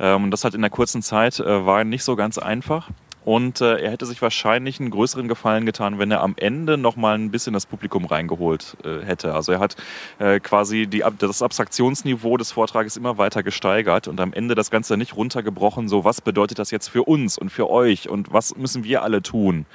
Ähm, 0.00 0.24
und 0.24 0.30
das 0.32 0.42
halt 0.42 0.54
in 0.54 0.62
der 0.62 0.70
kurzen 0.70 1.00
Zeit 1.00 1.38
war 1.38 1.84
nicht 1.84 2.02
so 2.02 2.16
ganz 2.16 2.38
einfach. 2.38 2.88
Und 3.24 3.60
äh, 3.60 3.76
er 3.78 3.90
hätte 3.90 4.06
sich 4.06 4.20
wahrscheinlich 4.20 4.80
einen 4.80 4.90
größeren 4.90 5.28
Gefallen 5.28 5.64
getan, 5.64 5.98
wenn 5.98 6.10
er 6.10 6.20
am 6.20 6.34
Ende 6.36 6.76
noch 6.76 6.96
mal 6.96 7.14
ein 7.14 7.30
bisschen 7.30 7.54
das 7.54 7.66
Publikum 7.66 8.04
reingeholt 8.04 8.76
äh, 8.84 9.04
hätte. 9.04 9.34
Also 9.34 9.52
er 9.52 9.60
hat 9.60 9.76
äh, 10.18 10.40
quasi 10.40 10.86
die, 10.86 11.02
das 11.18 11.42
Abstraktionsniveau 11.42 12.36
des 12.36 12.52
Vortrages 12.52 12.96
immer 12.96 13.16
weiter 13.16 13.42
gesteigert 13.42 14.08
und 14.08 14.20
am 14.20 14.32
Ende 14.32 14.54
das 14.54 14.70
Ganze 14.70 14.96
nicht 14.96 15.16
runtergebrochen, 15.16 15.88
so 15.88 16.04
was 16.04 16.20
bedeutet 16.20 16.58
das 16.58 16.70
jetzt 16.70 16.88
für 16.88 17.04
uns 17.04 17.38
und 17.38 17.50
für 17.50 17.70
euch 17.70 18.08
und 18.08 18.32
was 18.32 18.56
müssen 18.56 18.84
wir 18.84 19.02
alle 19.02 19.22
tun 19.22 19.66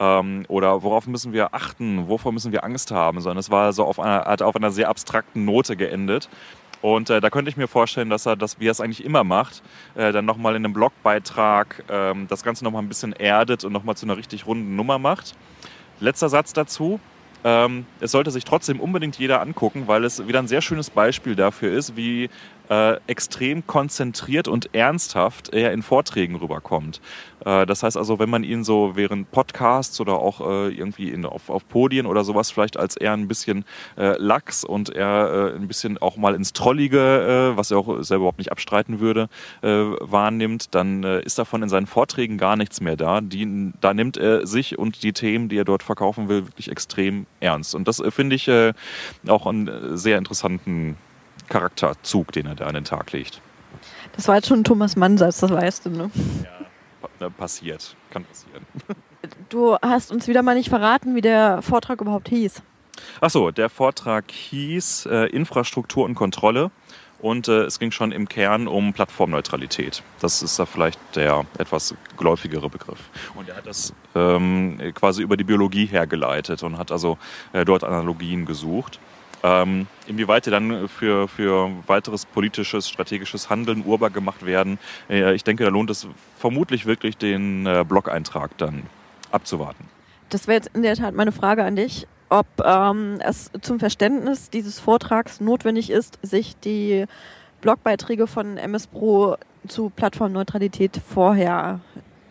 ähm, 0.00 0.44
oder 0.48 0.82
worauf 0.82 1.06
müssen 1.06 1.32
wir 1.32 1.54
achten, 1.54 2.08
wovor 2.08 2.32
müssen 2.32 2.50
wir 2.50 2.64
Angst 2.64 2.90
haben, 2.90 3.20
sondern 3.20 3.38
es 3.38 3.50
war 3.50 3.72
so 3.72 3.84
auf 3.84 4.00
einer, 4.00 4.24
hat 4.24 4.42
auf 4.42 4.56
einer 4.56 4.70
sehr 4.70 4.88
abstrakten 4.88 5.44
Note 5.44 5.76
geendet. 5.76 6.28
Und 6.82 7.10
äh, 7.10 7.20
da 7.20 7.30
könnte 7.30 7.50
ich 7.50 7.56
mir 7.56 7.68
vorstellen, 7.68 8.10
dass 8.10 8.26
er 8.26 8.36
das, 8.36 8.58
wie 8.58 8.68
er 8.68 8.72
es 8.72 8.80
eigentlich 8.80 9.04
immer 9.04 9.24
macht, 9.24 9.62
äh, 9.94 10.12
dann 10.12 10.24
nochmal 10.24 10.56
in 10.56 10.64
einem 10.64 10.72
Blogbeitrag 10.72 11.84
ähm, 11.90 12.26
das 12.28 12.42
Ganze 12.42 12.64
nochmal 12.64 12.82
ein 12.82 12.88
bisschen 12.88 13.12
erdet 13.12 13.64
und 13.64 13.72
nochmal 13.72 13.96
zu 13.96 14.06
einer 14.06 14.16
richtig 14.16 14.46
runden 14.46 14.76
Nummer 14.76 14.98
macht. 14.98 15.34
Letzter 16.00 16.28
Satz 16.28 16.52
dazu. 16.52 17.00
Ähm, 17.42 17.86
es 18.00 18.12
sollte 18.12 18.30
sich 18.30 18.44
trotzdem 18.44 18.80
unbedingt 18.80 19.18
jeder 19.18 19.40
angucken, 19.40 19.84
weil 19.86 20.04
es 20.04 20.26
wieder 20.26 20.40
ein 20.40 20.48
sehr 20.48 20.60
schönes 20.60 20.90
Beispiel 20.90 21.36
dafür 21.36 21.72
ist, 21.72 21.96
wie 21.96 22.28
äh, 22.70 22.96
extrem 23.08 23.66
konzentriert 23.66 24.48
und 24.48 24.74
ernsthaft 24.74 25.52
er 25.52 25.72
in 25.72 25.82
Vorträgen 25.82 26.36
rüberkommt. 26.36 27.00
Äh, 27.44 27.66
das 27.66 27.82
heißt 27.82 27.96
also, 27.96 28.18
wenn 28.18 28.30
man 28.30 28.44
ihn 28.44 28.64
so 28.64 28.92
während 28.94 29.30
Podcasts 29.32 30.00
oder 30.00 30.14
auch 30.14 30.40
äh, 30.40 30.68
irgendwie 30.68 31.10
in, 31.10 31.26
auf, 31.26 31.50
auf 31.50 31.68
Podien 31.68 32.06
oder 32.06 32.24
sowas 32.24 32.50
vielleicht 32.50 32.76
als 32.76 32.96
eher 32.96 33.12
ein 33.12 33.28
bisschen 33.28 33.64
äh, 33.98 34.16
lax 34.18 34.64
und 34.64 34.90
er 34.90 35.52
äh, 35.52 35.56
ein 35.56 35.66
bisschen 35.66 35.98
auch 35.98 36.16
mal 36.16 36.34
ins 36.34 36.52
Trollige, 36.52 37.52
äh, 37.52 37.56
was 37.56 37.70
er 37.70 37.78
auch 37.78 38.02
selber 38.02 38.22
überhaupt 38.22 38.38
nicht 38.38 38.52
abstreiten 38.52 39.00
würde, 39.00 39.28
äh, 39.62 39.68
wahrnimmt, 39.68 40.74
dann 40.74 41.02
äh, 41.02 41.22
ist 41.22 41.38
davon 41.38 41.62
in 41.62 41.68
seinen 41.68 41.86
Vorträgen 41.86 42.38
gar 42.38 42.54
nichts 42.56 42.80
mehr 42.80 42.96
da. 42.96 43.20
Die, 43.20 43.72
da 43.80 43.94
nimmt 43.94 44.16
er 44.16 44.46
sich 44.46 44.78
und 44.78 45.02
die 45.02 45.12
Themen, 45.12 45.48
die 45.48 45.58
er 45.58 45.64
dort 45.64 45.82
verkaufen 45.82 46.28
will, 46.28 46.46
wirklich 46.46 46.70
extrem 46.70 47.26
ernst. 47.40 47.74
Und 47.74 47.88
das 47.88 47.98
äh, 47.98 48.10
finde 48.12 48.36
ich 48.36 48.46
äh, 48.46 48.72
auch 49.26 49.46
einen 49.46 49.66
äh, 49.66 49.96
sehr 49.96 50.18
interessanten 50.18 50.96
Charakterzug, 51.50 52.32
den 52.32 52.46
er 52.46 52.54
da 52.54 52.66
an 52.66 52.74
den 52.74 52.84
Tag 52.84 53.12
legt. 53.12 53.42
Das 54.16 54.26
war 54.26 54.36
jetzt 54.36 54.48
schon 54.48 54.64
Thomas 54.64 54.96
Mannsatz, 54.96 55.40
das 55.40 55.50
weißt 55.50 55.86
du, 55.86 55.90
ne? 55.90 56.10
Ja, 57.20 57.28
passiert. 57.28 57.94
Kann 58.10 58.24
passieren. 58.24 58.64
Du 59.50 59.76
hast 59.82 60.10
uns 60.10 60.28
wieder 60.28 60.42
mal 60.42 60.54
nicht 60.54 60.70
verraten, 60.70 61.14
wie 61.14 61.20
der 61.20 61.60
Vortrag 61.60 62.00
überhaupt 62.00 62.28
hieß. 62.28 62.62
Achso, 63.20 63.50
der 63.50 63.68
Vortrag 63.68 64.30
hieß 64.30 65.06
äh, 65.06 65.26
Infrastruktur 65.26 66.04
und 66.04 66.14
Kontrolle. 66.14 66.70
Und 67.20 67.48
äh, 67.48 67.64
es 67.64 67.78
ging 67.78 67.90
schon 67.90 68.12
im 68.12 68.28
Kern 68.28 68.66
um 68.66 68.94
Plattformneutralität. 68.94 70.02
Das 70.20 70.42
ist 70.42 70.58
da 70.58 70.64
vielleicht 70.64 70.98
der 71.16 71.44
etwas 71.58 71.94
geläufigere 72.16 72.70
Begriff. 72.70 72.98
Und 73.34 73.48
er 73.50 73.56
hat 73.56 73.66
das 73.66 73.92
ähm, 74.14 74.78
quasi 74.94 75.22
über 75.22 75.36
die 75.36 75.44
Biologie 75.44 75.84
hergeleitet 75.84 76.62
und 76.62 76.78
hat 76.78 76.90
also 76.90 77.18
äh, 77.52 77.66
dort 77.66 77.84
Analogien 77.84 78.46
gesucht. 78.46 79.00
Ähm, 79.42 79.86
inwieweit 80.06 80.46
die 80.46 80.50
dann 80.50 80.88
für, 80.88 81.26
für 81.26 81.70
weiteres 81.86 82.26
politisches, 82.26 82.88
strategisches 82.88 83.48
Handeln 83.48 83.84
urbar 83.86 84.10
gemacht 84.10 84.44
werden, 84.44 84.78
äh, 85.08 85.34
ich 85.34 85.44
denke, 85.44 85.64
da 85.64 85.70
lohnt 85.70 85.90
es 85.90 86.06
vermutlich 86.36 86.84
wirklich 86.84 87.16
den 87.16 87.66
äh, 87.66 87.84
Blog-Eintrag 87.88 88.56
dann 88.58 88.82
abzuwarten. 89.30 89.84
Das 90.28 90.46
wäre 90.46 90.56
jetzt 90.56 90.70
in 90.74 90.82
der 90.82 90.94
Tat 90.94 91.14
meine 91.14 91.32
Frage 91.32 91.64
an 91.64 91.76
dich, 91.76 92.06
ob 92.28 92.46
ähm, 92.64 93.18
es 93.20 93.50
zum 93.62 93.80
Verständnis 93.80 94.50
dieses 94.50 94.78
Vortrags 94.78 95.40
notwendig 95.40 95.90
ist, 95.90 96.18
sich 96.22 96.56
die 96.60 97.06
Blogbeiträge 97.60 98.26
von 98.26 98.56
MS 98.56 98.86
Pro 98.86 99.36
zu 99.66 99.90
Plattformneutralität 99.90 101.00
vorher 101.06 101.80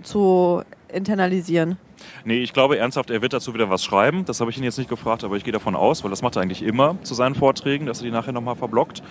zu 0.04 0.64
internalisieren. 0.92 1.78
Nee, 2.26 2.40
ich 2.40 2.54
glaube 2.54 2.78
ernsthaft, 2.78 3.10
er 3.10 3.22
wird 3.22 3.34
dazu 3.34 3.54
wieder 3.54 3.70
was 3.70 3.84
schreiben. 3.84 4.26
Das 4.26 4.42
habe 4.42 4.52
ich 4.52 4.58
ihn 4.58 4.64
jetzt 4.64 4.78
nicht 4.78 4.90
gefragt, 4.90 5.24
aber 5.24 5.36
ich 5.36 5.44
gehe 5.44 5.54
davon 5.54 5.76
aus, 5.76 6.04
weil 6.04 6.10
das 6.10 6.22
macht 6.22 6.36
er 6.36 6.42
eigentlich 6.42 6.64
immer 6.64 6.98
zu 7.04 7.14
seinen 7.14 7.36
Vorträgen, 7.36 7.86
dass 7.86 8.00
er 8.00 8.06
die 8.06 8.12
nachher 8.12 8.32
nochmal 8.32 8.56
verblockt. 8.56 9.02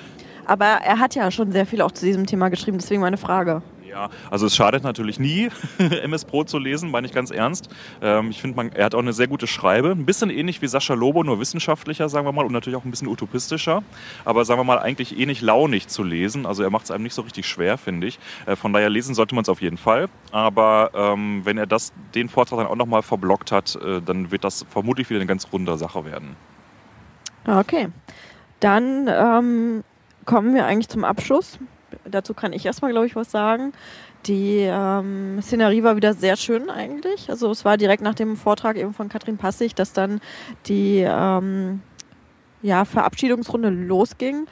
Aber 0.47 0.65
er 0.65 0.99
hat 0.99 1.15
ja 1.15 1.31
schon 1.31 1.53
sehr 1.53 1.67
viel 1.67 1.83
auch 1.83 1.93
zu 1.93 2.07
diesem 2.07 2.27
Thema 2.27 2.49
geschrieben, 2.49 2.79
deswegen 2.79 3.03
meine 3.03 3.19
Frage. 3.19 3.63
Ja, 3.89 4.11
also 4.31 4.47
es 4.47 4.55
schadet 4.55 4.83
natürlich 4.83 5.19
nie, 5.19 5.49
MS 5.79 6.27
Pro 6.27 6.45
zu 6.45 6.59
lesen, 6.59 6.91
meine 6.91 7.07
ich 7.07 7.15
ganz 7.15 7.31
ernst. 7.31 7.71
Ähm, 8.03 8.31
ich 8.31 8.43
finde, 8.43 8.71
er 8.75 8.85
hat 8.85 8.95
auch 8.95 8.99
eine 8.99 9.15
sehr 9.15 9.29
gute 9.29 9.47
Schreibe. 9.47 9.93
Ein 9.93 10.05
bisschen 10.05 10.29
ähnlich 10.29 10.61
wie 10.61 10.67
Sascha 10.67 10.93
Lobo, 10.93 11.25
nur 11.25 11.41
wissenschaftlicher, 11.41 12.09
sagen 12.09 12.27
wir 12.27 12.33
mal, 12.33 12.45
und 12.45 12.53
natürlich 12.53 12.77
auch 12.77 12.85
ein 12.85 12.91
bisschen 12.91 13.09
utopistischer. 13.09 13.83
Aber 14.27 14.45
sagen 14.45 14.61
wir 14.61 14.65
mal, 14.65 14.79
eigentlich 14.79 15.19
ähnlich 15.19 15.41
launig 15.41 15.89
zu 15.89 16.03
lesen. 16.03 16.45
Also 16.45 16.63
er 16.63 16.71
macht 16.71 16.85
es 16.85 16.91
einem 16.91 17.05
nicht 17.05 17.15
so 17.15 17.23
richtig 17.23 17.47
schwer, 17.47 17.79
finde 17.79 18.09
ich. 18.09 18.19
Äh, 18.45 18.57
von 18.57 18.73
daher 18.73 18.91
lesen 18.91 19.15
sollte 19.15 19.35
man 19.35 19.43
es 19.43 19.49
auf 19.49 19.63
jeden 19.63 19.79
Fall. 19.79 20.09
Aber 20.33 20.91
ähm, 20.95 21.41
wenn 21.45 21.57
er 21.57 21.67
das, 21.67 21.93
den 22.15 22.29
Vortrag 22.29 22.59
dann 22.59 22.67
auch 22.67 22.77
nochmal 22.77 23.03
verblockt 23.03 23.53
hat, 23.53 23.77
äh, 23.77 24.03
dann 24.03 24.31
wird 24.31 24.45
das 24.45 24.67
vermutlich 24.69 25.09
wieder 25.09 25.21
eine 25.21 25.27
ganz 25.27 25.49
runde 25.51 25.79
Sache 25.79 26.05
werden. 26.05 26.37
Okay. 27.47 27.89
Dann 28.61 29.09
ähm, 29.09 29.85
kommen 30.27 30.55
wir 30.55 30.67
eigentlich 30.67 30.89
zum 30.89 31.05
Abschluss 31.05 31.59
dazu 32.11 32.35
kann 32.35 32.53
ich 32.53 32.65
erstmal, 32.67 32.91
glaube 32.91 33.07
ich, 33.07 33.17
was 33.17 33.31
sagen. 33.31 33.73
Die 34.27 34.59
ähm, 34.61 35.39
Szenerie 35.41 35.83
war 35.83 35.97
wieder 35.97 36.15
sehr 36.15 36.37
schön 36.37 36.71
eigentlich. 36.71 37.31
Also 37.31 37.51
es 37.51 37.65
war 37.65 37.77
direkt 37.77 38.03
nach 38.03 38.15
dem 38.15 38.37
Vortrag 38.37 38.77
eben 38.77 38.93
von 38.93 39.09
Katrin 39.09 39.37
Passig, 39.37 39.75
dass 39.75 39.93
dann 39.93 40.21
die 40.67 41.05
ähm, 41.07 41.81
ja, 42.63 42.85
Verabschiedungsrunde 42.85 43.71
losging 43.71 44.47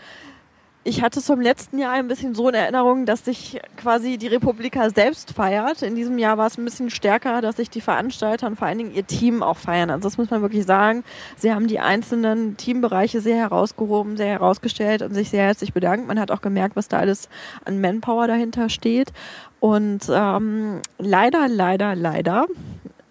ich 0.87 1.03
hatte 1.03 1.19
es 1.19 1.27
vom 1.27 1.41
letzten 1.41 1.81
Jahr 1.81 1.95
ein 1.95 2.07
bisschen 2.07 2.37
so 2.37 2.49
in 2.49 2.55
Erinnerung, 2.55 3.07
dass 3.07 3.25
sich 3.25 3.61
quasi 3.77 4.19
die 4.19 4.29
Republika 4.29 4.89
selbst 4.89 5.33
feiert. 5.33 5.83
In 5.83 5.97
diesem 5.97 6.17
Jahr 6.17 6.39
war 6.39 6.47
es 6.47 6.59
ein 6.59 6.65
bisschen 6.65 6.91
stärker, 6.91 7.41
dass 7.41 7.57
sich 7.57 7.69
die 7.69 7.81
Veranstalter 7.81 8.47
und 8.47 8.57
vor 8.57 8.69
allen 8.69 8.79
Dingen 8.79 8.95
ihr 8.95 9.05
Team 9.05 9.43
auch 9.43 9.57
feiern. 9.57 9.91
Also 9.91 10.05
das 10.05 10.17
muss 10.17 10.31
man 10.31 10.43
wirklich 10.43 10.65
sagen. 10.65 11.03
Sie 11.37 11.53
haben 11.53 11.67
die 11.67 11.81
einzelnen 11.81 12.57
Teambereiche 12.57 13.21
sehr 13.21 13.37
herausgehoben, 13.37 14.17
sehr 14.17 14.29
herausgestellt 14.29 15.03
und 15.03 15.13
sich 15.13 15.29
sehr 15.31 15.43
herzlich 15.43 15.73
bedankt. 15.73 16.07
Man 16.07 16.21
hat 16.21 16.31
auch 16.31 16.41
gemerkt, 16.41 16.77
was 16.77 16.87
da 16.87 16.99
alles 16.99 17.29
an 17.65 17.81
Manpower 17.81 18.29
dahinter 18.29 18.69
steht. 18.69 19.13
Und 19.59 20.09
ähm, 20.09 20.83
leider, 20.99 21.49
leider, 21.49 21.97
leider 21.97 22.47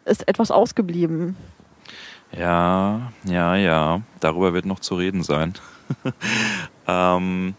ist 0.06 0.26
etwas 0.30 0.50
ausgeblieben. 0.50 1.36
Ja, 2.32 3.12
ja, 3.26 3.56
ja. 3.58 4.02
Darüber 4.22 4.54
wird 4.54 4.66
noch 4.66 4.80
zu 4.80 4.96
reden 4.96 5.24
sein. 5.24 5.56
ähm, 6.88 7.54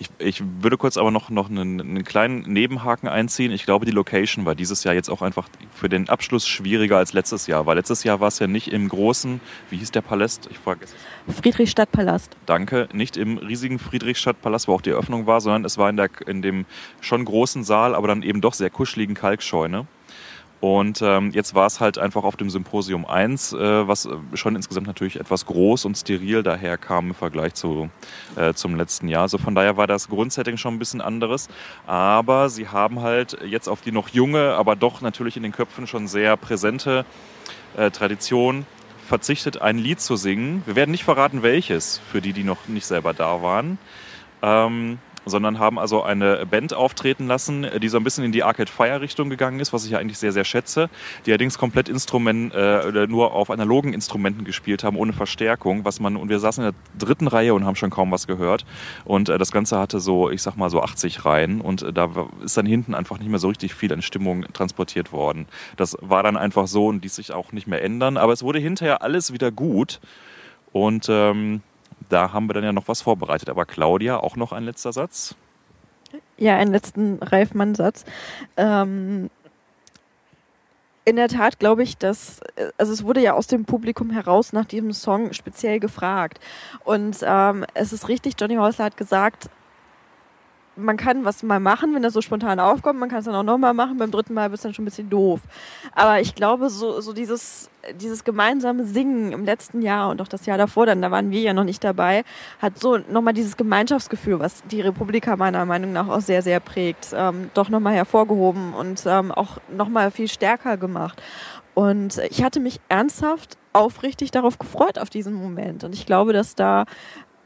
ich, 0.00 0.08
ich 0.18 0.42
würde 0.62 0.78
kurz 0.78 0.96
aber 0.96 1.10
noch, 1.10 1.28
noch 1.28 1.50
einen, 1.50 1.78
einen, 1.78 2.04
kleinen 2.04 2.40
Nebenhaken 2.50 3.06
einziehen. 3.06 3.52
Ich 3.52 3.66
glaube, 3.66 3.84
die 3.84 3.92
Location 3.92 4.46
war 4.46 4.54
dieses 4.54 4.82
Jahr 4.82 4.94
jetzt 4.94 5.10
auch 5.10 5.20
einfach 5.20 5.46
für 5.74 5.90
den 5.90 6.08
Abschluss 6.08 6.48
schwieriger 6.48 6.96
als 6.96 7.12
letztes 7.12 7.46
Jahr, 7.46 7.66
weil 7.66 7.76
letztes 7.76 8.02
Jahr 8.02 8.18
war 8.18 8.28
es 8.28 8.38
ja 8.38 8.46
nicht 8.46 8.68
im 8.68 8.88
großen, 8.88 9.42
wie 9.68 9.76
hieß 9.76 9.90
der 9.90 10.00
Palast? 10.00 10.48
Ich 10.50 10.58
frage 10.58 10.86
es. 10.86 10.94
Friedrichstadtpalast. 11.36 12.34
Danke. 12.46 12.88
Nicht 12.94 13.18
im 13.18 13.36
riesigen 13.36 13.78
Friedrichstadtpalast, 13.78 14.68
wo 14.68 14.74
auch 14.74 14.80
die 14.80 14.90
Eröffnung 14.90 15.26
war, 15.26 15.42
sondern 15.42 15.66
es 15.66 15.76
war 15.76 15.90
in, 15.90 15.98
der, 15.98 16.08
in 16.26 16.40
dem 16.40 16.64
schon 17.02 17.22
großen 17.26 17.62
Saal, 17.62 17.94
aber 17.94 18.08
dann 18.08 18.22
eben 18.22 18.40
doch 18.40 18.54
sehr 18.54 18.70
kuscheligen 18.70 19.14
Kalkscheune. 19.14 19.86
Und 20.60 21.00
ähm, 21.00 21.30
jetzt 21.30 21.54
war 21.54 21.66
es 21.66 21.80
halt 21.80 21.96
einfach 21.96 22.22
auf 22.22 22.36
dem 22.36 22.50
Symposium 22.50 23.06
1, 23.06 23.54
äh, 23.54 23.88
was 23.88 24.06
schon 24.34 24.56
insgesamt 24.56 24.86
natürlich 24.86 25.18
etwas 25.18 25.46
groß 25.46 25.86
und 25.86 25.96
steril 25.96 26.42
daherkam 26.42 27.08
im 27.08 27.14
Vergleich 27.14 27.54
zu, 27.54 27.88
äh, 28.36 28.52
zum 28.52 28.76
letzten 28.76 29.08
Jahr. 29.08 29.22
Also 29.22 29.38
von 29.38 29.54
daher 29.54 29.78
war 29.78 29.86
das 29.86 30.08
Grundsetting 30.08 30.58
schon 30.58 30.74
ein 30.74 30.78
bisschen 30.78 31.00
anderes. 31.00 31.48
Aber 31.86 32.50
sie 32.50 32.68
haben 32.68 33.00
halt 33.00 33.38
jetzt 33.46 33.68
auf 33.68 33.80
die 33.80 33.90
noch 33.90 34.10
junge, 34.10 34.54
aber 34.54 34.76
doch 34.76 35.00
natürlich 35.00 35.38
in 35.38 35.42
den 35.42 35.52
Köpfen 35.52 35.86
schon 35.86 36.08
sehr 36.08 36.36
präsente 36.36 37.06
äh, 37.78 37.90
Tradition 37.90 38.66
verzichtet, 39.08 39.62
ein 39.62 39.78
Lied 39.78 40.00
zu 40.00 40.16
singen. 40.16 40.62
Wir 40.66 40.76
werden 40.76 40.90
nicht 40.90 41.04
verraten, 41.04 41.42
welches, 41.42 42.00
für 42.12 42.20
die, 42.20 42.34
die 42.34 42.44
noch 42.44 42.68
nicht 42.68 42.84
selber 42.84 43.14
da 43.14 43.42
waren. 43.42 43.78
Ähm, 44.42 44.98
sondern 45.26 45.58
haben 45.58 45.78
also 45.78 46.02
eine 46.02 46.46
Band 46.46 46.74
auftreten 46.74 47.26
lassen, 47.26 47.66
die 47.80 47.88
so 47.88 47.96
ein 47.96 48.04
bisschen 48.04 48.24
in 48.24 48.32
die 48.32 48.42
Arcade 48.42 48.70
Fire 48.70 49.00
Richtung 49.00 49.30
gegangen 49.30 49.60
ist, 49.60 49.72
was 49.72 49.84
ich 49.84 49.92
ja 49.92 49.98
eigentlich 49.98 50.18
sehr, 50.18 50.32
sehr 50.32 50.44
schätze, 50.44 50.88
die 51.26 51.30
allerdings 51.30 51.58
komplett 51.58 51.88
Instrument, 51.88 52.54
äh, 52.54 53.06
nur 53.06 53.34
auf 53.34 53.50
analogen 53.50 53.92
Instrumenten 53.92 54.44
gespielt 54.44 54.84
haben, 54.84 54.96
ohne 54.96 55.12
Verstärkung, 55.12 55.84
was 55.84 56.00
man, 56.00 56.16
und 56.16 56.28
wir 56.28 56.38
saßen 56.38 56.64
in 56.64 56.72
der 56.72 57.06
dritten 57.06 57.26
Reihe 57.28 57.54
und 57.54 57.64
haben 57.64 57.76
schon 57.76 57.90
kaum 57.90 58.10
was 58.10 58.26
gehört 58.26 58.64
und 59.04 59.28
äh, 59.28 59.38
das 59.38 59.52
Ganze 59.52 59.78
hatte 59.78 60.00
so, 60.00 60.30
ich 60.30 60.42
sag 60.42 60.56
mal 60.56 60.70
so 60.70 60.82
80 60.82 61.24
Reihen 61.24 61.60
und 61.60 61.82
äh, 61.82 61.92
da 61.92 62.10
ist 62.42 62.56
dann 62.56 62.66
hinten 62.66 62.94
einfach 62.94 63.18
nicht 63.18 63.28
mehr 63.28 63.38
so 63.38 63.48
richtig 63.48 63.74
viel 63.74 63.92
an 63.92 64.02
Stimmung 64.02 64.44
transportiert 64.52 65.12
worden. 65.12 65.46
Das 65.76 65.96
war 66.00 66.22
dann 66.22 66.36
einfach 66.36 66.66
so 66.66 66.86
und 66.86 67.02
ließ 67.02 67.14
sich 67.14 67.32
auch 67.32 67.52
nicht 67.52 67.66
mehr 67.66 67.82
ändern, 67.82 68.16
aber 68.16 68.32
es 68.32 68.42
wurde 68.42 68.58
hinterher 68.58 69.02
alles 69.02 69.32
wieder 69.32 69.50
gut 69.50 70.00
und 70.72 71.06
ähm, 71.08 71.62
da 72.10 72.32
haben 72.32 72.48
wir 72.48 72.54
dann 72.54 72.64
ja 72.64 72.72
noch 72.72 72.88
was 72.88 73.02
vorbereitet. 73.02 73.48
Aber 73.48 73.64
Claudia, 73.64 74.18
auch 74.18 74.36
noch 74.36 74.52
ein 74.52 74.64
letzter 74.64 74.92
Satz? 74.92 75.34
Ja, 76.36 76.56
einen 76.56 76.72
letzten 76.72 77.22
Reifmann-Satz. 77.22 78.04
Ähm, 78.56 79.30
in 81.04 81.16
der 81.16 81.28
Tat 81.28 81.58
glaube 81.58 81.82
ich, 81.82 81.96
dass, 81.96 82.40
also 82.78 82.92
es 82.92 83.04
wurde 83.04 83.20
ja 83.20 83.34
aus 83.34 83.46
dem 83.46 83.64
Publikum 83.64 84.10
heraus 84.10 84.52
nach 84.52 84.64
diesem 84.64 84.92
Song 84.92 85.32
speziell 85.32 85.80
gefragt. 85.80 86.40
Und 86.84 87.18
ähm, 87.22 87.64
es 87.74 87.92
ist 87.92 88.08
richtig, 88.08 88.34
Johnny 88.38 88.56
Häusler 88.56 88.86
hat 88.86 88.96
gesagt, 88.96 89.48
man 90.76 90.96
kann 90.96 91.24
was 91.24 91.42
mal 91.42 91.60
machen, 91.60 91.94
wenn 91.94 92.02
das 92.02 92.12
so 92.12 92.20
spontan 92.20 92.60
aufkommt. 92.60 92.98
Man 92.98 93.08
kann 93.08 93.18
es 93.18 93.24
dann 93.24 93.34
auch 93.34 93.42
nochmal 93.42 93.74
machen. 93.74 93.98
Beim 93.98 94.10
dritten 94.10 94.34
Mal 94.34 94.50
wird 94.50 94.58
es 94.58 94.62
dann 94.62 94.74
schon 94.74 94.84
ein 94.84 94.86
bisschen 94.86 95.10
doof. 95.10 95.40
Aber 95.94 96.20
ich 96.20 96.34
glaube, 96.34 96.70
so, 96.70 97.00
so 97.00 97.12
dieses, 97.12 97.70
dieses 97.94 98.24
gemeinsame 98.24 98.84
Singen 98.84 99.32
im 99.32 99.44
letzten 99.44 99.82
Jahr 99.82 100.10
und 100.10 100.20
auch 100.22 100.28
das 100.28 100.46
Jahr 100.46 100.58
davor, 100.58 100.86
dann, 100.86 101.02
da 101.02 101.10
waren 101.10 101.30
wir 101.30 101.40
ja 101.40 101.52
noch 101.52 101.64
nicht 101.64 101.82
dabei, 101.84 102.24
hat 102.60 102.78
so 102.78 102.98
nochmal 102.98 103.34
dieses 103.34 103.56
Gemeinschaftsgefühl, 103.56 104.38
was 104.38 104.62
die 104.70 104.80
Republika 104.80 105.36
meiner 105.36 105.64
Meinung 105.66 105.92
nach 105.92 106.08
auch 106.08 106.20
sehr, 106.20 106.42
sehr 106.42 106.60
prägt, 106.60 107.08
ähm, 107.14 107.50
doch 107.54 107.68
nochmal 107.68 107.94
hervorgehoben 107.94 108.74
und 108.74 109.02
ähm, 109.06 109.32
auch 109.32 109.58
nochmal 109.74 110.10
viel 110.10 110.28
stärker 110.28 110.76
gemacht. 110.76 111.20
Und 111.74 112.18
ich 112.30 112.42
hatte 112.42 112.60
mich 112.60 112.80
ernsthaft 112.88 113.56
aufrichtig 113.72 114.30
darauf 114.30 114.58
gefreut, 114.58 114.98
auf 114.98 115.10
diesen 115.10 115.34
Moment. 115.34 115.84
Und 115.84 115.94
ich 115.94 116.04
glaube, 116.04 116.32
dass 116.32 116.54
da 116.54 116.84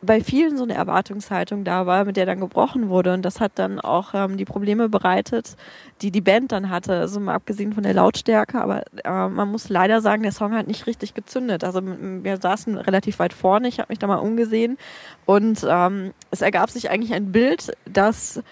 bei 0.05 0.22
vielen 0.22 0.57
so 0.57 0.64
eine 0.64 0.74
Erwartungshaltung 0.74 1.64
da 1.64 1.86
war, 1.86 2.05
mit 2.05 2.16
der 2.16 2.26
dann 2.26 2.40
gebrochen 2.40 2.88
wurde. 2.88 3.12
Und 3.12 3.22
das 3.22 3.40
hat 3.40 3.52
dann 3.57 3.80
auch 3.80 4.14
ähm, 4.14 4.36
die 4.36 4.44
Probleme 4.44 4.88
bereitet, 4.88 5.57
die 6.02 6.11
die 6.11 6.20
Band 6.20 6.52
dann 6.52 6.70
hatte. 6.70 6.94
Also 6.94 7.20
mal 7.20 7.34
abgesehen 7.34 7.72
von 7.72 7.82
der 7.82 7.94
Lautstärke. 7.94 8.61
Aber 8.61 8.82
äh, 9.05 9.28
man 9.28 9.50
muss 9.50 9.68
leider 9.68 10.00
sagen, 10.00 10.22
der 10.22 10.32
Song 10.32 10.55
hat 10.55 10.66
nicht 10.66 10.86
richtig 10.86 11.14
gezündet. 11.14 11.64
Also 11.64 11.82
wir 11.84 12.36
saßen 12.36 12.76
relativ 12.76 13.18
weit 13.18 13.32
vorne. 13.32 13.68
Ich 13.68 13.78
habe 13.78 13.90
mich 13.90 13.98
da 13.98 14.07
mal 14.07 14.16
umgesehen. 14.16 14.78
Und 15.26 15.66
ähm, 15.68 16.12
es 16.30 16.42
ergab 16.42 16.70
sich 16.70 16.90
eigentlich 16.90 17.14
ein 17.14 17.32
Bild, 17.32 17.72
das 17.84 18.42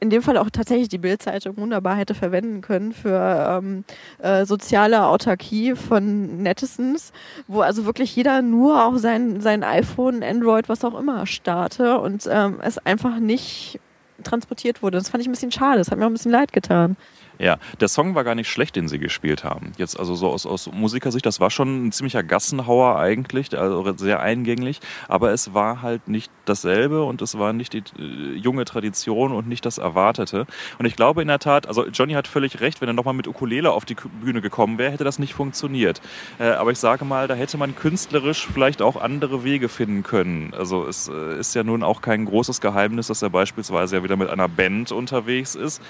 in 0.00 0.10
dem 0.10 0.22
Fall 0.22 0.36
auch 0.36 0.50
tatsächlich 0.50 0.88
die 0.88 0.98
Bildzeitung 0.98 1.56
wunderbar 1.56 1.96
hätte 1.96 2.14
verwenden 2.14 2.60
können 2.60 2.92
für 2.92 3.60
ähm, 3.62 3.84
äh, 4.18 4.44
soziale 4.44 5.04
Autarkie 5.04 5.74
von 5.74 6.42
Netizens, 6.42 7.12
wo 7.46 7.60
also 7.60 7.84
wirklich 7.84 8.14
jeder 8.14 8.42
nur 8.42 8.84
auf 8.84 8.98
sein, 8.98 9.40
sein 9.40 9.64
iPhone, 9.64 10.22
Android, 10.22 10.68
was 10.68 10.84
auch 10.84 10.98
immer 10.98 11.26
starte 11.26 11.98
und 11.98 12.28
ähm, 12.30 12.58
es 12.62 12.78
einfach 12.78 13.18
nicht 13.18 13.80
transportiert 14.22 14.82
wurde. 14.82 14.98
Das 14.98 15.08
fand 15.08 15.22
ich 15.22 15.28
ein 15.28 15.32
bisschen 15.32 15.52
schade. 15.52 15.78
Das 15.78 15.90
hat 15.90 15.98
mir 15.98 16.04
auch 16.04 16.10
ein 16.10 16.14
bisschen 16.14 16.32
leid 16.32 16.52
getan. 16.52 16.96
Ja, 17.38 17.58
der 17.80 17.88
Song 17.88 18.16
war 18.16 18.24
gar 18.24 18.34
nicht 18.34 18.50
schlecht, 18.50 18.74
den 18.74 18.88
sie 18.88 18.98
gespielt 18.98 19.44
haben. 19.44 19.72
Jetzt 19.76 19.98
also 19.98 20.16
so 20.16 20.28
aus, 20.28 20.44
aus 20.44 20.68
Musikersicht, 20.72 21.24
das 21.24 21.38
war 21.38 21.50
schon 21.50 21.86
ein 21.86 21.92
ziemlicher 21.92 22.24
Gassenhauer 22.24 22.98
eigentlich, 22.98 23.56
also 23.56 23.96
sehr 23.96 24.20
eingänglich, 24.20 24.80
aber 25.06 25.30
es 25.30 25.54
war 25.54 25.80
halt 25.82 26.08
nicht 26.08 26.32
dasselbe 26.46 27.04
und 27.04 27.22
es 27.22 27.38
war 27.38 27.52
nicht 27.52 27.74
die 27.74 27.82
äh, 27.98 28.34
junge 28.34 28.64
Tradition 28.64 29.32
und 29.32 29.46
nicht 29.48 29.64
das 29.64 29.78
Erwartete. 29.78 30.46
Und 30.80 30.86
ich 30.86 30.96
glaube 30.96 31.22
in 31.22 31.28
der 31.28 31.38
Tat, 31.38 31.68
also 31.68 31.86
Johnny 31.86 32.14
hat 32.14 32.26
völlig 32.26 32.60
recht, 32.60 32.80
wenn 32.80 32.88
er 32.88 32.94
nochmal 32.94 33.14
mit 33.14 33.28
Ukulele 33.28 33.70
auf 33.70 33.84
die 33.84 33.94
Bühne 33.94 34.40
gekommen 34.40 34.78
wäre, 34.78 34.90
hätte 34.90 35.04
das 35.04 35.20
nicht 35.20 35.34
funktioniert. 35.34 36.00
Äh, 36.40 36.50
aber 36.50 36.72
ich 36.72 36.78
sage 36.78 37.04
mal, 37.04 37.28
da 37.28 37.34
hätte 37.34 37.56
man 37.56 37.76
künstlerisch 37.76 38.48
vielleicht 38.52 38.82
auch 38.82 39.00
andere 39.00 39.44
Wege 39.44 39.68
finden 39.68 40.02
können. 40.02 40.54
Also 40.58 40.86
es 40.86 41.08
äh, 41.08 41.38
ist 41.38 41.54
ja 41.54 41.62
nun 41.62 41.84
auch 41.84 42.02
kein 42.02 42.24
großes 42.24 42.60
Geheimnis, 42.60 43.06
dass 43.06 43.22
er 43.22 43.30
beispielsweise 43.30 43.96
ja 43.96 44.02
wieder 44.02 44.16
mit 44.16 44.28
einer 44.28 44.48
Band 44.48 44.90
unterwegs 44.90 45.54
ist. 45.54 45.80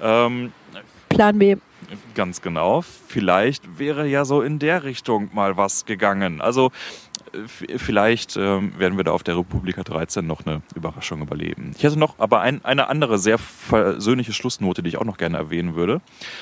Ähm, 0.00 0.52
Plan 1.14 1.38
B. 1.38 1.56
Ganz 2.14 2.40
genau. 2.40 2.82
Vielleicht 2.82 3.78
wäre 3.78 4.06
ja 4.06 4.24
so 4.24 4.42
in 4.42 4.58
der 4.58 4.84
Richtung 4.84 5.30
mal 5.32 5.56
was 5.56 5.84
gegangen. 5.84 6.40
Also 6.40 6.70
vielleicht 7.46 8.36
ähm, 8.36 8.78
werden 8.78 8.96
wir 8.96 9.04
da 9.04 9.12
auf 9.12 9.22
der 9.22 9.36
Republika 9.36 9.82
13 9.82 10.26
noch 10.26 10.44
eine 10.46 10.62
Überraschung 10.74 11.22
überleben. 11.22 11.72
Ich 11.76 11.82
hätte 11.82 11.98
noch 11.98 12.18
aber 12.18 12.40
ein, 12.40 12.64
eine 12.64 12.88
andere 12.88 13.18
sehr 13.18 13.38
versöhnliche 13.38 14.32
Schlussnote, 14.32 14.82
die 14.82 14.90
ich 14.90 14.98
auch 14.98 15.04
noch 15.04 15.16
gerne 15.16 15.38
erwähnen 15.38 15.74
würde. 15.74 16.00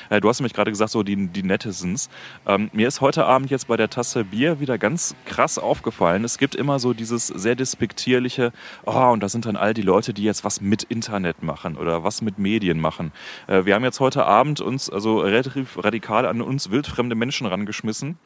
Äh, 0.09 0.21
du 0.21 0.29
hast 0.29 0.39
nämlich 0.39 0.53
gerade 0.53 0.71
gesagt, 0.71 0.91
so 0.91 1.03
die, 1.03 1.27
die 1.27 1.43
Netizens. 1.43 2.09
Ähm, 2.45 2.69
mir 2.73 2.87
ist 2.87 3.01
heute 3.01 3.25
Abend 3.25 3.49
jetzt 3.49 3.67
bei 3.67 3.77
der 3.77 3.89
Tasse 3.89 4.23
Bier 4.23 4.59
wieder 4.59 4.77
ganz 4.77 5.15
krass 5.25 5.57
aufgefallen. 5.57 6.23
Es 6.23 6.37
gibt 6.37 6.55
immer 6.55 6.79
so 6.79 6.93
dieses 6.93 7.27
sehr 7.27 7.55
despektierliche, 7.55 8.51
oh, 8.85 9.09
und 9.11 9.21
da 9.21 9.29
sind 9.29 9.45
dann 9.45 9.55
all 9.55 9.73
die 9.73 9.81
Leute, 9.81 10.13
die 10.13 10.23
jetzt 10.23 10.43
was 10.43 10.61
mit 10.61 10.83
Internet 10.83 11.43
machen 11.43 11.77
oder 11.77 12.03
was 12.03 12.21
mit 12.21 12.37
Medien 12.37 12.79
machen. 12.79 13.11
Äh, 13.47 13.65
wir 13.65 13.75
haben 13.75 13.83
jetzt 13.83 13.99
heute 13.99 14.25
Abend 14.25 14.61
uns 14.61 14.89
also 14.89 15.19
relativ 15.19 15.83
radikal 15.83 16.25
an 16.25 16.41
uns 16.41 16.71
wildfremde 16.71 17.15
Menschen 17.15 17.47
rangeschmissen. 17.47 18.17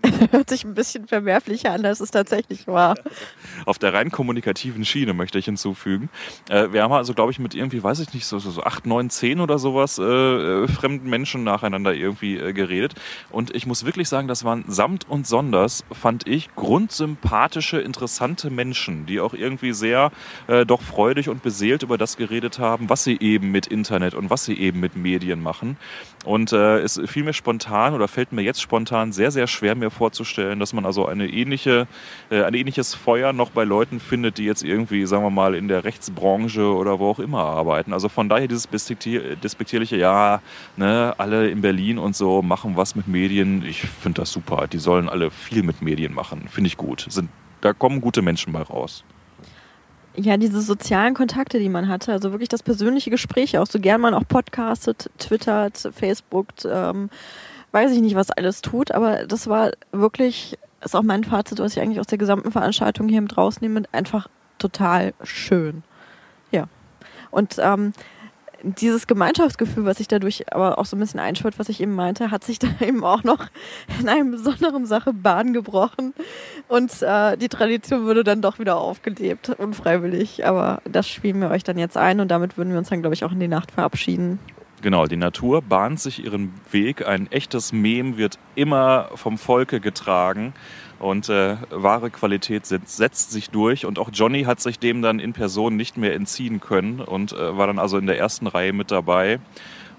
Hört 0.30 0.48
sich 0.48 0.64
ein 0.64 0.74
bisschen 0.74 1.06
verwerflicher 1.06 1.72
an, 1.72 1.84
als 1.84 2.00
es 2.00 2.10
tatsächlich 2.10 2.66
war. 2.66 2.96
Auf 3.66 3.78
der 3.78 3.92
rein 3.92 4.10
kommunikativen 4.10 4.84
Schiene 4.84 5.12
möchte 5.12 5.38
ich 5.38 5.44
hinzufügen. 5.44 6.08
Äh, 6.48 6.72
wir 6.72 6.82
haben 6.82 6.92
also, 6.92 7.14
glaube 7.14 7.32
ich, 7.32 7.38
mit 7.38 7.54
irgendwie, 7.54 7.82
weiß 7.82 8.00
ich 8.00 8.14
nicht, 8.14 8.26
so, 8.26 8.38
so 8.38 8.62
acht, 8.62 8.86
neun, 8.86 9.10
zehn 9.10 9.40
oder 9.40 9.58
sowas 9.58 9.98
äh, 9.98 10.02
äh, 10.02 10.68
fremden 10.68 11.08
Menschen 11.08 11.44
nacheinander 11.44 11.94
irgendwie 11.94 12.36
äh, 12.36 12.52
geredet. 12.52 12.94
Und 13.30 13.54
ich 13.54 13.66
muss 13.66 13.84
wirklich 13.84 14.08
sagen, 14.08 14.28
das 14.28 14.44
waren 14.44 14.64
samt 14.68 15.08
und 15.08 15.26
sonders, 15.26 15.84
fand 15.92 16.26
ich, 16.26 16.54
grundsympathische, 16.54 17.80
interessante 17.80 18.50
Menschen, 18.50 19.06
die 19.06 19.20
auch 19.20 19.34
irgendwie 19.34 19.72
sehr 19.72 20.10
äh, 20.46 20.64
doch 20.66 20.82
freudig 20.82 21.28
und 21.28 21.42
beseelt 21.42 21.82
über 21.82 21.98
das 21.98 22.16
geredet 22.16 22.58
haben, 22.58 22.88
was 22.88 23.04
sie 23.04 23.18
eben 23.20 23.50
mit 23.50 23.66
Internet 23.66 24.14
und 24.14 24.30
was 24.30 24.44
sie 24.44 24.58
eben 24.58 24.80
mit 24.80 24.96
Medien 24.96 25.42
machen. 25.42 25.76
Und 26.24 26.52
äh, 26.52 26.78
es 26.80 27.00
fiel 27.06 27.24
mir 27.24 27.32
spontan 27.32 27.94
oder 27.94 28.08
fällt 28.08 28.32
mir 28.32 28.42
jetzt 28.42 28.62
spontan 28.62 29.12
sehr, 29.12 29.30
sehr 29.30 29.46
schwer, 29.46 29.74
mir 29.82 29.90
vorzustellen, 29.90 30.58
dass 30.58 30.72
man 30.72 30.86
also 30.86 31.06
eine 31.06 31.28
ähnliche, 31.28 31.86
äh, 32.30 32.42
ein 32.42 32.54
ähnliches 32.54 32.94
Feuer 32.94 33.32
noch 33.32 33.50
bei 33.50 33.64
Leuten 33.64 34.00
findet, 34.00 34.38
die 34.38 34.44
jetzt 34.44 34.62
irgendwie, 34.62 35.04
sagen 35.06 35.22
wir 35.22 35.30
mal, 35.30 35.54
in 35.54 35.68
der 35.68 35.84
Rechtsbranche 35.84 36.64
oder 36.74 36.98
wo 36.98 37.10
auch 37.10 37.18
immer 37.18 37.44
arbeiten. 37.44 37.92
Also 37.92 38.08
von 38.08 38.28
daher 38.28 38.48
dieses 38.48 38.68
despektierliche, 38.68 39.96
ja, 39.96 40.40
ne, 40.76 41.14
alle 41.18 41.50
in 41.50 41.60
Berlin 41.60 41.98
und 41.98 42.16
so 42.16 42.42
machen 42.42 42.76
was 42.76 42.96
mit 42.96 43.08
Medien. 43.08 43.64
Ich 43.66 43.82
finde 43.82 44.22
das 44.22 44.32
super. 44.32 44.66
Die 44.66 44.78
sollen 44.78 45.08
alle 45.08 45.30
viel 45.30 45.62
mit 45.62 45.82
Medien 45.82 46.14
machen. 46.14 46.48
Finde 46.48 46.68
ich 46.68 46.76
gut. 46.76 47.06
Sind, 47.08 47.28
da 47.60 47.72
kommen 47.72 48.00
gute 48.00 48.22
Menschen 48.22 48.52
bei 48.52 48.62
raus 48.62 49.04
ja, 50.14 50.36
diese 50.36 50.60
sozialen 50.60 51.14
Kontakte, 51.14 51.58
die 51.58 51.68
man 51.68 51.88
hatte, 51.88 52.12
also 52.12 52.32
wirklich 52.32 52.48
das 52.48 52.62
persönliche 52.62 53.10
Gespräch, 53.10 53.56
auch 53.58 53.66
so 53.66 53.80
gern 53.80 54.00
man 54.00 54.14
auch 54.14 54.26
podcastet, 54.28 55.10
twittert, 55.18 55.88
facebookt, 55.94 56.66
ähm, 56.70 57.08
weiß 57.72 57.90
ich 57.92 58.00
nicht, 58.00 58.14
was 58.14 58.30
alles 58.30 58.62
tut, 58.62 58.92
aber 58.92 59.26
das 59.26 59.48
war 59.48 59.72
wirklich, 59.90 60.58
ist 60.84 60.94
auch 60.94 61.02
mein 61.02 61.24
Fazit, 61.24 61.58
was 61.58 61.76
ich 61.76 61.82
eigentlich 61.82 62.00
aus 62.00 62.06
der 62.06 62.18
gesamten 62.18 62.52
Veranstaltung 62.52 63.08
hier 63.08 63.20
mit 63.20 63.36
rausnehme, 63.36 63.82
einfach 63.92 64.28
total 64.58 65.14
schön. 65.22 65.82
Ja. 66.50 66.68
Und 67.30 67.56
ähm, 67.58 67.92
dieses 68.62 69.06
Gemeinschaftsgefühl, 69.06 69.84
was 69.84 69.98
sich 69.98 70.08
dadurch 70.08 70.52
aber 70.52 70.78
auch 70.78 70.86
so 70.86 70.96
ein 70.96 71.00
bisschen 71.00 71.20
einschwört, 71.20 71.58
was 71.58 71.68
ich 71.68 71.80
eben 71.80 71.94
meinte, 71.94 72.30
hat 72.30 72.44
sich 72.44 72.58
da 72.60 72.68
eben 72.80 73.04
auch 73.04 73.24
noch 73.24 73.48
in 74.00 74.08
einer 74.08 74.30
besonderen 74.30 74.86
Sache 74.86 75.12
Bahn 75.12 75.52
gebrochen. 75.52 76.14
Und 76.68 77.02
äh, 77.02 77.36
die 77.36 77.48
Tradition 77.48 78.04
wurde 78.04 78.24
dann 78.24 78.42
doch 78.42 78.58
wieder 78.58 78.76
aufgelebt, 78.76 79.50
unfreiwillig. 79.50 80.46
Aber 80.46 80.80
das 80.84 81.08
spielen 81.08 81.40
wir 81.40 81.50
euch 81.50 81.64
dann 81.64 81.78
jetzt 81.78 81.96
ein 81.96 82.20
und 82.20 82.28
damit 82.28 82.56
würden 82.56 82.70
wir 82.70 82.78
uns 82.78 82.88
dann, 82.88 83.00
glaube 83.00 83.14
ich, 83.14 83.24
auch 83.24 83.32
in 83.32 83.40
die 83.40 83.48
Nacht 83.48 83.72
verabschieden. 83.72 84.38
Genau, 84.82 85.06
die 85.06 85.16
Natur 85.16 85.62
bahnt 85.62 86.00
sich 86.00 86.24
ihren 86.24 86.52
Weg. 86.72 87.06
Ein 87.06 87.30
echtes 87.30 87.72
Mem 87.72 88.16
wird 88.16 88.40
immer 88.56 89.10
vom 89.14 89.38
Volke 89.38 89.78
getragen 89.78 90.54
und 90.98 91.28
äh, 91.28 91.56
wahre 91.70 92.10
Qualität 92.10 92.66
setzt, 92.66 93.30
sich 93.30 93.50
durch. 93.50 93.86
Und 93.86 94.00
auch 94.00 94.10
Johnny 94.12 94.42
hat 94.42 94.60
sich 94.60 94.80
dem 94.80 95.00
dann 95.00 95.20
in 95.20 95.34
Person 95.34 95.76
nicht 95.76 95.98
mehr 95.98 96.14
entziehen 96.14 96.58
können 96.58 96.98
und 96.98 97.32
äh, 97.32 97.56
war 97.56 97.68
dann 97.68 97.78
also 97.78 97.96
in 97.96 98.06
der 98.06 98.18
ersten 98.18 98.48
Reihe 98.48 98.72
mit 98.72 98.90
dabei. 98.90 99.38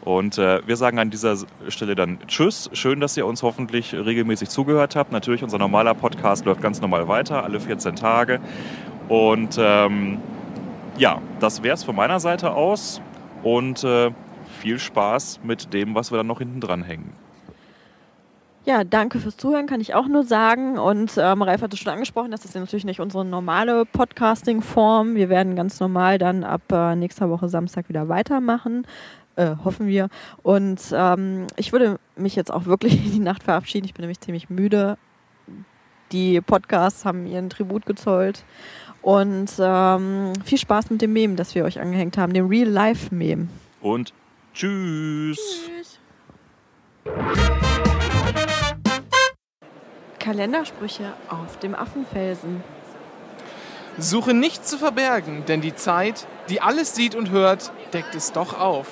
Und 0.01 0.37
äh, 0.37 0.61
wir 0.67 0.75
sagen 0.75 0.99
an 0.99 1.09
dieser 1.09 1.37
Stelle 1.69 1.95
dann 1.95 2.19
Tschüss. 2.27 2.69
Schön, 2.73 2.99
dass 2.99 3.15
ihr 3.15 3.25
uns 3.25 3.41
hoffentlich 3.41 3.93
regelmäßig 3.93 4.49
zugehört 4.49 4.97
habt. 4.97 5.13
Natürlich, 5.13 5.43
unser 5.43 5.59
normaler 5.59 5.93
Podcast 5.93 6.43
läuft 6.43 6.61
ganz 6.61 6.81
normal 6.81 7.07
weiter, 7.07 7.45
alle 7.45 7.61
14 7.61 7.95
Tage. 7.95 8.41
Und 9.07 9.57
ähm, 9.57 10.19
ja, 10.97 11.21
das 11.39 11.63
wäre 11.63 11.73
es 11.73 11.85
von 11.85 11.95
meiner 11.95 12.19
Seite 12.19 12.51
aus. 12.51 13.01
Und 13.43 13.85
äh, 13.85 14.11
viel 14.63 14.79
Spaß 14.79 15.41
mit 15.43 15.73
dem, 15.73 15.93
was 15.93 16.11
wir 16.11 16.17
dann 16.17 16.27
noch 16.27 16.39
hinten 16.39 16.61
dran 16.61 16.83
hängen. 16.83 17.13
Ja, 18.65 18.85
danke 18.85 19.19
fürs 19.19 19.35
Zuhören, 19.35 19.67
kann 19.67 19.81
ich 19.81 19.93
auch 19.93 20.07
nur 20.07 20.23
sagen. 20.23 20.79
Und 20.79 21.17
ähm, 21.17 21.41
Ralf 21.41 21.61
hatte 21.61 21.75
schon 21.75 21.91
angesprochen, 21.91 22.31
das 22.31 22.45
ist 22.45 22.55
natürlich 22.55 22.85
nicht 22.85 23.01
unsere 23.01 23.25
normale 23.25 23.85
Podcasting-Form. 23.85 25.15
Wir 25.15 25.27
werden 25.27 25.57
ganz 25.57 25.81
normal 25.81 26.17
dann 26.17 26.45
ab 26.45 26.61
äh, 26.71 26.95
nächster 26.95 27.29
Woche 27.29 27.49
Samstag 27.49 27.89
wieder 27.89 28.07
weitermachen. 28.07 28.87
Äh, 29.35 29.55
hoffen 29.65 29.87
wir. 29.87 30.07
Und 30.43 30.79
ähm, 30.93 31.47
ich 31.57 31.73
würde 31.73 31.99
mich 32.15 32.37
jetzt 32.37 32.53
auch 32.53 32.65
wirklich 32.65 32.93
in 33.05 33.11
die 33.11 33.19
Nacht 33.19 33.43
verabschieden. 33.43 33.85
Ich 33.85 33.93
bin 33.93 34.03
nämlich 34.03 34.21
ziemlich 34.21 34.49
müde. 34.49 34.97
Die 36.13 36.39
Podcasts 36.39 37.03
haben 37.03 37.25
ihren 37.25 37.49
Tribut 37.49 37.85
gezollt. 37.85 38.45
Und 39.01 39.51
ähm, 39.59 40.31
viel 40.45 40.57
Spaß 40.57 40.89
mit 40.89 41.01
dem 41.01 41.11
Meme, 41.11 41.35
das 41.35 41.53
wir 41.53 41.65
euch 41.65 41.81
angehängt 41.81 42.17
haben, 42.17 42.31
dem 42.31 42.47
Real-Life-Meme. 42.47 43.49
Und 43.81 44.13
tschüss. 44.53 45.39
Kalendersprüche 50.19 51.13
auf 51.27 51.59
dem 51.59 51.75
Affenfelsen. 51.75 52.63
Suche 53.97 54.33
nichts 54.33 54.69
zu 54.69 54.77
verbergen, 54.77 55.45
denn 55.45 55.61
die 55.61 55.75
Zeit, 55.75 56.27
die 56.49 56.61
alles 56.61 56.95
sieht 56.95 57.13
und 57.13 57.29
hört, 57.29 57.71
deckt 57.93 58.15
es 58.15 58.31
doch 58.31 58.59
auf. 58.59 58.87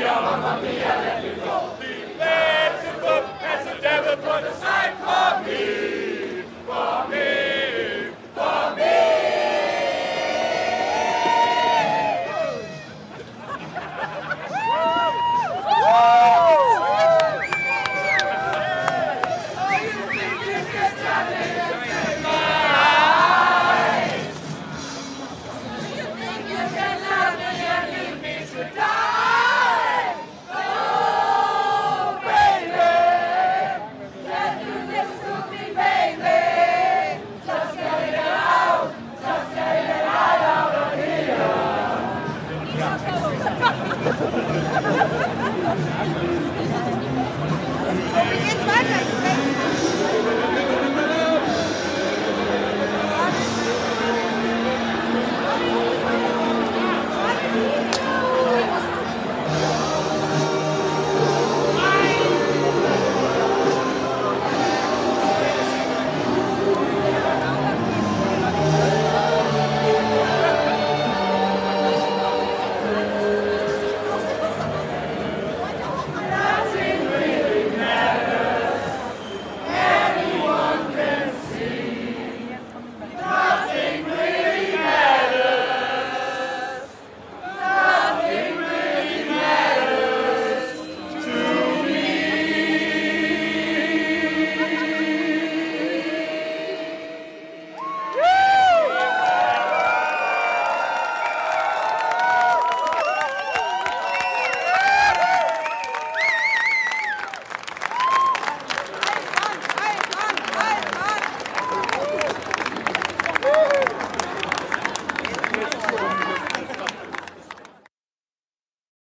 Mamma 0.06 0.62
Mia, 0.62 0.94
let 1.02 1.24
me 1.24 1.34
go. 1.42 1.72
The 2.20 3.66
the 3.66 3.82
devil 3.82 4.16
for 4.18 4.42
the 4.42 4.54
side. 4.54 4.85